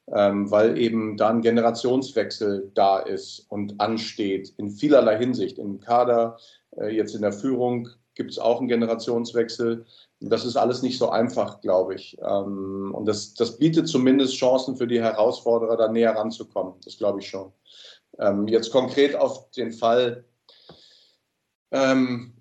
ähm, 0.09 0.51
weil 0.51 0.78
eben 0.78 1.16
da 1.16 1.30
ein 1.30 1.41
Generationswechsel 1.41 2.70
da 2.74 2.99
ist 2.99 3.47
und 3.49 3.80
ansteht 3.80 4.53
in 4.57 4.70
vielerlei 4.70 5.18
Hinsicht. 5.18 5.59
Im 5.59 5.80
Kader, 5.80 6.39
äh, 6.76 6.95
jetzt 6.95 7.14
in 7.14 7.22
der 7.22 7.32
Führung 7.32 7.89
gibt 8.14 8.30
es 8.30 8.38
auch 8.38 8.58
einen 8.58 8.68
Generationswechsel. 8.68 9.84
Das 10.20 10.44
ist 10.44 10.56
alles 10.56 10.82
nicht 10.82 10.98
so 10.98 11.10
einfach, 11.10 11.60
glaube 11.60 11.94
ich. 11.94 12.16
Ähm, 12.20 12.94
und 12.94 13.06
das, 13.06 13.34
das 13.34 13.58
bietet 13.58 13.88
zumindest 13.88 14.36
Chancen 14.36 14.76
für 14.76 14.86
die 14.86 15.00
Herausforderer, 15.00 15.76
da 15.76 15.88
näher 15.88 16.14
ranzukommen. 16.14 16.74
Das 16.84 16.96
glaube 16.96 17.20
ich 17.20 17.28
schon. 17.28 17.52
Ähm, 18.18 18.46
jetzt 18.48 18.70
konkret 18.70 19.16
auf 19.16 19.50
den 19.50 19.72
Fall. 19.72 20.24
Ähm, 21.72 22.34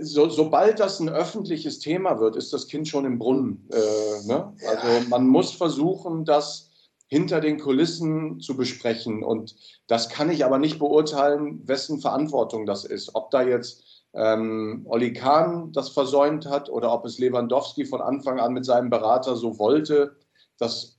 so, 0.00 0.28
sobald 0.28 0.80
das 0.80 0.98
ein 0.98 1.08
öffentliches 1.08 1.78
Thema 1.78 2.18
wird, 2.18 2.34
ist 2.36 2.52
das 2.52 2.66
Kind 2.66 2.88
schon 2.88 3.04
im 3.04 3.18
Brunnen. 3.18 3.68
Äh, 3.70 4.26
ne? 4.26 4.52
Also 4.68 5.08
man 5.08 5.28
muss 5.28 5.52
versuchen, 5.52 6.24
das 6.24 6.70
hinter 7.06 7.40
den 7.40 7.60
Kulissen 7.60 8.40
zu 8.40 8.56
besprechen. 8.56 9.22
Und 9.22 9.54
das 9.86 10.08
kann 10.08 10.30
ich 10.30 10.46
aber 10.46 10.58
nicht 10.58 10.78
beurteilen, 10.78 11.60
wessen 11.68 12.00
Verantwortung 12.00 12.64
das 12.64 12.86
ist. 12.86 13.14
Ob 13.14 13.30
da 13.30 13.42
jetzt 13.42 13.84
ähm, 14.14 14.82
Olli 14.86 15.12
Kahn 15.12 15.72
das 15.72 15.88
versäumt 15.90 16.46
hat 16.46 16.68
oder 16.68 16.92
ob 16.92 17.04
es 17.04 17.18
Lewandowski 17.18 17.86
von 17.86 18.00
Anfang 18.00 18.40
an 18.40 18.52
mit 18.52 18.64
seinem 18.64 18.90
Berater 18.90 19.36
so 19.36 19.58
wollte, 19.58 20.16
das, 20.58 20.98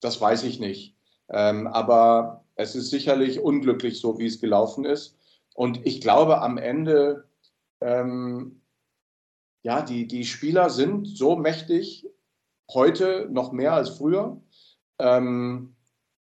das 0.00 0.20
weiß 0.20 0.44
ich 0.44 0.60
nicht. 0.60 0.96
Ähm, 1.28 1.66
aber 1.66 2.44
es 2.54 2.74
ist 2.74 2.90
sicherlich 2.90 3.40
unglücklich 3.40 4.00
so, 4.00 4.18
wie 4.18 4.26
es 4.26 4.40
gelaufen 4.40 4.84
ist. 4.84 5.18
Und 5.54 5.86
ich 5.86 6.00
glaube, 6.00 6.40
am 6.40 6.58
Ende, 6.58 7.28
ähm, 7.80 8.62
ja, 9.62 9.82
die, 9.82 10.06
die 10.06 10.24
Spieler 10.24 10.70
sind 10.70 11.06
so 11.08 11.36
mächtig, 11.36 12.08
heute 12.72 13.28
noch 13.30 13.52
mehr 13.52 13.72
als 13.72 13.90
früher, 13.90 14.40
ähm, 14.98 15.74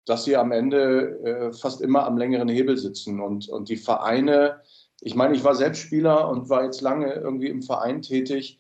dass 0.06 0.24
sie 0.24 0.36
am 0.36 0.52
Ende 0.52 1.18
äh, 1.20 1.52
fast 1.52 1.80
immer 1.80 2.04
am 2.06 2.18
längeren 2.18 2.48
Hebel 2.48 2.76
sitzen. 2.76 3.20
Und, 3.20 3.48
und 3.48 3.68
die 3.68 3.76
Vereine, 3.76 4.60
ich 5.04 5.16
meine, 5.16 5.34
ich 5.34 5.42
war 5.42 5.56
selbst 5.56 5.80
Spieler 5.80 6.28
und 6.28 6.48
war 6.48 6.64
jetzt 6.64 6.80
lange 6.80 7.12
irgendwie 7.12 7.48
im 7.48 7.62
Verein 7.62 8.02
tätig. 8.02 8.58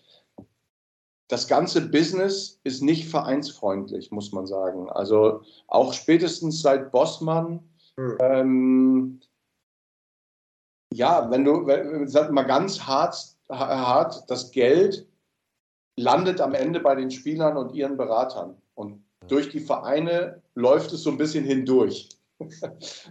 Das 1.28 1.46
ganze 1.46 1.88
Business 1.88 2.60
ist 2.64 2.82
nicht 2.82 3.08
vereinsfreundlich, 3.08 4.10
muss 4.10 4.32
man 4.32 4.46
sagen. 4.46 4.90
Also 4.90 5.42
auch 5.68 5.92
spätestens 5.92 6.60
seit 6.60 6.90
Bossmann. 6.90 7.60
Hm. 7.96 8.18
Ähm, 8.20 9.20
ja, 10.92 11.30
wenn 11.30 11.44
du, 11.44 11.64
wenn, 11.66 12.08
sag 12.08 12.32
mal 12.32 12.42
ganz 12.42 12.80
hart, 12.80 13.16
hart, 13.48 14.28
das 14.28 14.50
Geld 14.50 15.06
landet 15.96 16.40
am 16.40 16.54
Ende 16.54 16.80
bei 16.80 16.96
den 16.96 17.12
Spielern 17.12 17.56
und 17.56 17.72
ihren 17.72 17.96
Beratern. 17.96 18.60
Und 18.74 19.04
durch 19.28 19.48
die 19.48 19.60
Vereine 19.60 20.42
läuft 20.56 20.92
es 20.92 21.04
so 21.04 21.10
ein 21.10 21.18
bisschen 21.18 21.44
hindurch. 21.44 22.08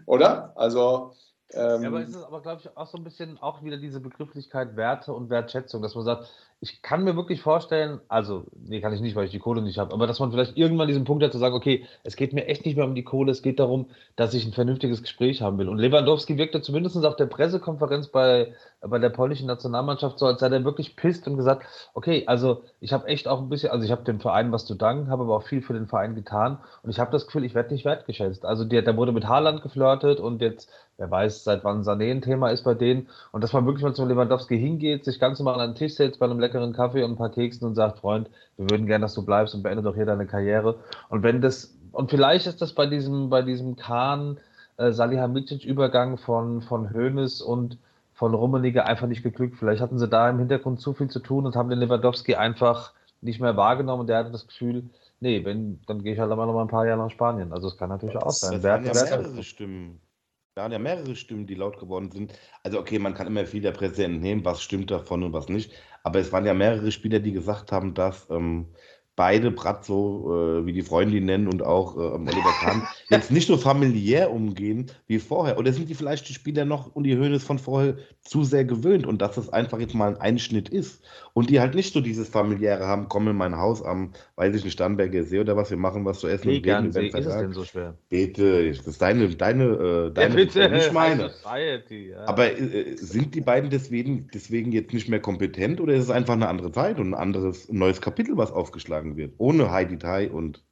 Oder? 0.06 0.52
Also 0.58 1.14
ähm, 1.54 1.82
ja, 1.82 1.88
aber 1.90 2.02
ist 2.02 2.16
es 2.16 2.24
aber, 2.24 2.42
glaube 2.42 2.62
ich, 2.64 2.78
auch 2.78 2.88
so 2.88 2.98
ein 2.98 3.04
bisschen 3.04 3.38
auch 3.42 3.64
wieder 3.64 3.78
diese 3.78 4.00
Begrifflichkeit 4.00 4.76
Werte 4.76 5.14
und 5.14 5.30
Wertschätzung, 5.30 5.82
dass 5.82 5.96
man 5.96 6.06
sagt, 6.06 6.30
ich 6.64 6.84
kann 6.84 7.04
mir 7.04 7.16
wirklich 7.16 7.42
vorstellen, 7.42 8.02
also, 8.08 8.44
nee, 8.54 8.82
kann 8.82 8.94
ich 8.94 9.02
nicht, 9.02 9.16
weil 9.16 9.26
ich 9.26 9.32
die 9.32 9.40
Kohle 9.40 9.64
nicht 9.64 9.80
habe, 9.80 9.94
aber 9.94 10.06
dass 10.06 10.20
man 10.20 10.32
vielleicht 10.32 10.58
irgendwann 10.58 10.88
diesen 10.88 11.06
Punkt 11.06 11.24
hat 11.24 11.32
zu 11.32 11.40
sagen, 11.40 11.56
okay, 11.56 11.88
es 12.04 12.16
geht 12.16 12.34
mir 12.34 12.46
echt 12.46 12.66
nicht 12.66 12.78
mehr 12.78 12.86
um 12.86 12.94
die 12.94 13.04
Kohle, 13.04 13.32
es 13.32 13.42
geht 13.42 13.60
darum, 13.60 13.88
dass 14.16 14.36
ich 14.36 14.46
ein 14.46 14.54
vernünftiges 14.54 15.02
Gespräch 15.02 15.42
haben 15.42 15.58
will. 15.58 15.68
Und 15.68 15.80
Lewandowski 15.80 16.38
wirkte 16.38 16.62
zumindest 16.62 17.04
auf 17.04 17.16
der 17.16 17.26
Pressekonferenz 17.26 18.10
bei, 18.10 18.54
bei 18.80 19.00
der 19.00 19.10
polnischen 19.10 19.48
Nationalmannschaft 19.48 20.20
so, 20.20 20.28
als 20.28 20.40
sei 20.40 20.50
er 20.50 20.64
wirklich 20.64 20.96
pisst 20.96 21.28
und 21.28 21.36
gesagt, 21.36 21.66
okay, 21.96 22.26
also 22.28 22.62
ich 22.80 22.94
habe 22.94 23.08
echt 23.08 23.28
auch 23.28 23.42
ein 23.42 23.50
bisschen, 23.50 23.72
also 23.72 23.84
ich 23.84 23.92
habe 23.92 24.04
dem 24.04 24.20
Verein 24.20 24.52
was 24.52 24.68
zu 24.68 24.76
danken, 24.76 25.10
habe 25.10 25.24
aber 25.24 25.38
auch 25.38 25.44
viel 25.44 25.64
für 25.64 25.74
den 25.74 25.88
Verein 25.88 26.14
getan 26.14 26.60
und 26.84 26.92
ich 26.92 27.00
habe 27.00 27.12
das 27.12 27.26
Gefühl, 27.26 27.44
ich 27.44 27.56
werde 27.56 27.74
nicht 27.74 27.86
wertgeschätzt. 27.86 28.46
Also 28.46 28.66
der, 28.66 28.84
der 28.84 28.96
wurde 28.98 29.14
mit 29.14 29.28
Haaland 29.28 29.64
geflirtet 29.64 30.20
und 30.20 30.42
jetzt, 30.42 30.70
wer 31.02 31.10
weiß, 31.10 31.44
seit 31.44 31.64
wann 31.64 31.82
Sané 31.82 32.12
ein 32.12 32.22
Thema 32.22 32.50
ist 32.50 32.64
bei 32.64 32.76
denen 32.76 33.10
und 33.32 33.44
dass 33.44 33.54
man 33.54 33.66
wirklich 33.66 33.84
mal 33.84 33.96
zum 33.96 34.08
Lewandowski 34.08 34.58
hingeht, 34.58 35.04
sich 35.04 35.20
ganz 35.20 35.40
normal 35.40 35.60
an 35.60 35.72
den 35.72 35.76
Tisch 35.76 35.96
setzt 35.96 36.20
bei 36.20 36.28
einem 36.28 36.40
leckeren 36.40 36.74
Kaffee 36.74 37.04
und 37.04 37.12
ein 37.12 37.18
paar 37.18 37.32
Keksen 37.32 37.68
und 37.68 37.74
sagt, 37.74 37.98
Freund, 38.00 38.30
wir 38.58 38.70
würden 38.70 38.86
gerne, 38.86 39.02
dass 39.02 39.16
du 39.16 39.26
bleibst 39.26 39.56
und 39.56 39.64
beende 39.64 39.82
doch 39.82 39.96
hier 39.96 40.06
deine 40.06 40.28
Karriere. 40.28 40.76
Und 41.10 41.24
wenn 41.24 41.42
das, 41.42 41.76
und 41.92 42.12
vielleicht 42.12 42.46
ist 42.46 42.62
das 42.62 42.74
bei 42.74 42.86
diesem, 42.86 43.32
bei 43.32 43.42
diesem 43.42 43.76
Kahn, 43.76 44.38
äh, 44.78 44.92
Salihamidzic-Übergang 44.92 46.18
von, 46.18 46.62
von 46.62 46.94
Hoeneß 46.94 47.42
und 47.42 47.80
von 48.14 48.36
Rummenigge 48.36 48.86
einfach 48.86 49.08
nicht 49.08 49.24
geglückt. 49.24 49.58
Vielleicht 49.58 49.82
hatten 49.82 49.98
sie 49.98 50.08
da 50.08 50.30
im 50.30 50.38
Hintergrund 50.38 50.80
zu 50.80 50.94
viel 50.94 51.10
zu 51.10 51.20
tun 51.20 51.48
und 51.48 51.56
haben 51.56 51.70
den 51.70 51.80
Lewandowski 51.80 52.36
einfach 52.36 52.94
nicht 53.22 53.42
mehr 53.42 53.58
wahrgenommen 53.58 54.02
und 54.02 54.08
der 54.08 54.20
hatte 54.20 54.32
das 54.32 54.48
Gefühl, 54.48 54.84
nee, 55.20 55.44
wenn, 55.44 55.80
dann 55.88 56.04
gehe 56.04 56.14
ich 56.14 56.20
halt 56.20 56.32
einmal 56.32 56.46
noch 56.46 56.54
mal 56.54 56.62
ein 56.62 56.68
paar 56.68 56.86
Jahre 56.86 57.00
nach 57.00 57.10
Spanien. 57.10 57.52
Also 57.52 57.68
es 57.68 57.78
kann 57.78 57.90
natürlich 57.90 58.18
auch 58.18 58.30
sein. 58.30 58.54
Das 58.54 58.64
waren 58.64 58.86
ja 58.86 58.94
mehrere 58.94 59.44
Stimmen. 59.44 60.00
Da 60.54 60.64
waren 60.64 60.72
ja 60.74 60.80
mehrere 60.80 61.16
Stimmen, 61.16 61.48
die 61.48 61.56
laut 61.56 61.80
geworden 61.80 62.12
sind. 62.12 62.34
Also 62.64 62.80
okay, 62.80 63.00
man 63.00 63.14
kann 63.14 63.28
immer 63.28 63.46
viel 63.46 63.62
der 63.62 63.72
Presse 63.72 64.04
entnehmen, 64.04 64.44
was 64.44 64.62
stimmt 64.62 64.92
davon 64.92 65.24
und 65.24 65.34
was 65.34 65.48
nicht. 65.48 65.72
Aber 66.04 66.20
es 66.20 66.32
waren 66.34 66.46
ja 66.46 66.54
mehrere 66.54 66.92
Spieler, 66.92 67.20
die 67.20 67.32
gesagt 67.32 67.72
haben, 67.72 67.94
dass 67.94 68.30
ähm, 68.30 68.74
beide 69.16 69.52
Bratzo, 69.52 70.62
äh, 70.62 70.66
wie 70.66 70.74
die 70.74 70.82
Freunde 70.82 71.18
ihn 71.18 71.26
nennen, 71.26 71.48
und 71.48 71.64
auch 71.64 71.96
äh, 71.96 72.00
Oliver 72.00 72.54
Kahn, 72.62 72.88
jetzt 73.10 73.32
nicht 73.32 73.48
so 73.48 73.58
familiär 73.58 74.32
umgehen 74.32 74.88
wie 75.08 75.20
vorher. 75.20 75.58
Oder 75.58 75.74
sind 75.74 75.90
die 75.90 75.96
vielleicht 75.96 76.28
die 76.30 76.34
Spieler 76.34 76.66
noch 76.66 76.96
und 76.96 77.04
die 77.04 77.16
Höhnes 77.16 77.44
von 77.44 77.60
vorher 77.60 77.98
zu 78.22 78.44
sehr 78.44 78.66
gewöhnt 78.66 79.06
und 79.06 79.22
dass 79.22 79.36
das 79.36 79.52
einfach 79.52 79.80
jetzt 79.80 79.94
mal 79.94 80.10
ein 80.10 80.18
Einschnitt 80.18 80.70
ist 80.70 81.04
und 81.34 81.50
die 81.50 81.60
halt 81.60 81.76
nicht 81.76 81.94
so 81.94 82.02
dieses 82.02 82.30
familiäre 82.30 82.86
haben, 82.86 83.08
komm 83.10 83.28
in 83.28 83.36
mein 83.36 83.58
Haus 83.58 83.84
am, 83.84 84.14
weiß 84.36 84.56
ich 84.56 84.64
nicht, 84.64 84.74
Starnberger 84.74 85.24
See 85.24 85.40
oder 85.40 85.56
was, 85.56 85.70
wir 85.70 85.78
machen 85.78 86.06
was 86.06 86.20
zu 86.20 86.28
essen. 86.28 86.50
Wie 86.50 86.62
gern 86.62 86.92
See 86.92 87.08
ist 87.08 87.16
es 87.16 87.26
denn 87.26 87.54
so 87.54 87.66
schwer? 87.66 87.96
Bitte, 88.10 88.68
das 88.68 88.88
ist 88.88 89.02
deine, 89.02 89.30
deine, 89.30 89.64
äh, 89.64 90.12
deine, 90.12 90.30
ja, 90.30 90.36
bitte, 90.36 90.70
nicht 90.70 90.94
meine. 90.94 91.30
Society, 91.30 92.10
ja. 92.10 92.26
Aber 92.26 92.52
äh, 92.52 92.96
sind 92.96 93.36
die 93.36 93.42
beiden 93.42 93.70
deswegen, 93.70 94.30
deswegen 94.34 94.72
jetzt 94.72 94.94
nicht 94.94 95.10
mehr 95.10 95.20
kompetent 95.20 95.82
oder 95.82 95.94
ist 95.94 96.06
es 96.06 96.10
einfach 96.10 96.34
eine 96.34 96.48
andere 96.48 96.72
Zeit 96.72 97.00
und 97.00 97.10
ein 97.10 97.14
anderes, 97.14 97.70
ein 97.70 97.78
neues 97.78 98.02
Kapitel, 98.02 98.38
was 98.38 98.52
aufgeschlagen 98.52 99.01
wird, 99.04 99.36
ohne 99.38 99.72
Heidi 99.72 99.98
Tai 99.98 100.32
und 100.32 100.64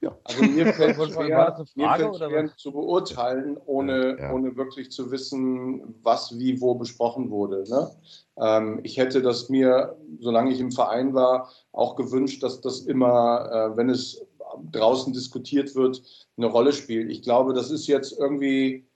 ja. 0.00 0.16
Also 0.24 0.42
mir 0.44 0.66
fällt 0.74 0.98
es 0.98 1.12
schwer, 1.12 1.64
mir 1.74 1.94
fällt 1.94 2.16
schwer 2.16 2.56
zu 2.56 2.72
beurteilen, 2.72 3.58
ohne, 3.66 4.18
ja. 4.18 4.32
ohne 4.32 4.56
wirklich 4.56 4.90
zu 4.90 5.10
wissen, 5.10 5.94
was 6.02 6.38
wie 6.38 6.60
wo 6.60 6.74
besprochen 6.74 7.30
wurde. 7.30 7.64
Ne? 7.68 7.90
Ähm, 8.38 8.80
ich 8.82 8.96
hätte 8.96 9.20
das 9.22 9.48
mir, 9.48 9.96
solange 10.20 10.52
ich 10.52 10.60
im 10.60 10.72
Verein 10.72 11.14
war, 11.14 11.52
auch 11.72 11.96
gewünscht, 11.96 12.42
dass 12.42 12.60
das 12.60 12.80
immer, 12.80 13.50
äh, 13.52 13.76
wenn 13.76 13.90
es 13.90 14.26
draußen 14.72 15.12
diskutiert 15.12 15.74
wird, 15.74 16.02
eine 16.36 16.46
Rolle 16.46 16.72
spielt. 16.72 17.10
Ich 17.10 17.22
glaube, 17.22 17.52
das 17.52 17.70
ist 17.70 17.86
jetzt 17.86 18.18
irgendwie, 18.18 18.86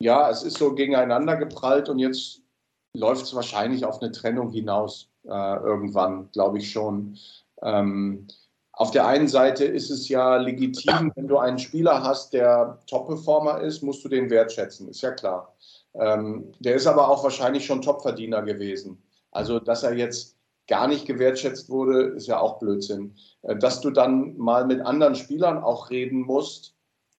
ja, 0.00 0.28
es 0.30 0.42
ist 0.42 0.58
so 0.58 0.74
gegeneinander 0.74 1.36
geprallt 1.36 1.88
und 1.88 1.98
jetzt 1.98 2.42
läuft 2.92 3.24
es 3.24 3.34
wahrscheinlich 3.34 3.84
auf 3.84 4.00
eine 4.00 4.12
Trennung 4.12 4.50
hinaus 4.50 5.10
äh, 5.28 5.56
irgendwann, 5.56 6.30
glaube 6.32 6.58
ich 6.58 6.70
schon. 6.70 7.16
Ähm, 7.62 8.26
auf 8.72 8.90
der 8.90 9.06
einen 9.06 9.28
Seite 9.28 9.64
ist 9.64 9.90
es 9.90 10.08
ja 10.08 10.36
legitim, 10.36 11.10
wenn 11.16 11.28
du 11.28 11.38
einen 11.38 11.58
Spieler 11.58 12.02
hast, 12.02 12.32
der 12.34 12.78
Top-Performer 12.86 13.60
ist, 13.60 13.82
musst 13.82 14.04
du 14.04 14.08
den 14.08 14.28
wertschätzen, 14.28 14.88
ist 14.88 15.00
ja 15.00 15.12
klar. 15.12 15.54
Ähm, 15.94 16.52
der 16.60 16.74
ist 16.74 16.86
aber 16.86 17.08
auch 17.08 17.24
wahrscheinlich 17.24 17.64
schon 17.64 17.80
Topverdiener 17.80 18.42
gewesen. 18.42 19.02
Also, 19.30 19.60
dass 19.60 19.82
er 19.82 19.94
jetzt 19.94 20.36
gar 20.68 20.88
nicht 20.88 21.06
gewertschätzt 21.06 21.70
wurde, 21.70 22.02
ist 22.08 22.26
ja 22.26 22.38
auch 22.38 22.58
Blödsinn. 22.58 23.14
Äh, 23.42 23.56
dass 23.56 23.80
du 23.80 23.90
dann 23.90 24.36
mal 24.36 24.66
mit 24.66 24.80
anderen 24.80 25.14
Spielern 25.14 25.62
auch 25.62 25.90
reden 25.90 26.20
musst, 26.20 26.74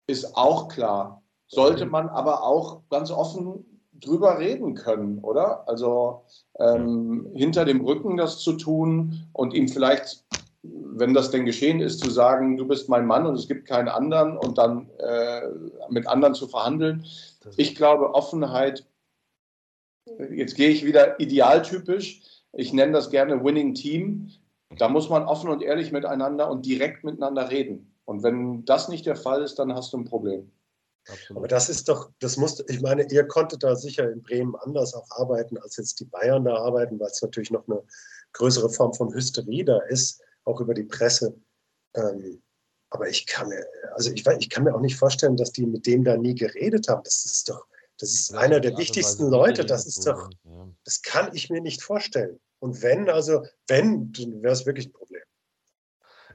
ist 0.06 0.38
auch 0.38 0.68
klar. 0.68 1.24
Sollte 1.48 1.86
man 1.86 2.10
aber 2.10 2.44
auch 2.44 2.82
ganz 2.90 3.10
offen 3.10 3.66
drüber 4.00 4.40
reden 4.40 4.76
können, 4.76 5.20
oder? 5.20 5.68
Also 5.68 6.24
ähm, 6.60 7.30
hinter 7.34 7.66
dem 7.66 7.82
Rücken 7.82 8.18
das 8.18 8.40
zu 8.40 8.54
tun 8.54 9.28
und 9.34 9.54
ihm 9.54 9.68
vielleicht 9.68 10.26
wenn 10.64 11.14
das 11.14 11.32
denn 11.32 11.46
geschehen 11.46 11.80
ist, 11.80 12.00
zu 12.00 12.10
sagen, 12.10 12.58
du 12.58 12.68
bist 12.68 12.90
mein 12.90 13.06
Mann 13.06 13.26
und 13.26 13.36
es 13.36 13.48
gibt 13.48 13.68
keinen 13.68 13.88
anderen 13.88 14.38
und 14.38 14.58
dann 14.58 14.90
äh, 15.00 15.42
mit 15.90 16.08
anderen 16.08 16.34
zu 16.34 16.48
verhandeln. 16.48 17.06
Ich 17.56 17.76
glaube, 17.76 18.14
Offenheit, 18.14 18.86
jetzt 20.32 20.56
gehe 20.56 20.70
ich 20.70 20.86
wieder 20.86 21.20
idealtypisch, 21.20 22.22
ich 22.54 22.74
nenne 22.74 22.94
das 22.94 23.10
gerne 23.10 23.44
Winning 23.44 23.74
Team. 23.74 24.32
Da 24.78 24.90
muss 24.90 25.10
man 25.10 25.24
offen 25.24 25.50
und 25.50 25.62
ehrlich 25.62 25.92
miteinander 25.92 26.50
und 26.50 26.66
direkt 26.66 27.04
miteinander 27.04 27.50
reden. 27.50 27.94
Und 28.06 28.24
wenn 28.24 28.66
das 28.66 28.90
nicht 28.90 29.06
der 29.06 29.16
Fall 29.16 29.42
ist, 29.44 29.60
dann 29.60 29.74
hast 29.74 29.94
du 29.94 29.98
ein 29.98 30.06
Problem. 30.06 30.52
Absolut. 31.08 31.38
Aber 31.38 31.48
das 31.48 31.70
ist 31.70 31.88
doch, 31.88 32.10
das 32.20 32.38
muss, 32.38 32.64
ich 32.68 32.82
meine, 32.82 33.08
ihr 33.12 33.26
konntet 33.26 33.64
da 33.64 33.76
sicher 33.76 34.12
in 34.12 34.22
Bremen 34.22 34.56
anders 34.56 34.94
auch 34.94 35.10
arbeiten, 35.12 35.58
als 35.58 35.78
jetzt 35.78 36.00
die 36.00 36.06
Bayern 36.06 36.46
da 36.46 36.56
arbeiten, 36.56 37.00
weil 37.00 37.08
es 37.08 37.22
natürlich 37.22 37.52
noch 37.52 37.68
eine 37.68 37.82
größere 38.34 38.70
Form 38.70 38.94
von 38.94 39.14
Hysterie 39.14 39.64
da 39.64 39.80
ist 39.90 40.22
auch 40.44 40.60
über 40.60 40.74
die 40.74 40.84
Presse. 40.84 41.36
Ähm, 41.96 42.42
aber 42.90 43.10
ich 43.10 43.26
kann 43.26 43.50
mir, 43.50 43.66
also 43.94 44.12
ich, 44.12 44.26
ich 44.26 44.50
kann 44.50 44.64
mir 44.64 44.74
auch 44.74 44.82
nicht 44.82 44.96
vorstellen, 44.96 45.36
dass 45.36 45.52
die 45.52 45.66
mit 45.66 45.86
dem 45.86 46.04
da 46.04 46.16
nie 46.16 46.36
geredet 46.36 46.88
haben. 46.88 47.04
Das 47.04 47.26
ist 47.26 47.50
doch, 47.50 47.66
das 48.00 48.14
ist 48.14 48.32
ja, 48.32 48.40
einer 48.40 48.60
der 48.60 48.78
wichtigsten 48.78 49.30
Leute. 49.30 49.66
Das 49.66 49.86
ist 49.86 50.06
doch, 50.08 50.30
das 50.86 51.02
kann 51.02 51.32
ich 51.34 51.50
mir 51.50 51.62
nicht 51.62 51.84
vorstellen. 51.84 52.40
Und 52.60 52.82
wenn, 52.82 53.10
also 53.10 53.46
wenn, 53.68 54.14
dann 54.14 54.42
wäre 54.42 54.54
es 54.54 54.66
wirklich 54.66 54.88
ein 54.88 54.94
Problem. 54.94 55.24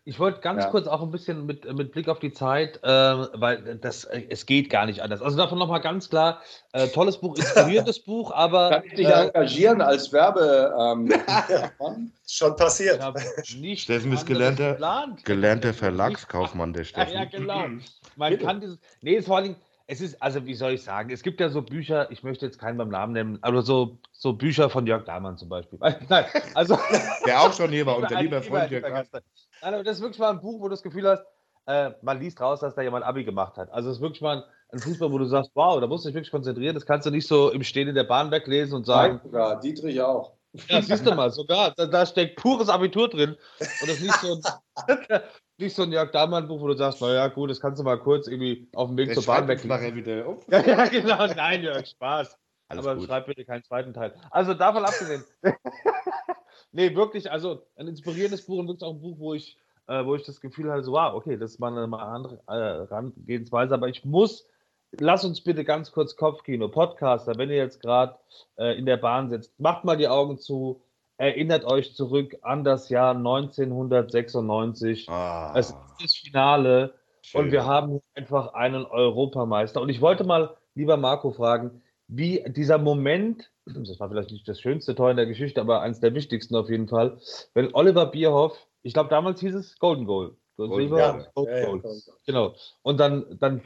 Ich 0.05 0.19
wollte 0.19 0.41
ganz 0.41 0.65
ja. 0.65 0.71
kurz 0.71 0.89
auch 0.89 1.01
ein 1.01 1.13
bisschen 1.13 1.47
mit, 1.47 1.65
mit 1.77 1.93
Blick 1.93 2.09
auf 2.09 2.19
die 2.19 2.33
Zeit, 2.33 2.83
äh, 2.83 2.89
weil 2.89 3.79
das, 3.81 4.05
es 4.05 4.47
geht 4.47 4.69
gar 4.69 4.87
nicht 4.87 5.01
anders. 5.01 5.23
Also 5.23 5.37
davon 5.37 5.61
nochmal 5.61 5.81
ganz 5.81 6.11
klar, 6.11 6.41
äh, 6.73 6.89
tolles 6.89 7.19
Buch, 7.19 7.37
inspirierendes 7.37 8.01
Buch, 8.05 8.33
aber. 8.33 8.71
Kann 8.71 8.85
ich 8.85 8.95
dich 8.95 9.07
äh, 9.07 9.29
engagieren 9.29 9.81
als 9.81 10.13
Werbe? 10.13 10.75
Ähm, 10.77 11.13
Schon 12.27 12.57
passiert. 12.57 13.01
Nicht 13.57 13.83
Steffen 13.83 14.13
ist 14.13 14.27
gelernter, 14.27 14.77
gelernter 15.25 15.73
Verlagskaufmann, 15.73 16.73
der 16.73 16.85
Steffen. 16.85 17.13
Ja, 17.13 17.21
ja 17.21 17.25
genau. 17.27 17.65
Man 18.17 18.39
kann 18.39 18.61
dieses. 18.61 18.79
Nee, 19.03 19.23
vor 19.23 19.37
allem 19.37 19.55
es 19.87 20.01
ist, 20.01 20.23
also 20.23 20.47
wie 20.47 20.55
soll 20.55 20.73
ich 20.73 20.83
sagen, 20.83 21.11
es 21.11 21.23
gibt 21.23 21.41
ja 21.41 21.49
so 21.49 21.61
Bücher, 21.61 22.11
ich 22.11 22.23
möchte 22.23 22.47
jetzt 22.47 22.59
keinen 22.59 22.79
beim 22.79 22.89
Namen 22.89 23.13
nennen, 23.13 23.39
aber 23.43 23.63
so, 23.63 23.99
so 24.13 24.33
Bücher 24.33 24.71
von 24.71 24.87
Jörg 24.87 25.05
Dahlmann 25.05 25.37
zum 25.37 25.49
Beispiel. 25.49 25.79
Nein, 26.09 26.25
also. 26.55 26.79
Der 27.27 27.41
auch 27.43 27.53
schon 27.53 27.71
hier 27.71 27.85
war, 27.85 27.99
unser 27.99 28.23
lieber 28.23 28.43
Freund 28.43 28.71
Jörg 28.71 28.83
Dahlmann. 28.83 29.07
Also, 29.63 29.83
das 29.83 29.97
ist 29.97 30.03
wirklich 30.03 30.19
mal 30.19 30.31
ein 30.31 30.41
Buch, 30.41 30.61
wo 30.61 30.65
du 30.65 30.71
das 30.71 30.83
Gefühl 30.83 31.09
hast, 31.09 31.25
äh, 31.67 31.91
man 32.03 32.21
liest 32.21 32.41
raus, 32.41 32.61
dass 32.61 32.75
da 32.75 32.83
jemand 32.83 33.05
Abi 33.05 33.25
gemacht 33.25 33.57
hat. 33.57 33.71
Also 33.73 33.91
es 33.91 33.97
ist 33.97 34.03
wirklich 34.03 34.21
mal 34.21 34.39
ein, 34.39 34.43
ein 34.73 34.79
Fußball, 34.81 35.13
wo 35.13 35.19
du 35.19 35.27
sagst, 35.27 35.53
wow, 35.55 35.81
da 35.81 35.87
musst 35.87 36.05
du 36.05 36.09
dich 36.09 36.15
wirklich 36.15 36.33
konzentrieren. 36.33 36.75
Das 36.75 36.87
kannst 36.87 37.07
du 37.07 37.11
nicht 37.11 37.27
so 37.27 37.51
im 37.51 37.63
Stehen 37.63 37.89
in 37.89 37.95
der 37.95 38.05
Bahn 38.05 38.31
weglesen 38.31 38.75
und 38.75 38.85
sagen. 38.85 39.15
Nein, 39.15 39.23
sogar, 39.25 39.61
Dietrich 39.61 40.01
auch. 40.01 40.33
Ja, 40.69 40.83
siehst 40.83 41.07
du 41.07 41.15
mal, 41.15 41.31
sogar. 41.31 41.73
Da, 41.77 41.87
da 41.87 42.05
steckt 42.05 42.37
pures 42.37 42.69
Abitur 42.69 43.09
drin. 43.09 43.37
Und 43.61 43.89
das 43.89 44.01
ist 44.01 44.03
nicht 44.03 44.21
so 44.21 44.35
ein, 44.35 45.21
nicht 45.57 45.75
so 45.75 45.83
ein 45.85 45.93
Jörg 45.93 46.11
Dahlmann-Buch, 46.11 46.61
wo 46.61 46.67
du 46.67 46.77
sagst, 46.77 47.01
naja, 47.01 47.29
gut, 47.29 47.51
das 47.51 47.61
kannst 47.61 47.81
du 47.81 47.85
mal 47.85 47.99
kurz 47.99 48.27
irgendwie 48.27 48.69
auf 48.75 48.89
dem 48.89 48.99
Weg 48.99 49.07
der 49.07 49.15
zur 49.15 49.25
Bahn 49.25 49.49
weglesen. 49.49 49.95
wieder 49.95 50.27
auf. 50.27 50.45
Ja, 50.51 50.61
ja, 50.61 50.87
genau. 50.87 51.27
Nein, 51.27 51.63
Jörg, 51.63 51.87
Spaß. 51.87 52.37
Alles 52.69 52.87
Aber 52.87 52.97
gut. 52.97 53.07
schreib 53.07 53.27
bitte 53.27 53.45
keinen 53.45 53.63
zweiten 53.63 53.95
Teil. 53.95 54.15
Also 54.31 54.55
davon 54.55 54.85
abgesehen. 54.85 55.25
nee, 56.73 56.95
wirklich, 56.95 57.31
also 57.31 57.63
ein 57.77 57.89
inspirierendes 57.89 58.43
Buch 58.43 58.59
und 58.59 58.69
wirklich 58.69 58.83
auch 58.83 58.95
ein 58.95 59.01
Buch, 59.01 59.19
wo 59.19 59.35
ich 59.35 59.57
äh, 59.89 60.05
wo 60.05 60.15
ich 60.15 60.23
das 60.23 60.41
Gefühl 60.41 60.71
hatte, 60.71 60.85
so, 60.85 60.93
wow, 60.93 61.15
okay, 61.15 61.37
das 61.37 61.53
ist 61.53 61.59
mal 61.59 61.77
eine 61.77 61.99
andere 61.99 62.37
äh, 62.47 62.87
Herangehensweise, 62.89 63.75
aber 63.75 63.89
ich 63.89 64.05
muss, 64.05 64.47
lass 64.93 65.25
uns 65.25 65.43
bitte 65.43 65.65
ganz 65.65 65.93
kurz 65.93 66.17
Kopfkino, 66.17 66.69
Podcaster, 66.69 67.37
wenn 67.37 67.51
ihr 67.51 67.57
jetzt 67.57 67.81
gerade 67.81 68.17
äh, 68.57 68.79
in 68.79 68.87
der 68.87 68.97
Bahn 68.97 69.29
sitzt, 69.29 69.59
macht 69.61 69.85
mal 69.85 69.97
die 69.97 70.09
Augen 70.09 70.39
zu, 70.39 70.83
erinnert 71.17 71.65
euch 71.65 71.95
zurück 71.95 72.37
an 72.43 72.65
das 72.65 72.89
Jahr 72.89 73.15
1996. 73.15 75.09
Ah, 75.09 75.53
es 75.57 75.71
ist 75.71 75.77
das 76.01 76.15
Finale 76.15 76.95
schön. 77.23 77.43
und 77.43 77.53
wir 77.53 77.65
haben 77.67 78.01
einfach 78.15 78.55
einen 78.55 78.87
Europameister. 78.87 79.81
Und 79.81 79.89
ich 79.89 80.01
wollte 80.01 80.25
mal, 80.25 80.57
lieber 80.75 80.97
Marco, 80.97 81.31
fragen, 81.33 81.83
wie 82.09 82.43
dieser 82.49 82.79
Moment, 82.79 83.52
das 83.67 84.01
war 84.01 84.09
vielleicht 84.09 84.31
nicht 84.31 84.49
das 84.49 84.61
schönste 84.61 84.95
Tor 84.95 85.11
in 85.11 85.17
der 85.17 85.27
Geschichte, 85.27 85.61
aber 85.61 85.83
eines 85.83 86.01
der 86.01 86.15
wichtigsten 86.15 86.57
auf 86.57 86.69
jeden 86.69 86.89
Fall, 86.89 87.19
wenn 87.55 87.75
Oliver 87.75 88.07
Bierhoff 88.07 88.57
ich 88.83 88.95
glaube, 88.95 89.11
damals 89.11 89.41
hieß 89.41 89.55
es 89.55 89.79
Golden 89.79 90.07
Goal. 90.07 90.37
Silber, 90.57 90.99
ja, 90.99 91.27
Golden 91.35 91.57
ja, 91.57 91.65
Goal. 91.65 91.83
Ja, 91.85 92.13
genau. 92.27 92.55
Und 92.83 93.01
dann, 93.01 93.25
dann, 93.41 93.63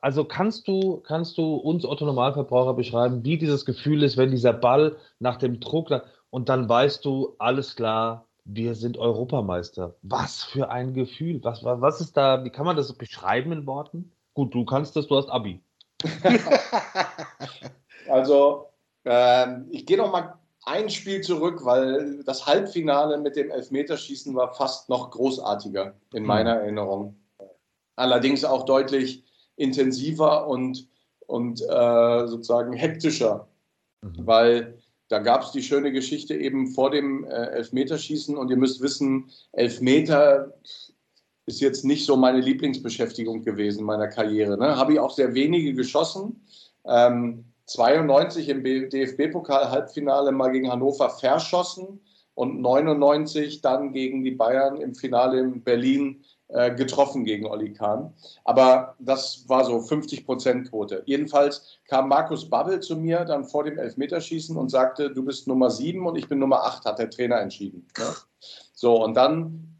also 0.00 0.24
kannst 0.24 0.68
du, 0.68 0.98
kannst 0.98 1.36
du 1.36 1.56
uns 1.56 1.84
Otto 1.84 2.06
Normalverbraucher 2.06 2.74
beschreiben, 2.74 3.24
wie 3.24 3.38
dieses 3.38 3.64
Gefühl 3.64 4.02
ist, 4.02 4.16
wenn 4.16 4.30
dieser 4.30 4.52
Ball 4.52 4.96
nach 5.18 5.36
dem 5.36 5.60
Druck 5.60 5.90
und 6.30 6.48
dann 6.48 6.68
weißt 6.68 7.04
du, 7.04 7.34
alles 7.38 7.76
klar, 7.76 8.26
wir 8.44 8.74
sind 8.74 8.96
Europameister. 8.96 9.96
Was 10.02 10.44
für 10.44 10.70
ein 10.70 10.94
Gefühl. 10.94 11.40
Was, 11.42 11.64
was 11.64 12.00
ist 12.00 12.16
da, 12.16 12.44
wie 12.44 12.50
kann 12.50 12.64
man 12.64 12.76
das 12.76 12.92
beschreiben 12.94 13.52
in 13.52 13.66
Worten? 13.66 14.12
Gut, 14.34 14.54
du 14.54 14.64
kannst 14.64 14.96
das, 14.96 15.06
du 15.06 15.16
hast 15.16 15.28
Abi. 15.28 15.60
also, 18.08 18.67
äh, 19.04 19.46
ich 19.70 19.86
gehe 19.86 19.96
noch 19.96 20.12
mal 20.12 20.38
ein 20.64 20.90
Spiel 20.90 21.20
zurück, 21.22 21.64
weil 21.64 22.22
das 22.24 22.46
Halbfinale 22.46 23.18
mit 23.18 23.36
dem 23.36 23.50
Elfmeterschießen 23.50 24.34
war 24.34 24.54
fast 24.54 24.88
noch 24.88 25.10
großartiger 25.10 25.94
in 26.12 26.22
mhm. 26.22 26.28
meiner 26.28 26.56
Erinnerung. 26.56 27.16
Allerdings 27.96 28.44
auch 28.44 28.64
deutlich 28.64 29.24
intensiver 29.56 30.46
und, 30.46 30.86
und 31.26 31.60
äh, 31.62 32.26
sozusagen 32.26 32.72
hektischer, 32.72 33.48
mhm. 34.02 34.26
weil 34.26 34.78
da 35.08 35.20
gab 35.20 35.42
es 35.42 35.52
die 35.52 35.62
schöne 35.62 35.90
Geschichte 35.90 36.34
eben 36.34 36.68
vor 36.68 36.90
dem 36.90 37.24
äh, 37.24 37.28
Elfmeterschießen 37.28 38.36
und 38.36 38.50
ihr 38.50 38.56
müsst 38.56 38.82
wissen, 38.82 39.30
Elfmeter 39.52 40.52
ist 41.46 41.60
jetzt 41.60 41.84
nicht 41.84 42.04
so 42.04 42.16
meine 42.16 42.40
Lieblingsbeschäftigung 42.40 43.42
gewesen 43.42 43.80
in 43.80 43.86
meiner 43.86 44.08
Karriere. 44.08 44.58
Ne? 44.58 44.76
Habe 44.76 44.92
ich 44.92 45.00
auch 45.00 45.10
sehr 45.10 45.32
wenige 45.32 45.72
geschossen. 45.72 46.42
Ähm, 46.84 47.46
92 47.68 48.48
im 48.48 48.64
DFB-Pokal-Halbfinale 48.64 50.32
mal 50.32 50.50
gegen 50.50 50.70
Hannover 50.70 51.10
verschossen 51.10 52.00
und 52.34 52.60
99 52.60 53.60
dann 53.60 53.92
gegen 53.92 54.24
die 54.24 54.30
Bayern 54.30 54.76
im 54.76 54.94
Finale 54.94 55.40
in 55.40 55.62
Berlin 55.62 56.24
äh, 56.48 56.74
getroffen 56.74 57.24
gegen 57.24 57.46
Olli 57.46 57.74
Kahn. 57.74 58.14
Aber 58.44 58.94
das 58.98 59.44
war 59.48 59.66
so 59.66 59.80
50 59.80 60.24
Prozent 60.24 60.70
Quote. 60.70 61.02
Jedenfalls 61.04 61.78
kam 61.88 62.08
Markus 62.08 62.48
Babbel 62.48 62.80
zu 62.80 62.96
mir 62.96 63.26
dann 63.26 63.44
vor 63.44 63.64
dem 63.64 63.76
Elfmeterschießen 63.78 64.56
und 64.56 64.70
sagte, 64.70 65.10
du 65.10 65.24
bist 65.24 65.46
Nummer 65.46 65.68
7 65.70 66.06
und 66.06 66.16
ich 66.16 66.26
bin 66.26 66.38
Nummer 66.38 66.64
8, 66.64 66.86
hat 66.86 66.98
der 66.98 67.10
Trainer 67.10 67.38
entschieden. 67.38 67.86
Ne? 67.98 68.06
So, 68.72 69.04
und 69.04 69.14
dann 69.14 69.76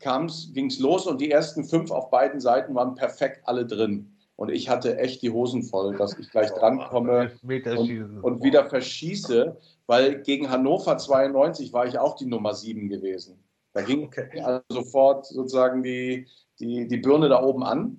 ging 0.52 0.66
es 0.66 0.78
los 0.78 1.06
und 1.06 1.20
die 1.20 1.30
ersten 1.30 1.64
fünf 1.64 1.90
auf 1.90 2.10
beiden 2.10 2.40
Seiten 2.40 2.74
waren 2.74 2.94
perfekt 2.94 3.40
alle 3.44 3.64
drin. 3.64 4.17
Und 4.38 4.50
ich 4.50 4.68
hatte 4.68 4.98
echt 4.98 5.20
die 5.22 5.30
Hosen 5.30 5.64
voll, 5.64 5.96
dass 5.96 6.16
ich 6.16 6.30
gleich 6.30 6.50
drankomme 6.54 7.32
und, 7.42 8.22
und 8.22 8.42
wieder 8.44 8.66
verschieße, 8.66 9.56
weil 9.88 10.22
gegen 10.22 10.48
Hannover 10.48 10.96
92 10.96 11.72
war 11.72 11.86
ich 11.86 11.98
auch 11.98 12.14
die 12.14 12.26
Nummer 12.26 12.54
7 12.54 12.88
gewesen. 12.88 13.42
Da 13.72 13.82
ging 13.82 14.06
okay. 14.06 14.40
also 14.40 14.62
sofort 14.68 15.26
sozusagen 15.26 15.82
die, 15.82 16.28
die, 16.60 16.86
die 16.86 16.96
Birne 16.98 17.28
da 17.28 17.42
oben 17.42 17.64
an. 17.64 17.96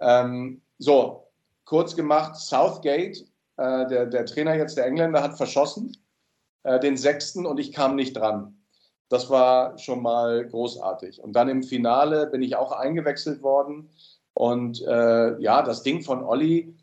Ähm, 0.00 0.60
so, 0.78 1.26
kurz 1.64 1.96
gemacht, 1.96 2.36
Southgate, 2.36 3.26
äh, 3.56 3.88
der, 3.88 4.06
der 4.06 4.26
Trainer 4.26 4.54
jetzt, 4.54 4.76
der 4.76 4.86
Engländer, 4.86 5.24
hat 5.24 5.36
verschossen, 5.36 5.96
äh, 6.62 6.78
den 6.78 6.96
sechsten, 6.96 7.46
und 7.46 7.58
ich 7.58 7.72
kam 7.72 7.96
nicht 7.96 8.16
dran. 8.16 8.56
Das 9.08 9.28
war 9.28 9.76
schon 9.76 10.02
mal 10.02 10.46
großartig. 10.46 11.20
Und 11.20 11.32
dann 11.32 11.48
im 11.48 11.64
Finale 11.64 12.28
bin 12.28 12.42
ich 12.42 12.54
auch 12.54 12.70
eingewechselt 12.70 13.42
worden. 13.42 13.90
Und 14.40 14.80
äh, 14.86 15.38
ja, 15.38 15.60
das 15.60 15.82
Ding 15.82 16.00
von 16.00 16.24
Olli, 16.24 16.74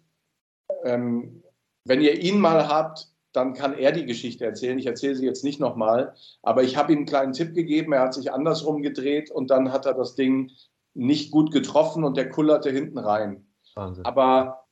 ähm, 0.84 1.42
wenn 1.86 2.02
ihr 2.02 2.22
ihn 2.22 2.40
mal 2.40 2.68
habt, 2.68 3.08
dann 3.32 3.56
kann 3.56 3.74
er 3.74 3.92
die 3.92 4.06
Geschichte 4.06 4.46
erzählen. 4.46 4.78
Ich 4.78 4.86
erzähle 4.86 5.16
sie 5.16 5.26
jetzt 5.26 5.44
nicht 5.44 5.60
nochmal, 5.60 6.14
aber 6.44 6.62
ich 6.62 6.78
habe 6.78 6.94
ihm 6.94 7.00
einen 7.00 7.08
kleinen 7.08 7.34
Tipp 7.34 7.56
gegeben. 7.56 7.94
Er 7.94 8.02
hat 8.02 8.14
sich 8.14 8.32
andersrum 8.32 8.84
gedreht 8.84 9.32
und 9.32 9.50
dann 9.50 9.74
hat 9.74 9.88
er 9.88 9.96
das 9.96 10.14
Ding 10.14 10.52
nicht 10.94 11.32
gut 11.32 11.52
getroffen 11.52 12.04
und 12.04 12.16
der 12.16 12.30
kullerte 12.30 12.70
hinten 12.70 13.00
rein. 13.00 13.48
Wahnsinn. 13.74 14.06
Aber 14.06 14.68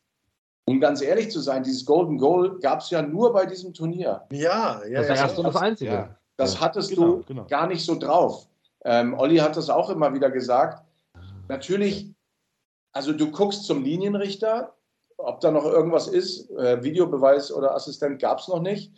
um 0.66 0.80
ganz 0.80 1.02
ehrlich 1.02 1.32
zu 1.32 1.40
sein, 1.40 1.64
dieses 1.64 1.86
Golden 1.86 2.20
Goal 2.20 2.60
gab 2.60 2.82
es 2.82 2.92
ja 2.92 3.02
nur 3.02 3.34
bei 3.34 3.48
diesem 3.48 3.74
Turnier. 3.74 4.28
Ja, 4.32 4.80
ja, 4.88 5.02
das, 5.02 5.08
ja, 5.08 5.28
das, 5.28 5.36
das 5.36 5.56
einzige. 5.56 5.92
Ja. 5.92 6.16
Das 6.38 6.62
hattest 6.62 6.92
genau, 6.92 7.16
du 7.16 7.24
genau. 7.24 7.46
gar 7.46 7.66
nicht 7.66 7.84
so 7.84 7.98
drauf. 7.98 8.48
Ähm, 8.84 9.16
Olli 9.18 9.38
hat 9.38 9.58
das 9.58 9.72
auch 9.72 9.90
immer 9.90 10.14
wieder 10.14 10.30
gesagt. 10.30 10.84
Natürlich 11.48 12.15
also 12.96 13.12
du 13.12 13.30
guckst 13.30 13.66
zum 13.66 13.84
Linienrichter, 13.84 14.74
ob 15.18 15.42
da 15.42 15.52
noch 15.52 15.66
irgendwas 15.66 16.08
ist, 16.08 16.50
äh, 16.52 16.82
Videobeweis 16.82 17.52
oder 17.52 17.76
Assistent 17.76 18.22
gab 18.22 18.40
es 18.40 18.48
noch 18.48 18.62
nicht. 18.62 18.92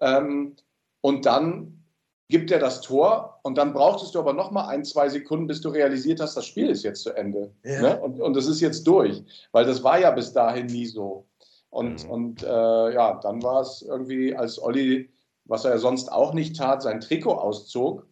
Ähm, 0.00 0.54
und 1.00 1.26
dann 1.26 1.84
gibt 2.28 2.52
er 2.52 2.60
das 2.60 2.80
Tor 2.80 3.40
und 3.42 3.58
dann 3.58 3.72
brauchtest 3.72 4.14
du 4.14 4.20
aber 4.20 4.32
noch 4.32 4.52
mal 4.52 4.68
ein, 4.68 4.84
zwei 4.84 5.08
Sekunden, 5.08 5.48
bis 5.48 5.60
du 5.60 5.70
realisiert 5.70 6.20
hast, 6.20 6.36
das 6.36 6.46
Spiel 6.46 6.70
ist 6.70 6.84
jetzt 6.84 7.02
zu 7.02 7.10
Ende. 7.10 7.52
Ja. 7.64 7.82
Ne? 7.82 8.00
Und, 8.00 8.20
und 8.20 8.36
das 8.36 8.46
ist 8.46 8.60
jetzt 8.60 8.86
durch, 8.86 9.22
weil 9.50 9.64
das 9.66 9.82
war 9.82 9.98
ja 9.98 10.12
bis 10.12 10.32
dahin 10.32 10.66
nie 10.66 10.86
so. 10.86 11.26
Und, 11.70 12.04
mhm. 12.04 12.10
und 12.10 12.42
äh, 12.44 12.94
ja, 12.94 13.18
dann 13.20 13.42
war 13.42 13.62
es 13.62 13.82
irgendwie, 13.82 14.34
als 14.34 14.62
Olli, 14.62 15.10
was 15.44 15.64
er 15.64 15.78
sonst 15.78 16.10
auch 16.12 16.34
nicht 16.34 16.56
tat, 16.56 16.82
sein 16.82 17.00
Trikot 17.00 17.34
auszog 17.34 18.06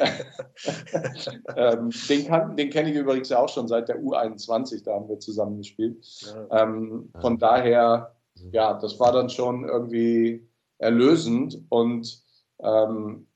ähm, 1.56 1.90
den, 2.08 2.56
den 2.56 2.70
kenne 2.70 2.90
ich 2.90 2.96
übrigens 2.96 3.28
ja 3.28 3.38
auch 3.38 3.48
schon 3.48 3.68
seit 3.68 3.88
der 3.88 4.00
U21, 4.00 4.84
da 4.84 4.94
haben 4.94 5.08
wir 5.08 5.18
zusammen 5.18 5.58
gespielt. 5.58 6.06
Ähm, 6.50 7.10
von 7.20 7.38
daher, 7.38 8.14
ja, 8.52 8.74
das 8.74 8.98
war 8.98 9.12
dann 9.12 9.30
schon 9.30 9.64
irgendwie 9.64 10.48
erlösend 10.78 11.62
und 11.68 12.22
ähm, 12.60 13.26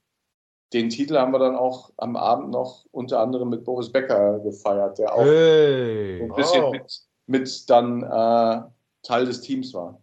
den 0.73 0.91
Titel 0.91 1.17
haben 1.17 1.33
wir 1.33 1.39
dann 1.39 1.55
auch 1.55 1.93
am 1.99 2.17
Abend 2.17 2.51
noch 2.51 2.85
unter 2.91 3.21
anderem 3.21 3.49
mit 3.49 3.65
Boris 3.65 3.93
Becker 3.93 4.41
gefeiert, 4.41 4.99
der 4.99 5.15
auch 5.15 5.25
hey. 5.25 6.23
ein 6.23 6.35
bisschen 6.35 6.65
oh. 6.65 6.71
mit, 6.73 7.03
mit, 7.27 7.71
dann 7.71 8.03
äh, 8.03 8.63
Teil 9.03 9.27
des 9.27 9.41
Teams 9.41 9.73
war. 9.73 10.03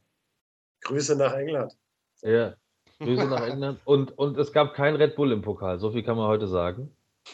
Grüße 0.82 1.16
nach 1.16 1.34
England. 1.34 1.78
Ja. 2.22 2.53
Grüße 3.02 3.28
nach 3.28 3.47
England. 3.47 3.80
Und, 3.86 4.18
und 4.18 4.38
es 4.38 4.52
gab 4.52 4.74
kein 4.74 4.95
Red 4.95 5.16
Bull 5.16 5.32
im 5.32 5.41
Pokal, 5.41 5.80
so 5.80 5.91
viel 5.91 6.04
kann 6.04 6.18
man 6.18 6.28
heute 6.28 6.47
sagen. 6.47 6.91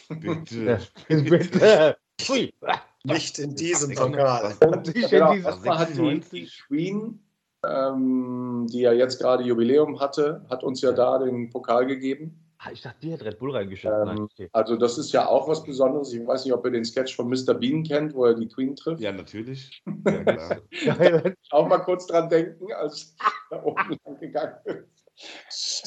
Bitte. 0.08 0.78
Nicht 3.04 3.38
in 3.38 3.54
diesem 3.54 3.94
Pokal. 3.94 4.54
Und 4.60 4.92
genau, 4.92 5.34
erstmal 5.34 5.78
hat 5.78 5.96
die, 5.96 6.20
die 6.20 6.48
Queen, 6.66 7.20
ähm, 7.66 8.66
die 8.70 8.80
ja 8.80 8.92
jetzt 8.92 9.20
gerade 9.20 9.44
Jubiläum 9.44 10.00
hatte, 10.00 10.44
hat 10.50 10.64
uns 10.64 10.80
ja 10.82 10.92
da 10.92 11.18
den 11.18 11.50
Pokal 11.50 11.86
gegeben. 11.86 12.44
Ah, 12.60 12.70
ich 12.72 12.82
dachte, 12.82 12.98
die 13.00 13.12
hat 13.12 13.22
Red 13.22 13.38
Bull 13.38 13.52
reingeschickt. 13.52 13.94
Ähm, 13.94 14.28
also 14.52 14.74
das 14.74 14.98
ist 14.98 15.12
ja 15.12 15.28
auch 15.28 15.46
was 15.46 15.62
Besonderes. 15.62 16.12
Ich 16.12 16.26
weiß 16.26 16.44
nicht, 16.44 16.52
ob 16.52 16.64
ihr 16.64 16.72
den 16.72 16.84
Sketch 16.84 17.14
von 17.14 17.28
Mr. 17.28 17.54
Bean 17.54 17.84
kennt, 17.84 18.14
wo 18.14 18.24
er 18.24 18.34
die 18.34 18.48
Queen 18.48 18.74
trifft. 18.74 19.00
Ja, 19.00 19.12
natürlich. 19.12 19.82
Ja, 20.04 20.94
klar. 20.94 21.32
auch 21.50 21.68
mal 21.68 21.78
kurz 21.78 22.06
dran 22.06 22.28
denken, 22.28 22.72
als 22.72 23.14
da 23.50 23.62
oben 23.62 23.96
lang 24.04 24.18
gegangen 24.18 24.56
ist. 24.64 24.97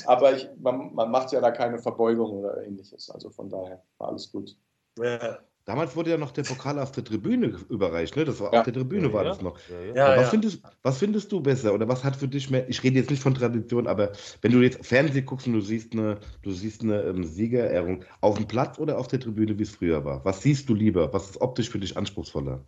Aber 0.05 0.35
ich, 0.35 0.49
man, 0.59 0.93
man, 0.93 1.11
macht 1.11 1.31
ja 1.31 1.41
da 1.41 1.51
keine 1.51 1.79
Verbeugung 1.79 2.31
oder 2.31 2.63
ähnliches. 2.65 3.09
Also 3.09 3.29
von 3.29 3.49
daher 3.49 3.83
war 3.97 4.09
alles 4.09 4.31
gut. 4.31 4.57
Ja. 4.99 5.39
Damals 5.65 5.95
wurde 5.95 6.09
ja 6.09 6.17
noch 6.17 6.31
der 6.31 6.41
Pokal 6.41 6.79
auf 6.79 6.91
der 6.91 7.03
Tribüne 7.03 7.55
überreicht, 7.69 8.15
ne? 8.15 8.25
Das 8.25 8.39
war 8.39 8.51
ja. 8.51 8.59
auf 8.59 8.65
der 8.65 8.73
Tribüne 8.73 9.07
ja, 9.07 9.13
war 9.13 9.23
das 9.23 9.41
noch. 9.41 9.59
Ja, 9.93 10.17
was, 10.17 10.29
Findest, 10.29 10.63
was 10.81 10.97
findest 10.97 11.31
du 11.31 11.39
besser 11.39 11.73
oder 11.73 11.87
was 11.87 12.03
hat 12.03 12.15
für 12.15 12.27
dich 12.27 12.49
mehr? 12.49 12.67
Ich 12.67 12.81
rede 12.81 12.97
jetzt 12.97 13.11
nicht 13.11 13.21
von 13.21 13.35
Tradition, 13.35 13.85
aber 13.85 14.11
wenn 14.41 14.51
du 14.51 14.59
jetzt 14.59 14.83
Fernsehen 14.83 15.25
guckst 15.25 15.45
und 15.45 15.53
du 15.53 15.61
siehst 15.61 15.93
eine, 15.93 16.19
du 16.41 16.51
siehst 16.51 16.81
eine 16.81 17.03
ähm, 17.03 17.23
Siegerehrung 17.23 18.03
auf 18.21 18.37
dem 18.37 18.47
Platz 18.47 18.79
oder 18.79 18.97
auf 18.97 19.07
der 19.07 19.19
Tribüne, 19.19 19.59
wie 19.59 19.63
es 19.63 19.69
früher 19.69 20.03
war, 20.03 20.25
was 20.25 20.41
siehst 20.41 20.67
du 20.67 20.73
lieber? 20.73 21.13
Was 21.13 21.29
ist 21.29 21.41
optisch 21.41 21.69
für 21.69 21.79
dich 21.79 21.95
anspruchsvoller? 21.95 22.65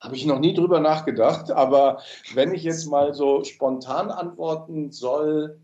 Habe 0.00 0.14
ich 0.14 0.26
noch 0.26 0.38
nie 0.38 0.54
drüber 0.54 0.80
nachgedacht, 0.80 1.50
aber 1.50 2.00
wenn 2.34 2.54
ich 2.54 2.62
jetzt 2.62 2.86
mal 2.86 3.14
so 3.14 3.42
spontan 3.44 4.10
antworten 4.10 4.92
soll, 4.92 5.60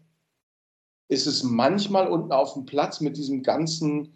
ist 1.08 1.26
es 1.26 1.44
manchmal 1.44 2.08
unten 2.08 2.32
auf 2.32 2.54
dem 2.54 2.66
Platz 2.66 3.00
mit 3.00 3.16
diesem 3.16 3.42
ganzen 3.42 4.14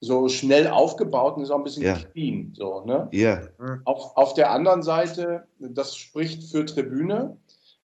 so 0.00 0.28
schnell 0.28 0.68
aufgebauten, 0.68 1.42
ist 1.42 1.50
auch 1.50 1.58
ein 1.58 1.64
bisschen 1.64 1.84
ja. 1.84 1.94
clean. 1.94 2.52
So, 2.54 2.84
ne? 2.84 3.08
ja. 3.12 3.40
auf, 3.84 4.16
auf 4.16 4.34
der 4.34 4.50
anderen 4.50 4.82
Seite, 4.82 5.46
das 5.58 5.96
spricht 5.96 6.44
für 6.44 6.64
Tribüne. 6.64 7.36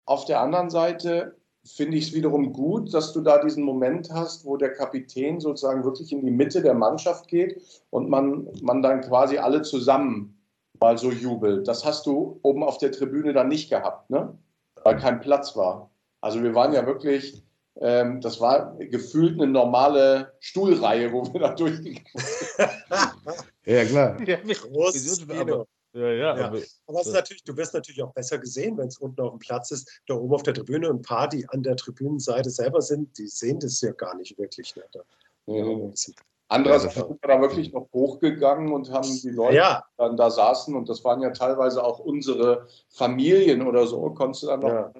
Auf 0.04 0.24
der 0.24 0.40
anderen 0.40 0.70
Seite 0.70 1.36
finde 1.64 1.98
ich 1.98 2.08
es 2.08 2.14
wiederum 2.14 2.52
gut, 2.52 2.94
dass 2.94 3.12
du 3.12 3.20
da 3.20 3.42
diesen 3.42 3.62
Moment 3.62 4.10
hast, 4.10 4.44
wo 4.46 4.56
der 4.56 4.72
Kapitän 4.72 5.38
sozusagen 5.38 5.84
wirklich 5.84 6.12
in 6.12 6.24
die 6.24 6.30
Mitte 6.30 6.62
der 6.62 6.74
Mannschaft 6.74 7.28
geht 7.28 7.60
und 7.90 8.08
man, 8.08 8.48
man 8.62 8.82
dann 8.82 9.02
quasi 9.02 9.36
alle 9.36 9.62
zusammen 9.62 10.37
mal 10.80 10.98
so 10.98 11.10
jubelt. 11.10 11.68
Das 11.68 11.84
hast 11.84 12.06
du 12.06 12.38
oben 12.42 12.62
auf 12.62 12.78
der 12.78 12.92
Tribüne 12.92 13.32
dann 13.32 13.48
nicht 13.48 13.70
gehabt, 13.70 14.10
ne? 14.10 14.36
weil 14.82 14.98
kein 14.98 15.20
Platz 15.20 15.56
war. 15.56 15.90
Also 16.20 16.42
wir 16.42 16.54
waren 16.54 16.72
ja 16.72 16.86
wirklich 16.86 17.42
ähm, 17.80 18.20
das 18.20 18.40
war 18.40 18.76
gefühlt 18.76 19.40
eine 19.40 19.50
normale 19.50 20.32
Stuhlreihe, 20.40 21.12
wo 21.12 21.32
wir 21.32 21.40
da 21.40 21.54
durchgegangen 21.54 22.06
sind. 22.14 22.68
ja, 23.66 23.84
klar. 23.84 24.20
Ja, 24.26 24.36
Großes 24.36 25.26
Kino. 25.28 25.66
Ja, 25.92 26.08
ja, 26.08 26.36
ja. 26.36 26.46
Aber, 26.46 26.60
aber 26.86 27.00
ist 27.00 27.12
natürlich, 27.12 27.44
du 27.44 27.56
wirst 27.56 27.74
natürlich 27.74 28.02
auch 28.02 28.12
besser 28.12 28.38
gesehen, 28.38 28.76
wenn 28.76 28.88
es 28.88 28.98
unten 28.98 29.20
auf 29.20 29.30
dem 29.30 29.38
Platz 29.38 29.70
ist. 29.70 29.88
Da 30.06 30.14
oben 30.14 30.34
auf 30.34 30.42
der 30.42 30.54
Tribüne 30.54 30.90
und 30.90 30.96
ein 31.00 31.02
paar, 31.02 31.28
die 31.28 31.48
an 31.48 31.62
der 31.62 31.76
Tribünenseite 31.76 32.50
selber 32.50 32.82
sind, 32.82 33.16
die 33.16 33.28
sehen 33.28 33.60
das 33.60 33.80
ja 33.80 33.92
gar 33.92 34.16
nicht 34.16 34.36
wirklich. 34.38 34.74
Ne? 34.74 34.82
Da, 34.92 35.00
mhm. 35.46 35.92
Andererseits 36.50 36.94
ja, 36.94 37.06
sind 37.06 37.22
wir 37.22 37.28
da 37.28 37.40
wirklich 37.42 37.72
noch 37.74 37.88
hochgegangen 37.92 38.72
und 38.72 38.90
haben 38.90 39.08
die 39.22 39.28
Leute, 39.28 39.56
ja. 39.56 39.84
die 39.92 39.98
dann 39.98 40.16
da 40.16 40.30
saßen, 40.30 40.74
und 40.74 40.88
das 40.88 41.04
waren 41.04 41.20
ja 41.20 41.30
teilweise 41.30 41.84
auch 41.84 41.98
unsere 41.98 42.66
Familien 42.88 43.66
oder 43.66 43.86
so, 43.86 44.10
konntest 44.10 44.44
du 44.44 44.46
dann 44.46 44.60
noch 44.60 44.68
ja. 44.70 44.92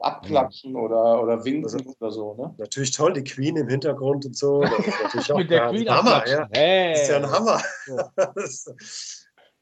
abklatschen 0.00 0.76
oder, 0.76 1.22
oder 1.22 1.42
winken 1.46 1.64
also, 1.64 1.78
oder 1.98 2.10
so. 2.10 2.34
Ne? 2.34 2.54
Natürlich 2.58 2.90
toll, 2.90 3.14
die 3.14 3.24
Queen 3.24 3.56
im 3.56 3.68
Hintergrund 3.68 4.26
und 4.26 4.36
so. 4.36 4.60
Mit 5.34 5.50
der 5.50 5.70
Queen 5.70 5.88
Hammer, 5.88 6.28
ja. 6.28 6.46
Hey. 6.52 6.92
Das 6.92 7.02
ist 7.02 7.08
ja 7.08 7.16
ein 7.16 7.30
Hammer. 7.30 7.62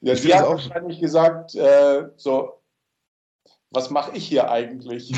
ja, 0.00 0.14
die 0.14 0.34
hat 0.34 0.44
auch 0.44 0.50
wahrscheinlich 0.52 1.00
gesagt, 1.00 1.54
äh, 1.54 2.08
so, 2.16 2.60
was 3.70 3.88
mache 3.90 4.16
ich 4.16 4.26
hier 4.26 4.50
eigentlich? 4.50 5.12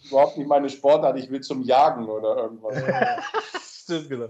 überhaupt 0.10 0.38
nicht 0.38 0.48
meine 0.48 0.70
Sportart, 0.70 1.18
ich 1.18 1.30
will 1.30 1.42
zum 1.42 1.60
Jagen 1.60 2.08
oder 2.08 2.36
irgendwas. 2.36 2.82
Stimmt, 3.62 4.08
genau. 4.08 4.28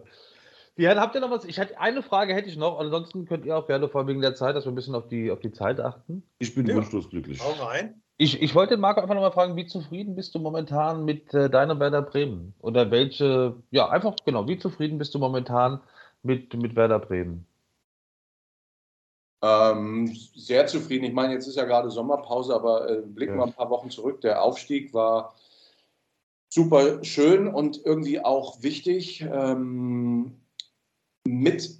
Die, 0.81 0.89
habt 0.89 1.15
ihr 1.15 1.21
noch 1.21 1.31
was? 1.31 1.45
Ich 1.45 1.59
hätte, 1.59 1.79
eine 1.79 2.03
Frage 2.03 2.35
hätte 2.35 2.49
ich 2.49 2.57
noch, 2.57 2.79
ansonsten 2.79 3.27
könnt 3.27 3.45
ihr 3.45 3.55
auch 3.55 3.67
gerne 3.67 3.87
vor 3.91 4.07
wegen 4.07 4.23
der 4.23 4.35
Zeit, 4.35 4.57
dass 4.57 4.65
wir 4.65 4.73
ein 4.73 4.75
bisschen 4.75 4.95
auf 4.95 5.09
die, 5.09 5.31
auf 5.31 5.41
die 5.41 5.53
Zeit 5.53 5.79
achten. 5.79 6.23
Ich 6.39 6.55
bin 6.55 6.67
ja. 6.67 6.75
wunschlos 6.75 7.11
glücklich. 7.11 7.39
Hau 7.39 7.53
rein. 7.63 8.01
Ich, 8.17 8.41
ich 8.41 8.55
wollte 8.55 8.79
Marco 8.79 9.03
einfach 9.03 9.15
nochmal 9.15 9.33
fragen, 9.33 9.57
wie 9.57 9.67
zufrieden 9.67 10.17
bist 10.17 10.35
du 10.35 10.39
momentan 10.39 11.05
mit 11.05 11.35
äh, 11.35 11.51
deiner 11.51 11.79
Werder 11.79 12.01
Bremen? 12.01 12.55
Oder 12.61 12.91
welche, 12.91 13.57
ja, 13.71 13.91
einfach 13.91 14.17
genau, 14.25 14.49
wie 14.49 14.59
zufrieden 14.59 14.97
bist 14.97 15.15
du 15.15 15.19
momentan 15.19 15.81
mit, 16.23 16.55
mit 16.55 16.75
Werder 16.77 16.99
Bremen? 16.99 17.47
Ähm, 19.43 20.17
sehr 20.35 20.67
zufrieden. 20.67 21.05
Ich 21.05 21.13
meine, 21.13 21.35
jetzt 21.35 21.47
ist 21.47 21.57
ja 21.57 21.67
gerade 21.67 21.91
Sommerpause, 21.91 22.55
aber 22.55 22.89
äh, 22.89 23.03
blicken 23.03 23.35
wir 23.35 23.41
ja. 23.41 23.47
ein 23.49 23.53
paar 23.53 23.69
Wochen 23.69 23.91
zurück. 23.91 24.23
Der 24.23 24.43
Aufstieg 24.43 24.95
war 24.95 25.35
super 26.49 27.05
schön 27.05 27.49
und 27.49 27.85
irgendwie 27.85 28.25
auch 28.25 28.63
wichtig. 28.63 29.21
Ähm, 29.31 30.41
mit, 31.27 31.71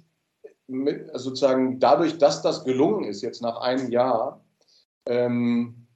mit 0.67 1.09
sozusagen 1.13 1.79
dadurch, 1.79 2.17
dass 2.17 2.41
das 2.41 2.63
gelungen 2.63 3.05
ist, 3.05 3.21
jetzt 3.21 3.41
nach 3.41 3.57
einem 3.61 3.89
Jahr, 3.91 4.43
ähm, 5.05 5.87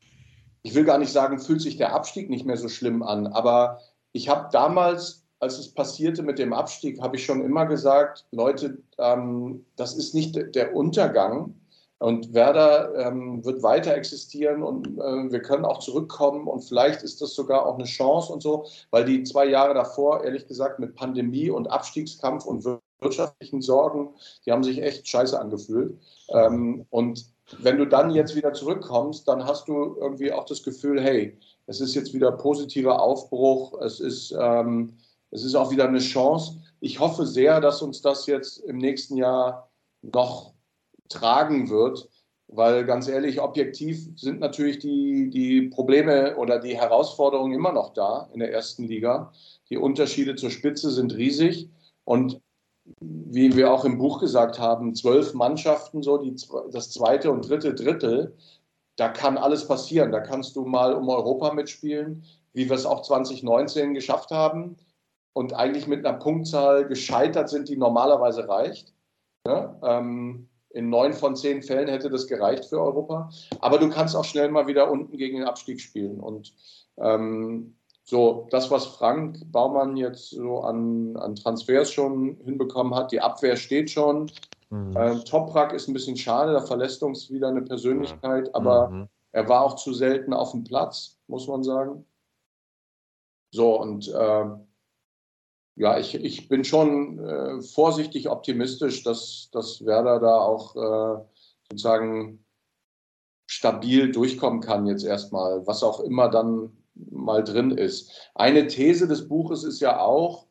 ich 0.63 0.73
will 0.73 0.83
gar 0.83 0.97
nicht 0.97 1.11
sagen, 1.11 1.39
fühlt 1.39 1.61
sich 1.61 1.77
der 1.77 1.93
Abstieg 1.93 2.29
nicht 2.29 2.45
mehr 2.45 2.57
so 2.57 2.69
schlimm 2.69 3.03
an, 3.03 3.27
aber 3.27 3.79
ich 4.13 4.29
habe 4.29 4.49
damals, 4.51 5.25
als 5.39 5.59
es 5.59 5.73
passierte 5.73 6.23
mit 6.23 6.39
dem 6.39 6.53
Abstieg, 6.53 7.01
habe 7.01 7.17
ich 7.17 7.25
schon 7.25 7.43
immer 7.43 7.65
gesagt, 7.65 8.25
Leute, 8.31 8.81
ähm, 8.97 9.65
das 9.75 9.95
ist 9.95 10.15
nicht 10.15 10.55
der 10.55 10.75
Untergang, 10.75 11.53
und 11.99 12.33
Werder 12.33 12.93
ähm, 13.07 13.43
wird 13.45 13.63
weiter 13.63 13.95
existieren 13.95 14.63
und 14.63 14.85
äh, 14.99 15.31
wir 15.31 15.41
können 15.41 15.65
auch 15.65 15.79
zurückkommen 15.79 16.47
und 16.47 16.61
vielleicht 16.61 17.03
ist 17.03 17.21
das 17.21 17.33
sogar 17.33 17.65
auch 17.65 17.75
eine 17.75 17.85
Chance 17.85 18.33
und 18.33 18.43
so, 18.43 18.65
weil 18.91 19.05
die 19.05 19.23
zwei 19.23 19.45
Jahre 19.45 19.73
davor, 19.73 20.23
ehrlich 20.23 20.47
gesagt, 20.47 20.79
mit 20.79 20.95
Pandemie 20.95 21.49
und 21.49 21.67
Abstiegskampf 21.71 22.45
und 22.45 22.63
wirtschaftlichen 22.99 23.61
Sorgen, 23.61 24.15
die 24.45 24.51
haben 24.51 24.63
sich 24.63 24.81
echt 24.81 25.07
scheiße 25.07 25.39
angefühlt. 25.39 25.97
Ähm, 26.29 26.85
und 26.89 27.25
wenn 27.59 27.77
du 27.77 27.85
dann 27.85 28.11
jetzt 28.11 28.35
wieder 28.35 28.53
zurückkommst, 28.53 29.27
dann 29.27 29.45
hast 29.45 29.67
du 29.67 29.95
irgendwie 29.99 30.31
auch 30.31 30.45
das 30.45 30.63
Gefühl, 30.63 31.01
hey, 31.01 31.37
es 31.67 31.81
ist 31.81 31.95
jetzt 31.95 32.13
wieder 32.13 32.31
positiver 32.31 33.01
Aufbruch, 33.01 33.79
es 33.81 33.99
ist, 33.99 34.35
ähm, 34.39 34.97
es 35.31 35.43
ist 35.43 35.55
auch 35.55 35.71
wieder 35.71 35.87
eine 35.87 35.99
Chance. 35.99 36.61
Ich 36.79 36.99
hoffe 36.99 37.25
sehr, 37.25 37.61
dass 37.61 37.81
uns 37.81 38.01
das 38.01 38.25
jetzt 38.25 38.57
im 38.57 38.77
nächsten 38.77 39.17
Jahr 39.17 39.69
noch 40.01 40.53
tragen 41.09 41.69
wird, 41.69 42.09
weil 42.47 42.85
ganz 42.85 43.07
ehrlich, 43.07 43.41
objektiv 43.41 44.07
sind 44.15 44.39
natürlich 44.39 44.79
die, 44.79 45.29
die 45.29 45.63
Probleme 45.63 46.37
oder 46.37 46.59
die 46.59 46.77
Herausforderungen 46.77 47.53
immer 47.53 47.71
noch 47.71 47.93
da 47.93 48.29
in 48.33 48.39
der 48.39 48.51
ersten 48.51 48.83
Liga. 48.85 49.31
Die 49.69 49.77
Unterschiede 49.77 50.35
zur 50.35 50.51
Spitze 50.51 50.91
sind 50.91 51.15
riesig 51.15 51.69
und 52.03 52.41
wie 52.99 53.55
wir 53.55 53.71
auch 53.71 53.85
im 53.85 53.97
Buch 53.97 54.19
gesagt 54.19 54.59
haben, 54.59 54.95
zwölf 54.95 55.33
Mannschaften, 55.33 56.03
so 56.03 56.17
die, 56.17 56.35
das 56.71 56.91
zweite 56.91 57.31
und 57.31 57.49
dritte 57.49 57.73
Drittel, 57.73 58.35
da 58.95 59.09
kann 59.09 59.37
alles 59.37 59.67
passieren. 59.67 60.11
Da 60.11 60.19
kannst 60.19 60.55
du 60.55 60.65
mal 60.65 60.93
um 60.93 61.09
Europa 61.09 61.53
mitspielen, 61.53 62.23
wie 62.53 62.69
wir 62.69 62.75
es 62.75 62.85
auch 62.85 63.01
2019 63.01 63.93
geschafft 63.93 64.31
haben 64.31 64.77
und 65.33 65.53
eigentlich 65.53 65.87
mit 65.87 66.05
einer 66.05 66.17
Punktzahl 66.17 66.87
gescheitert 66.87 67.49
sind, 67.49 67.67
die 67.67 67.77
normalerweise 67.77 68.47
reicht. 68.47 68.93
Ja, 69.47 69.77
ähm, 69.83 70.47
in 70.69 70.89
neun 70.89 71.13
von 71.13 71.35
zehn 71.35 71.61
Fällen 71.61 71.87
hätte 71.87 72.09
das 72.09 72.27
gereicht 72.27 72.65
für 72.65 72.81
Europa. 72.81 73.29
Aber 73.59 73.77
du 73.77 73.89
kannst 73.89 74.15
auch 74.15 74.25
schnell 74.25 74.49
mal 74.49 74.67
wieder 74.67 74.91
unten 74.91 75.17
gegen 75.17 75.37
den 75.37 75.47
Abstieg 75.47 75.79
spielen. 75.79 76.19
Und 76.19 76.53
ähm, 76.97 77.75
so, 78.07 78.47
das, 78.51 78.69
was 78.69 78.85
Frank 78.85 79.51
Baumann 79.51 79.97
jetzt 79.97 80.29
so 80.29 80.59
an, 80.59 81.17
an 81.17 81.35
Transfers 81.35 81.91
schon 81.91 82.37
hinbekommen 82.45 82.93
hat, 82.93 83.11
die 83.11 83.19
Abwehr 83.19 83.57
steht 83.57 83.89
schon. 83.89 84.31
Mhm. 84.69 84.95
Äh, 84.95 85.23
Toprak 85.23 85.73
ist 85.73 85.87
ein 85.87 85.93
bisschen 85.93 86.15
schade, 86.15 86.53
da 86.53 86.61
verlässt 86.61 87.01
uns 87.01 87.31
wieder 87.31 87.47
eine 87.47 87.63
Persönlichkeit, 87.63 88.53
aber 88.53 88.89
mhm. 88.89 89.09
er 89.31 89.49
war 89.49 89.63
auch 89.63 89.75
zu 89.75 89.91
selten 89.91 90.33
auf 90.33 90.51
dem 90.51 90.63
Platz, 90.63 91.17
muss 91.25 91.47
man 91.47 91.63
sagen. 91.63 92.05
So, 93.51 93.81
und 93.81 94.07
äh, 94.07 94.45
ja, 95.77 95.97
ich, 95.97 96.13
ich 96.13 96.47
bin 96.47 96.63
schon 96.63 97.17
äh, 97.17 97.61
vorsichtig 97.63 98.29
optimistisch, 98.29 99.01
dass, 99.01 99.49
dass 99.51 99.83
Werder 99.83 100.19
da 100.19 100.37
auch 100.37 100.75
äh, 100.75 101.23
sozusagen 101.71 102.45
stabil 103.47 104.11
durchkommen 104.11 104.61
kann 104.61 104.85
jetzt 104.85 105.03
erstmal, 105.03 105.65
was 105.65 105.81
auch 105.81 106.01
immer 106.01 106.29
dann 106.29 106.84
mal 106.95 107.43
drin 107.43 107.71
ist. 107.71 108.31
Eine 108.35 108.67
These 108.67 109.07
des 109.07 109.27
Buches 109.27 109.63
ist 109.63 109.79
ja 109.79 109.99
auch 109.99 110.47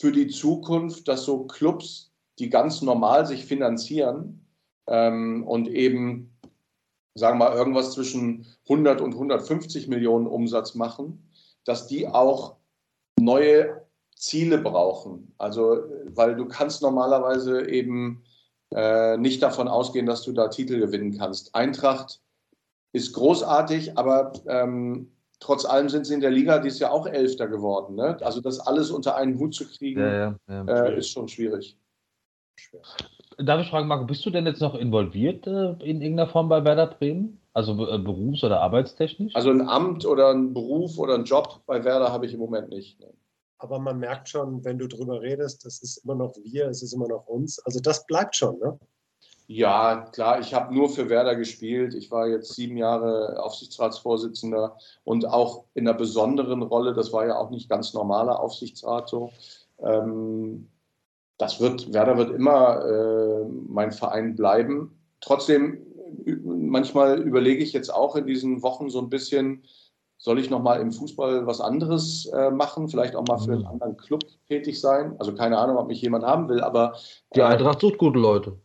für 0.00 0.12
die 0.12 0.28
Zukunft, 0.28 1.08
dass 1.08 1.24
so 1.24 1.46
Clubs, 1.46 2.12
die 2.38 2.50
ganz 2.50 2.82
normal 2.82 3.26
sich 3.26 3.44
finanzieren 3.44 4.46
ähm, 4.86 5.44
und 5.46 5.68
eben, 5.68 6.36
sagen 7.14 7.38
wir 7.38 7.50
mal, 7.50 7.56
irgendwas 7.56 7.92
zwischen 7.92 8.46
100 8.68 9.00
und 9.00 9.14
150 9.14 9.88
Millionen 9.88 10.26
Umsatz 10.26 10.74
machen, 10.74 11.30
dass 11.64 11.86
die 11.86 12.08
auch 12.08 12.56
neue 13.18 13.86
Ziele 14.16 14.58
brauchen. 14.58 15.32
Also, 15.38 15.84
weil 16.06 16.34
du 16.36 16.46
kannst 16.46 16.82
normalerweise 16.82 17.68
eben 17.68 18.24
äh, 18.74 19.16
nicht 19.16 19.42
davon 19.42 19.68
ausgehen, 19.68 20.06
dass 20.06 20.22
du 20.22 20.32
da 20.32 20.48
Titel 20.48 20.80
gewinnen 20.80 21.16
kannst. 21.16 21.54
Eintracht 21.54 22.20
ist 22.92 23.12
großartig, 23.12 23.96
aber 23.98 24.32
ähm, 24.46 25.13
trotz 25.44 25.66
allem 25.66 25.90
sind 25.90 26.06
sie 26.06 26.14
in 26.14 26.20
der 26.20 26.30
Liga 26.30 26.58
dieses 26.58 26.78
Jahr 26.78 26.92
auch 26.92 27.06
Elfter 27.06 27.46
geworden. 27.46 27.96
Ne? 27.96 28.16
Also 28.22 28.40
das 28.40 28.60
alles 28.60 28.90
unter 28.90 29.14
einen 29.16 29.38
Hut 29.38 29.54
zu 29.54 29.66
kriegen, 29.68 30.00
ja, 30.00 30.36
ja, 30.48 30.64
ja. 30.64 30.84
Äh, 30.86 30.98
ist 30.98 31.10
schon 31.10 31.28
schwierig. 31.28 31.78
Darf 33.36 33.60
ich 33.60 33.68
fragen, 33.68 33.86
Marco, 33.86 34.06
bist 34.06 34.24
du 34.24 34.30
denn 34.30 34.46
jetzt 34.46 34.60
noch 34.60 34.74
involviert 34.74 35.46
äh, 35.46 35.72
in 35.82 36.00
irgendeiner 36.00 36.28
Form 36.28 36.48
bei 36.48 36.64
Werder 36.64 36.86
Bremen? 36.86 37.40
Also 37.52 37.72
äh, 37.86 37.98
berufs- 37.98 38.42
oder 38.42 38.60
arbeitstechnisch? 38.60 39.36
Also 39.36 39.50
ein 39.50 39.68
Amt 39.68 40.06
oder 40.06 40.30
ein 40.30 40.54
Beruf 40.54 40.98
oder 40.98 41.14
ein 41.14 41.24
Job 41.24 41.60
bei 41.66 41.84
Werder 41.84 42.10
habe 42.10 42.26
ich 42.26 42.32
im 42.32 42.40
Moment 42.40 42.70
nicht. 42.70 42.98
Ne. 43.00 43.12
Aber 43.58 43.78
man 43.78 43.98
merkt 43.98 44.28
schon, 44.28 44.64
wenn 44.64 44.78
du 44.78 44.88
drüber 44.88 45.20
redest, 45.20 45.64
das 45.66 45.82
ist 45.82 45.98
immer 45.98 46.14
noch 46.14 46.34
wir, 46.42 46.68
es 46.68 46.82
ist 46.82 46.94
immer 46.94 47.08
noch 47.08 47.26
uns. 47.26 47.58
Also 47.66 47.80
das 47.80 48.06
bleibt 48.06 48.34
schon, 48.34 48.58
ne? 48.58 48.78
Ja, 49.46 50.06
klar, 50.12 50.40
ich 50.40 50.54
habe 50.54 50.74
nur 50.74 50.88
für 50.88 51.10
Werder 51.10 51.36
gespielt. 51.36 51.94
Ich 51.94 52.10
war 52.10 52.26
jetzt 52.26 52.54
sieben 52.54 52.78
Jahre 52.78 53.42
Aufsichtsratsvorsitzender 53.42 54.78
und 55.04 55.26
auch 55.26 55.64
in 55.74 55.86
einer 55.86 55.96
besonderen 55.96 56.62
Rolle. 56.62 56.94
Das 56.94 57.12
war 57.12 57.26
ja 57.26 57.36
auch 57.36 57.50
nicht 57.50 57.68
ganz 57.68 57.92
normaler 57.92 58.40
Aufsichtsrat 58.40 59.08
so. 59.08 59.32
Ähm, 59.80 60.70
das 61.36 61.60
wird, 61.60 61.92
Werder 61.92 62.16
wird 62.16 62.30
immer 62.30 62.84
äh, 62.86 63.44
mein 63.68 63.92
Verein 63.92 64.34
bleiben. 64.34 64.98
Trotzdem, 65.20 65.78
manchmal 66.42 67.20
überlege 67.20 67.62
ich 67.62 67.74
jetzt 67.74 67.92
auch 67.92 68.16
in 68.16 68.26
diesen 68.26 68.62
Wochen 68.62 68.88
so 68.88 69.00
ein 69.00 69.10
bisschen, 69.10 69.64
soll 70.16 70.38
ich 70.38 70.48
nochmal 70.48 70.80
im 70.80 70.90
Fußball 70.90 71.46
was 71.46 71.60
anderes 71.60 72.26
äh, 72.26 72.50
machen, 72.50 72.88
vielleicht 72.88 73.14
auch 73.14 73.26
mal 73.26 73.38
für 73.38 73.52
einen 73.52 73.62
mhm. 73.62 73.66
anderen 73.66 73.96
Club 73.98 74.22
tätig 74.48 74.80
sein. 74.80 75.16
Also 75.18 75.34
keine 75.34 75.58
Ahnung, 75.58 75.76
ob 75.76 75.88
mich 75.88 76.00
jemand 76.00 76.24
haben 76.24 76.48
will, 76.48 76.62
aber. 76.62 76.94
Die 77.34 77.42
Eintracht 77.42 77.80
sucht 77.80 77.98
gute 77.98 78.18
Leute. 78.18 78.58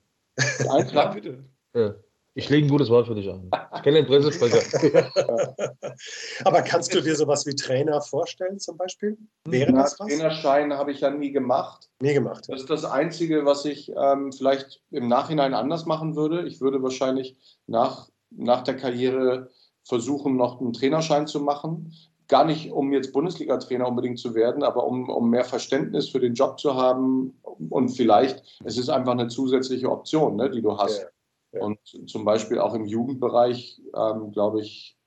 Ja, 0.94 1.06
bitte. 1.08 1.44
Ja. 1.74 1.96
Ich 2.36 2.50
lege 2.50 2.68
ein 2.68 2.70
gutes 2.70 2.90
Wort 2.90 3.08
für 3.08 3.16
dich 3.16 3.30
an. 3.30 3.50
Ich 3.76 3.82
kenne 3.82 3.98
den 3.98 4.06
Pressesprecher. 4.06 4.62
Aber 6.46 6.62
kannst 6.62 6.94
du 6.94 7.02
dir 7.02 7.16
sowas 7.16 7.46
wie 7.46 7.56
Trainer 7.56 8.00
vorstellen, 8.02 8.60
zum 8.60 8.78
Beispiel? 8.78 9.18
Wäre 9.46 9.74
Na, 9.74 9.82
das 9.84 10.00
was? 10.00 10.08
Trainerschein 10.08 10.72
habe 10.74 10.92
ich 10.92 11.02
ja 11.02 11.10
nie 11.10 11.32
gemacht. 11.32 11.90
Nie 12.00 12.14
gemacht. 12.14 12.46
Das 12.48 12.62
ist 12.62 12.70
das 12.70 12.86
Einzige, 12.86 13.46
was 13.46 13.66
ich 13.66 13.92
ähm, 13.98 14.32
vielleicht 14.32 14.82
im 14.92 15.08
Nachhinein 15.08 15.54
anders 15.54 15.86
machen 15.86 16.16
würde. 16.16 16.48
Ich 16.48 16.62
würde 16.62 16.82
wahrscheinlich 16.82 17.36
nach, 17.68 18.10
nach 18.30 18.64
der 18.64 18.78
Karriere 18.78 19.50
versuchen, 19.84 20.38
noch 20.38 20.62
einen 20.62 20.72
Trainerschein 20.72 21.28
zu 21.28 21.42
machen. 21.42 21.94
Gar 22.30 22.46
nicht, 22.46 22.72
um 22.72 22.94
jetzt 22.94 23.12
Bundesliga-Trainer 23.12 23.88
unbedingt 23.88 24.20
zu 24.20 24.34
werden, 24.36 24.64
aber 24.64 24.86
um, 24.86 25.10
um 25.10 25.30
mehr 25.30 25.44
Verständnis 25.44 26.10
für 26.10 26.20
den 26.20 26.36
Job 26.36 26.60
zu 26.60 26.76
haben. 26.76 27.38
Und 27.70 27.90
vielleicht, 27.90 28.44
es 28.64 28.78
ist 28.78 28.90
einfach 28.90 29.12
eine 29.12 29.28
zusätzliche 29.28 29.90
Option, 29.92 30.38
ne, 30.38 30.50
die 30.50 30.62
du 30.62 30.78
hast. 30.78 31.00
Ja. 31.00 31.08
Ja. 31.52 31.66
Und 31.66 31.80
zum 32.08 32.26
Beispiel 32.26 32.60
auch 32.60 32.74
im 32.74 32.86
Jugendbereich, 32.86 33.82
ähm, 33.96 34.32
glaube 34.32 34.62
ich, 34.62 34.98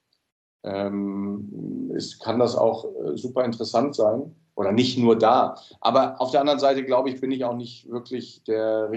ähm, 0.64 1.91
ist, 1.95 2.20
kann 2.20 2.39
das 2.39 2.57
auch 2.57 2.85
äh, 2.85 3.16
super 3.16 3.45
interessant 3.45 3.95
sein. 3.95 4.35
Oder 4.55 4.73
nicht 4.73 4.99
nur 4.99 5.16
da. 5.16 5.57
Aber 5.81 6.20
auf 6.20 6.31
der 6.31 6.41
anderen 6.41 6.59
Seite, 6.59 6.85
glaube 6.85 7.09
ich, 7.09 7.20
bin 7.20 7.31
ich 7.31 7.45
auch 7.45 7.57
nicht 7.57 7.89
wirklich 7.91 8.45
der, 8.45 8.91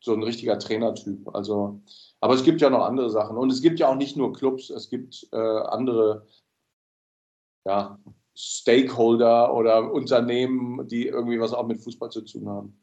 so 0.00 0.14
ein 0.14 0.22
richtiger 0.22 0.58
Trainertyp. 0.58 1.34
Also, 1.34 1.80
aber 2.20 2.34
es 2.34 2.44
gibt 2.44 2.60
ja 2.60 2.70
noch 2.70 2.84
andere 2.84 3.10
Sachen. 3.10 3.36
Und 3.36 3.50
es 3.50 3.60
gibt 3.60 3.80
ja 3.80 3.88
auch 3.88 3.96
nicht 3.96 4.16
nur 4.16 4.32
Clubs, 4.32 4.70
es 4.70 4.88
gibt 4.88 5.26
äh, 5.32 5.36
andere 5.36 6.26
ja, 7.64 7.98
Stakeholder 8.34 9.54
oder 9.54 9.92
Unternehmen, 9.92 10.86
die 10.88 11.06
irgendwie 11.06 11.40
was 11.40 11.52
auch 11.52 11.66
mit 11.66 11.82
Fußball 11.82 12.10
zu 12.10 12.22
tun 12.22 12.48
haben. 12.48 12.76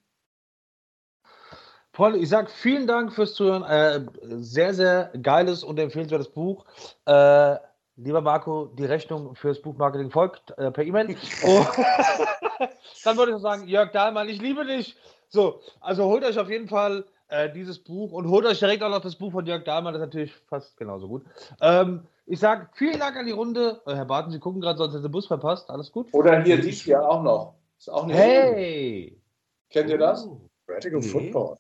Paul, 1.97 2.15
ich 2.15 2.30
sage 2.30 2.49
vielen 2.49 2.86
Dank 2.86 3.11
fürs 3.11 3.34
Zuhören. 3.34 3.63
Äh, 3.63 4.05
sehr, 4.21 4.73
sehr 4.75 5.11
geiles 5.21 5.63
und 5.63 5.80
empfehlenswertes 5.80 6.30
Buch. 6.30 6.65
Äh, 7.05 7.55
lieber 7.95 8.21
Marco, 8.21 8.67
die 8.67 8.86
Rechnung 8.86 9.36
fürs 9.36 9.59
Buchmarketing 9.59 10.11
folgt 10.11 10.51
äh, 10.59 10.69
per 10.71 10.84
E-Mail. 10.84 11.15
Oh. 11.43 11.65
Dann 13.03 13.17
würde 13.17 13.34
ich 13.34 13.41
sagen, 13.41 13.67
Jörg 13.67 13.91
Dahlmann, 13.91 14.30
ich 14.30 14.41
liebe 14.41 14.65
dich. 14.65 14.95
So, 15.30 15.61
also 15.80 16.05
holt 16.05 16.23
euch 16.23 16.38
auf 16.38 16.49
jeden 16.49 16.67
Fall 16.67 17.05
äh, 17.30 17.51
dieses 17.51 17.80
Buch 17.80 18.11
und 18.11 18.28
holt 18.30 18.45
euch 18.45 18.59
direkt 18.59 18.84
auch 18.84 18.89
noch 18.89 19.01
das 19.01 19.15
Buch 19.15 19.32
von 19.32 19.45
Jörg 19.45 19.63
Dahlmann, 19.63 19.93
das 19.93 20.01
ist 20.01 20.07
natürlich 20.07 20.36
fast 20.36 20.78
genauso 20.78 21.07
gut. 21.07 21.23
Ähm, 21.61 22.05
ich 22.28 22.39
sage 22.39 22.69
vielen 22.73 22.99
Dank 22.99 23.15
an 23.15 23.25
die 23.25 23.32
Runde. 23.32 23.82
Äh, 23.86 23.95
Herr 23.95 24.05
Barton, 24.05 24.32
Sie 24.32 24.39
gucken 24.39 24.61
gerade, 24.61 24.78
sonst 24.78 24.93
hätte 24.93 25.03
der 25.03 25.09
Bus 25.09 25.28
verpasst. 25.28 25.69
Alles 25.69 25.91
gut? 25.91 26.13
Oder 26.13 26.43
hier 26.43 26.59
dies 26.59 26.82
hier 26.82 27.07
auch 27.07 27.23
noch. 27.23 27.55
Ist 27.78 27.89
auch 27.89 28.07
hey! 28.09 29.21
Kennt 29.69 29.89
ihr 29.89 29.97
das? 29.97 30.28
Radical 30.67 30.99
nee. 30.99 31.07
Football. 31.07 31.57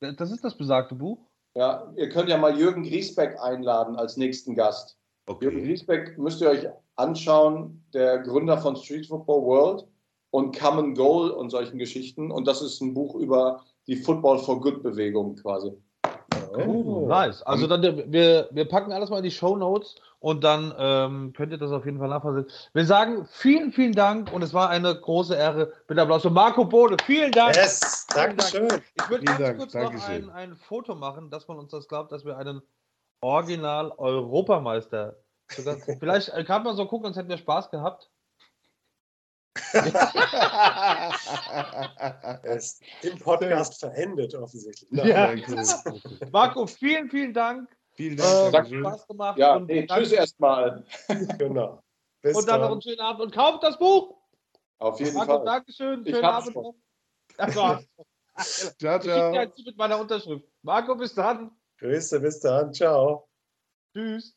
Das 0.00 0.30
ist 0.32 0.42
das 0.44 0.56
besagte 0.56 0.94
Buch? 0.94 1.18
Ja, 1.54 1.92
ihr 1.96 2.08
könnt 2.08 2.28
ja 2.28 2.36
mal 2.36 2.58
Jürgen 2.58 2.82
Griesbeck 2.82 3.38
einladen 3.40 3.96
als 3.96 4.16
nächsten 4.16 4.54
Gast. 4.54 4.96
Okay. 5.26 5.44
Jürgen 5.44 5.64
Griesbeck 5.64 6.18
müsst 6.18 6.40
ihr 6.40 6.50
euch 6.50 6.66
anschauen, 6.96 7.84
der 7.94 8.18
Gründer 8.18 8.58
von 8.58 8.74
Street 8.76 9.06
Football 9.06 9.42
World 9.42 9.86
und 10.30 10.58
Common 10.58 10.94
Goal 10.94 11.30
und 11.30 11.50
solchen 11.50 11.78
Geschichten. 11.78 12.32
Und 12.32 12.48
das 12.48 12.62
ist 12.62 12.80
ein 12.80 12.94
Buch 12.94 13.14
über 13.14 13.62
die 13.86 13.96
Football 13.96 14.38
for 14.38 14.60
Good 14.60 14.82
Bewegung 14.82 15.36
quasi. 15.36 15.72
Cool, 16.54 17.08
nice. 17.08 17.42
Also 17.42 17.66
dann 17.66 17.82
wir, 17.82 18.48
wir 18.50 18.68
packen 18.68 18.92
alles 18.92 19.10
mal 19.10 19.18
in 19.18 19.24
die 19.24 19.30
Show 19.30 19.56
Notes 19.56 19.96
und 20.22 20.44
dann 20.44 20.72
ähm, 20.78 21.32
könnt 21.36 21.50
ihr 21.50 21.58
das 21.58 21.72
auf 21.72 21.84
jeden 21.84 21.98
Fall 21.98 22.08
nachvollziehen. 22.08 22.46
Wir 22.72 22.86
sagen 22.86 23.26
vielen, 23.28 23.72
vielen 23.72 23.92
Dank 23.92 24.32
und 24.32 24.42
es 24.42 24.54
war 24.54 24.68
eine 24.68 24.94
große 24.94 25.34
Ehre. 25.34 25.72
Bitte 25.88 26.02
Applaus 26.02 26.22
für 26.22 26.30
Marco 26.30 26.64
Bode. 26.64 26.96
Vielen 27.04 27.32
Dank. 27.32 27.56
Yes, 27.56 28.06
danke 28.14 28.44
schön. 28.44 28.82
Ich 28.94 29.10
würde 29.10 29.24
ganz 29.24 29.38
Dank, 29.40 29.58
kurz 29.58 29.74
noch 29.74 30.08
ein, 30.08 30.30
ein, 30.30 30.54
Foto 30.54 30.94
machen, 30.94 31.28
dass 31.30 31.48
man 31.48 31.58
uns 31.58 31.72
das 31.72 31.88
glaubt, 31.88 32.12
dass 32.12 32.24
wir 32.24 32.36
einen 32.36 32.62
Original-Europameister. 33.20 35.16
Vielleicht 35.98 36.28
äh, 36.28 36.44
kann 36.44 36.62
man 36.62 36.76
so 36.76 36.86
gucken, 36.86 37.06
sonst 37.06 37.16
hätten 37.16 37.28
wir 37.28 37.38
Spaß 37.38 37.70
gehabt. 37.70 38.11
Er 39.72 41.12
ist 42.56 42.82
im 43.02 43.18
Podcast 43.18 43.80
verendet, 43.80 44.34
offensichtlich. 44.34 44.90
Ja. 44.90 45.34
Marco, 46.32 46.66
vielen, 46.66 47.10
vielen 47.10 47.34
Dank. 47.34 47.68
Vielen 47.94 48.16
Dank. 48.16 48.54
Äh, 48.54 48.58
hat 48.58 48.68
Spaß 48.68 49.06
gemacht. 49.06 49.38
Ja, 49.38 49.56
und 49.56 49.66
nee, 49.66 49.86
tschüss 49.86 50.12
erstmal. 50.12 50.84
genau. 51.38 51.82
Bis 52.22 52.36
und 52.36 52.48
dann, 52.48 52.60
dann 52.60 52.68
noch 52.68 52.72
einen 52.72 52.82
schönen 52.82 53.00
Abend 53.00 53.22
und 53.22 53.34
kauft 53.34 53.62
das 53.62 53.78
Buch. 53.78 54.16
Auf 54.78 54.98
jeden 55.00 55.14
Marco, 55.14 55.36
Fall. 55.36 55.44
Dankeschön. 55.44 56.04
Schönen 56.06 56.24
Abend. 56.24 56.56
ciao, 58.78 58.98
ciao. 59.00 59.30
Ich 59.30 59.36
jetzt 59.36 59.66
mit 59.66 59.76
meiner 59.76 60.00
Unterschrift. 60.00 60.46
Marco, 60.62 60.94
bis 60.94 61.14
dann. 61.14 61.50
Grüße, 61.78 62.20
bis 62.20 62.40
dann. 62.40 62.72
Ciao. 62.72 63.28
Tschüss. 63.94 64.34